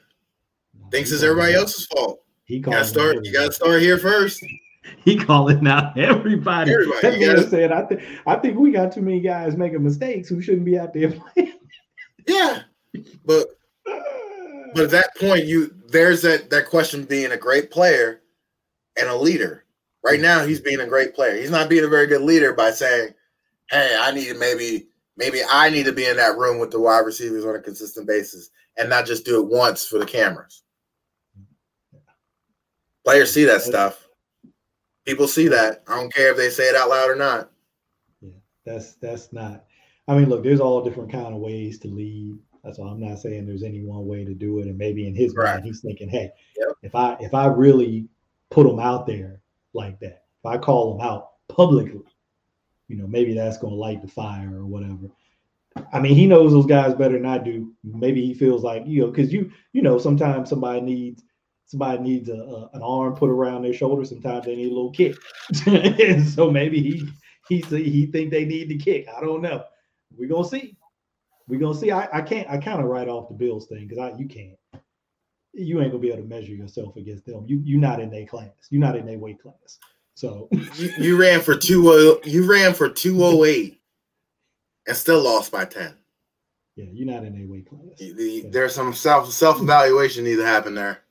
Thinks 0.91 1.11
it's 1.11 1.23
everybody 1.23 1.53
else's 1.53 1.85
fault. 1.87 2.23
He 2.45 2.59
got 2.59 2.85
start. 2.85 3.23
You 3.23 3.33
got 3.33 3.47
to 3.47 3.51
start 3.51 3.81
here 3.81 3.97
first. 3.97 4.43
He 5.05 5.17
calling 5.17 5.67
out 5.67 5.97
everybody. 5.97 6.73
Everybody. 6.73 7.25
That's 7.25 7.41
what 7.41 7.49
said. 7.49 7.71
I 7.71 7.83
think 7.83 8.01
I 8.25 8.35
think 8.35 8.57
we 8.57 8.71
got 8.71 8.91
too 8.91 9.01
many 9.01 9.19
guys 9.19 9.55
making 9.57 9.83
mistakes 9.83 10.29
who 10.29 10.41
shouldn't 10.41 10.65
be 10.65 10.77
out 10.77 10.93
there 10.93 11.11
playing. 11.11 11.53
Yeah, 12.27 12.61
but 13.25 13.47
but 14.73 14.83
at 14.83 14.91
that 14.91 15.15
point, 15.17 15.45
you 15.45 15.73
there's 15.87 16.21
that 16.21 16.51
that 16.51 16.67
question 16.67 17.05
being 17.05 17.31
a 17.31 17.37
great 17.37 17.71
player 17.71 18.21
and 18.99 19.09
a 19.09 19.15
leader. 19.15 19.65
Right 20.03 20.19
now, 20.19 20.45
he's 20.45 20.61
being 20.61 20.79
a 20.79 20.85
great 20.85 21.15
player. 21.15 21.35
He's 21.35 21.49
not 21.49 21.69
being 21.69 21.85
a 21.85 21.89
very 21.89 22.05
good 22.05 22.21
leader 22.21 22.53
by 22.53 22.69
saying, 22.69 23.15
"Hey, 23.71 23.97
I 23.99 24.11
need 24.11 24.27
to 24.27 24.35
maybe 24.35 24.89
maybe 25.17 25.39
I 25.49 25.71
need 25.71 25.85
to 25.85 25.91
be 25.91 26.05
in 26.05 26.17
that 26.17 26.37
room 26.37 26.59
with 26.59 26.69
the 26.69 26.79
wide 26.79 26.99
receivers 26.99 27.45
on 27.45 27.55
a 27.55 27.59
consistent 27.59 28.05
basis 28.05 28.51
and 28.77 28.89
not 28.89 29.07
just 29.07 29.25
do 29.25 29.39
it 29.39 29.47
once 29.47 29.87
for 29.87 29.97
the 29.97 30.05
cameras." 30.05 30.61
Players 33.05 33.33
see 33.33 33.45
that 33.45 33.63
stuff. 33.63 34.08
People 35.09 35.27
see 35.27 35.47
that. 35.47 35.81
I 35.87 35.95
don't 35.95 36.13
care 36.13 36.29
if 36.29 36.37
they 36.37 36.51
say 36.51 36.65
it 36.69 36.75
out 36.75 36.89
loud 36.89 37.09
or 37.09 37.15
not. 37.15 37.49
Yeah, 38.21 38.29
that's 38.63 38.93
that's 38.95 39.33
not. 39.33 39.65
I 40.07 40.15
mean, 40.15 40.29
look, 40.29 40.43
there's 40.43 40.59
all 40.59 40.83
different 40.83 41.11
kind 41.11 41.33
of 41.33 41.41
ways 41.41 41.79
to 41.79 41.87
lead. 41.87 42.37
That's 42.63 42.77
why 42.77 42.89
I'm 42.89 42.99
not 42.99 43.17
saying 43.17 43.47
there's 43.47 43.63
any 43.63 43.81
one 43.81 44.05
way 44.05 44.23
to 44.23 44.35
do 44.35 44.59
it. 44.59 44.67
And 44.67 44.77
maybe 44.77 45.07
in 45.07 45.15
his 45.15 45.33
right. 45.35 45.55
mind, 45.55 45.65
he's 45.65 45.81
thinking, 45.81 46.09
"Hey, 46.09 46.29
yep. 46.57 46.69
if 46.83 46.93
I 46.93 47.17
if 47.19 47.33
I 47.33 47.47
really 47.47 48.07
put 48.51 48.67
them 48.67 48.79
out 48.79 49.07
there 49.07 49.41
like 49.73 49.99
that. 49.99 50.25
If 50.39 50.45
I 50.45 50.57
call 50.59 50.97
them 50.97 51.07
out 51.07 51.31
publicly, 51.47 52.01
you 52.87 52.95
know, 52.95 53.07
maybe 53.07 53.33
that's 53.33 53.57
going 53.57 53.73
to 53.73 53.79
light 53.79 54.03
the 54.03 54.07
fire 54.07 54.51
or 54.53 54.65
whatever. 54.67 55.09
I 55.91 55.99
mean, 55.99 56.15
he 56.15 56.27
knows 56.27 56.51
those 56.51 56.65
guys 56.67 56.93
better 56.93 57.13
than 57.13 57.25
I 57.25 57.39
do. 57.39 57.73
Maybe 57.83 58.23
he 58.25 58.35
feels 58.35 58.63
like 58.63 58.83
you 58.85 59.01
know, 59.01 59.11
because 59.11 59.33
you 59.33 59.51
you 59.73 59.81
know, 59.81 59.97
sometimes 59.97 60.49
somebody 60.49 60.81
needs 60.81 61.23
somebody 61.69 62.01
needs 62.01 62.29
a, 62.29 62.33
a, 62.33 62.69
an 62.73 62.81
arm 62.81 63.15
put 63.15 63.29
around 63.29 63.61
their 63.61 63.73
shoulder. 63.73 64.03
Sometimes 64.03 64.45
they 64.45 64.55
need 64.55 64.71
a 64.71 64.75
little 64.75 64.91
kick, 64.91 65.15
and 65.65 66.27
so 66.27 66.51
maybe 66.51 66.81
he 66.81 67.07
he 67.47 67.61
he 67.61 68.05
think 68.07 68.31
they 68.31 68.45
need 68.45 68.69
the 68.69 68.77
kick. 68.77 69.07
I 69.15 69.21
don't 69.21 69.41
know. 69.41 69.63
We're 70.17 70.29
gonna 70.29 70.47
see. 70.47 70.75
We're 71.47 71.59
gonna 71.59 71.77
see. 71.77 71.91
I, 71.91 72.07
I 72.11 72.21
can't. 72.21 72.49
I 72.49 72.57
kind 72.57 72.79
of 72.79 72.85
write 72.85 73.07
off 73.07 73.29
the 73.29 73.35
Bills 73.35 73.67
thing 73.67 73.87
because 73.87 73.97
I 73.97 74.17
you 74.17 74.27
can't 74.27 74.55
you 75.53 75.81
ain't 75.81 75.91
gonna 75.91 76.01
be 76.01 76.09
able 76.09 76.23
to 76.23 76.27
measure 76.27 76.53
yourself 76.53 76.95
against 76.95 77.25
them. 77.25 77.45
You 77.47 77.61
you're 77.63 77.79
not 77.79 77.99
in 77.99 78.09
their 78.09 78.25
class. 78.25 78.49
You're 78.69 78.81
not 78.81 78.95
in 78.95 79.05
their 79.05 79.17
weight 79.17 79.41
class. 79.41 79.79
So 80.15 80.49
you, 80.75 80.93
you 80.97 81.17
ran 81.17 81.41
for 81.41 81.55
two 81.55 81.89
oh 81.89 82.19
you 82.23 82.49
ran 82.49 82.73
for 82.73 82.89
two 82.89 83.23
oh 83.23 83.43
eight 83.45 83.81
and 84.87 84.97
still 84.97 85.21
lost 85.21 85.51
by 85.51 85.65
ten. 85.65 85.95
Yeah, 86.75 86.85
you're 86.91 87.07
not 87.07 87.25
in 87.25 87.37
their 87.37 87.47
weight 87.47 87.67
class. 87.67 87.97
The, 87.97 88.45
there's 88.49 88.73
some 88.75 88.93
self 88.93 89.31
self 89.31 89.61
evaluation 89.61 90.23
need 90.23 90.37
to 90.37 90.45
happen 90.45 90.75
there. 90.75 91.01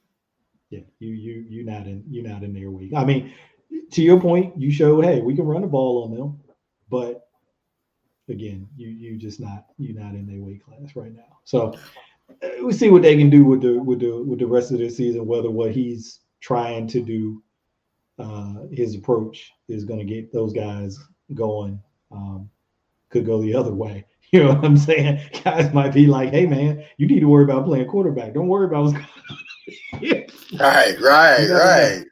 Yeah, 0.70 0.80
you 0.98 1.12
you 1.14 1.46
you're 1.48 1.64
not 1.64 1.86
in 1.86 2.04
you're 2.08 2.28
not 2.28 2.42
in 2.42 2.52
their 2.52 2.70
weight. 2.70 2.94
I 2.94 3.04
mean, 3.04 3.32
to 3.92 4.02
your 4.02 4.20
point, 4.20 4.56
you 4.58 4.70
showed 4.70 5.04
hey 5.04 5.20
we 5.20 5.34
can 5.34 5.46
run 5.46 5.62
the 5.62 5.68
ball 5.68 6.04
on 6.04 6.14
them, 6.14 6.40
but 6.90 7.28
again, 8.28 8.68
you 8.76 8.88
you 8.88 9.16
just 9.16 9.40
not 9.40 9.66
you're 9.78 9.98
not 9.98 10.14
in 10.14 10.26
their 10.26 10.40
weight 10.40 10.64
class 10.64 10.94
right 10.94 11.14
now. 11.14 11.38
So 11.44 11.74
we 12.62 12.72
see 12.72 12.90
what 12.90 13.02
they 13.02 13.16
can 13.16 13.30
do 13.30 13.44
with 13.44 13.62
the 13.62 13.78
with 13.78 14.00
the 14.00 14.22
with 14.22 14.38
the 14.38 14.46
rest 14.46 14.72
of 14.72 14.78
the 14.78 14.88
season. 14.90 15.26
Whether 15.26 15.50
what 15.50 15.72
he's 15.72 16.20
trying 16.40 16.86
to 16.88 17.00
do, 17.00 17.42
uh, 18.18 18.66
his 18.70 18.94
approach 18.94 19.50
is 19.68 19.84
going 19.84 20.00
to 20.00 20.04
get 20.04 20.32
those 20.32 20.52
guys 20.52 20.98
going. 21.34 21.80
Um, 22.10 22.50
could 23.10 23.24
go 23.24 23.40
the 23.40 23.54
other 23.54 23.72
way. 23.74 24.04
You 24.30 24.44
know 24.44 24.52
what 24.52 24.64
I'm 24.66 24.76
saying? 24.76 25.22
Guys 25.42 25.72
might 25.72 25.94
be 25.94 26.06
like, 26.06 26.32
"Hey, 26.32 26.44
man, 26.44 26.84
you 26.98 27.06
need 27.06 27.20
to 27.20 27.28
worry 27.28 27.44
about 27.44 27.64
playing 27.64 27.88
quarterback. 27.88 28.34
Don't 28.34 28.48
worry 28.48 28.66
about 28.66 28.84
what's 28.84 28.92
going 30.00 30.12
on." 30.12 30.17
Right, 30.58 31.00
right, 31.00 31.40
you 31.40 31.54
right. 31.54 32.04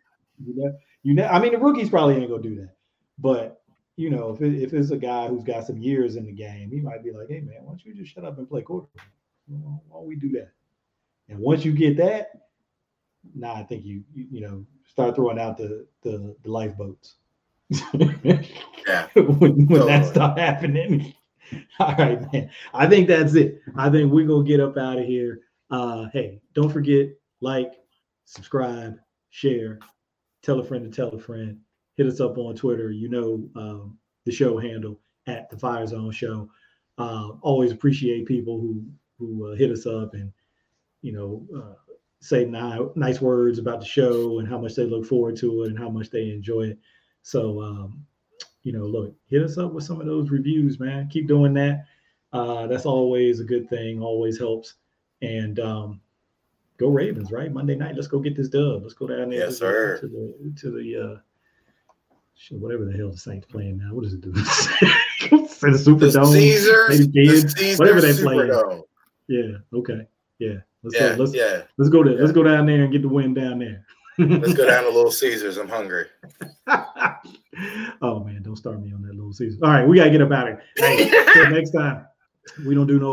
You 0.44 0.54
know, 0.56 0.76
you 1.02 1.14
know, 1.14 1.26
I 1.26 1.38
mean, 1.38 1.52
the 1.52 1.58
rookies 1.58 1.90
probably 1.90 2.16
ain't 2.16 2.30
gonna 2.30 2.42
do 2.42 2.56
that, 2.56 2.74
but 3.18 3.62
you 3.96 4.10
know, 4.10 4.34
if 4.34 4.42
it, 4.42 4.62
if 4.62 4.74
it's 4.74 4.90
a 4.90 4.96
guy 4.96 5.28
who's 5.28 5.44
got 5.44 5.66
some 5.66 5.78
years 5.78 6.16
in 6.16 6.26
the 6.26 6.32
game, 6.32 6.70
he 6.70 6.80
might 6.80 7.02
be 7.02 7.12
like, 7.12 7.28
"Hey, 7.28 7.40
man, 7.40 7.56
why 7.62 7.70
don't 7.70 7.84
you 7.84 7.94
just 7.94 8.12
shut 8.12 8.24
up 8.24 8.38
and 8.38 8.48
play 8.48 8.62
quarterback?" 8.62 9.08
Why 9.48 9.78
don't 9.92 10.06
we 10.06 10.16
do 10.16 10.30
that? 10.32 10.50
And 11.28 11.38
once 11.38 11.64
you 11.64 11.72
get 11.72 11.96
that, 11.98 12.30
now 13.34 13.54
I 13.54 13.62
think 13.62 13.84
you, 13.84 14.02
you, 14.14 14.26
you 14.30 14.40
know 14.40 14.66
start 14.88 15.14
throwing 15.14 15.38
out 15.38 15.56
the 15.56 15.86
the, 16.02 16.34
the 16.42 16.50
lifeboats. 16.50 17.16
yeah. 17.92 19.08
when, 19.14 19.38
when 19.38 19.68
totally. 19.68 19.86
that 19.86 20.06
start 20.06 20.38
happening. 20.38 21.14
All 21.78 21.94
right, 21.94 22.32
man. 22.32 22.50
I 22.74 22.86
think 22.86 23.08
that's 23.08 23.34
it. 23.34 23.60
I 23.76 23.90
think 23.90 24.12
we're 24.12 24.26
gonna 24.26 24.44
get 24.44 24.60
up 24.60 24.76
out 24.76 24.98
of 24.98 25.04
here. 25.04 25.40
Uh, 25.70 26.06
hey, 26.12 26.40
don't 26.54 26.72
forget, 26.72 27.08
like, 27.40 27.72
subscribe, 28.26 28.98
share, 29.30 29.78
tell 30.42 30.60
a 30.60 30.64
friend 30.64 30.84
to 30.84 30.94
tell 30.94 31.14
a 31.14 31.18
friend. 31.18 31.58
Hit 31.96 32.06
us 32.06 32.20
up 32.20 32.36
on 32.36 32.54
Twitter. 32.54 32.90
You 32.90 33.08
know 33.08 33.48
um, 33.56 33.98
the 34.26 34.32
show 34.32 34.58
handle 34.58 35.00
at 35.26 35.48
the 35.48 35.58
Fire 35.58 35.86
Zone 35.86 36.12
Show. 36.12 36.50
Uh, 36.98 37.30
always 37.40 37.72
appreciate 37.72 38.26
people 38.26 38.60
who 38.60 38.84
who 39.18 39.50
uh, 39.50 39.56
hit 39.56 39.70
us 39.70 39.86
up 39.86 40.12
and 40.12 40.30
you 41.00 41.12
know 41.12 41.46
uh, 41.56 41.92
say 42.20 42.44
ni- 42.44 42.88
nice 42.96 43.20
words 43.22 43.58
about 43.58 43.80
the 43.80 43.86
show 43.86 44.38
and 44.38 44.48
how 44.48 44.58
much 44.58 44.74
they 44.74 44.84
look 44.84 45.06
forward 45.06 45.36
to 45.36 45.62
it 45.62 45.68
and 45.68 45.78
how 45.78 45.88
much 45.88 46.10
they 46.10 46.28
enjoy 46.30 46.62
it. 46.62 46.78
So 47.22 47.62
um, 47.62 48.04
you 48.62 48.72
know, 48.72 48.84
look, 48.84 49.14
hit 49.26 49.42
us 49.42 49.56
up 49.58 49.72
with 49.72 49.84
some 49.84 50.00
of 50.00 50.06
those 50.06 50.30
reviews, 50.30 50.78
man. 50.78 51.08
Keep 51.08 51.28
doing 51.28 51.54
that. 51.54 51.84
Uh, 52.32 52.66
that's 52.66 52.84
always 52.84 53.40
a 53.40 53.44
good 53.44 53.70
thing. 53.70 54.02
Always 54.02 54.38
helps 54.38 54.74
and 55.22 55.58
um, 55.60 56.00
go 56.78 56.88
Ravens, 56.88 57.32
right? 57.32 57.52
Monday 57.52 57.74
night, 57.74 57.94
let's 57.94 58.08
go 58.08 58.18
get 58.18 58.36
this 58.36 58.48
dub. 58.48 58.82
Let's 58.82 58.94
go 58.94 59.06
down 59.06 59.30
there 59.30 59.40
yes, 59.40 59.48
to, 59.48 59.54
sir. 59.54 59.98
The, 60.02 60.08
to 60.08 60.08
the 60.08 60.60
to 60.60 60.70
the 60.70 61.12
uh, 61.12 61.18
shit, 62.34 62.58
whatever 62.58 62.84
the 62.84 62.96
hell 62.96 63.10
the 63.10 63.16
Saints 63.16 63.46
playing 63.46 63.78
now. 63.78 63.94
What 63.94 64.04
does 64.04 64.14
it 64.14 64.20
do? 64.20 64.32
the 64.32 64.40
Superdome, 64.40 66.32
the 66.32 66.32
Caesars, 66.32 67.06
the 67.06 67.12
Caesars, 67.12 67.54
Caesars 67.54 67.78
whatever 67.78 68.00
they 68.00 68.12
play. 68.12 68.36
Superdome. 68.36 68.82
Yeah. 69.28 69.56
Okay. 69.72 70.06
Yeah. 70.38 70.56
Let's 70.82 70.94
Yeah, 70.94 71.16
go. 71.16 71.22
Let's 71.22 71.34
yeah. 71.34 71.62
let's 71.78 71.88
go 71.88 72.04
there. 72.04 72.14
Yeah. 72.14 72.20
Let's 72.20 72.32
go 72.32 72.42
down 72.42 72.66
there 72.66 72.82
and 72.84 72.92
get 72.92 73.02
the 73.02 73.08
win 73.08 73.34
down 73.34 73.58
there. 73.58 73.84
Let's 74.18 74.54
go 74.54 74.66
down 74.66 74.84
to 74.84 74.90
Little 74.94 75.10
Caesars. 75.10 75.56
I'm 75.56 75.68
hungry. 75.68 76.06
oh 78.02 78.24
man, 78.24 78.42
don't 78.42 78.56
start 78.56 78.80
me 78.80 78.92
on 78.92 79.02
that 79.02 79.14
little 79.14 79.32
season. 79.32 79.60
All 79.62 79.70
right, 79.70 79.86
we 79.86 79.96
gotta 79.96 80.10
get 80.10 80.22
up 80.22 80.32
out 80.32 80.48
of 80.48 80.58
here. 80.58 80.62
Hey, 80.76 81.32
till 81.32 81.50
next 81.50 81.70
time. 81.70 82.06
We 82.64 82.74
don't 82.74 82.86
do 82.86 83.00
no 83.00 83.08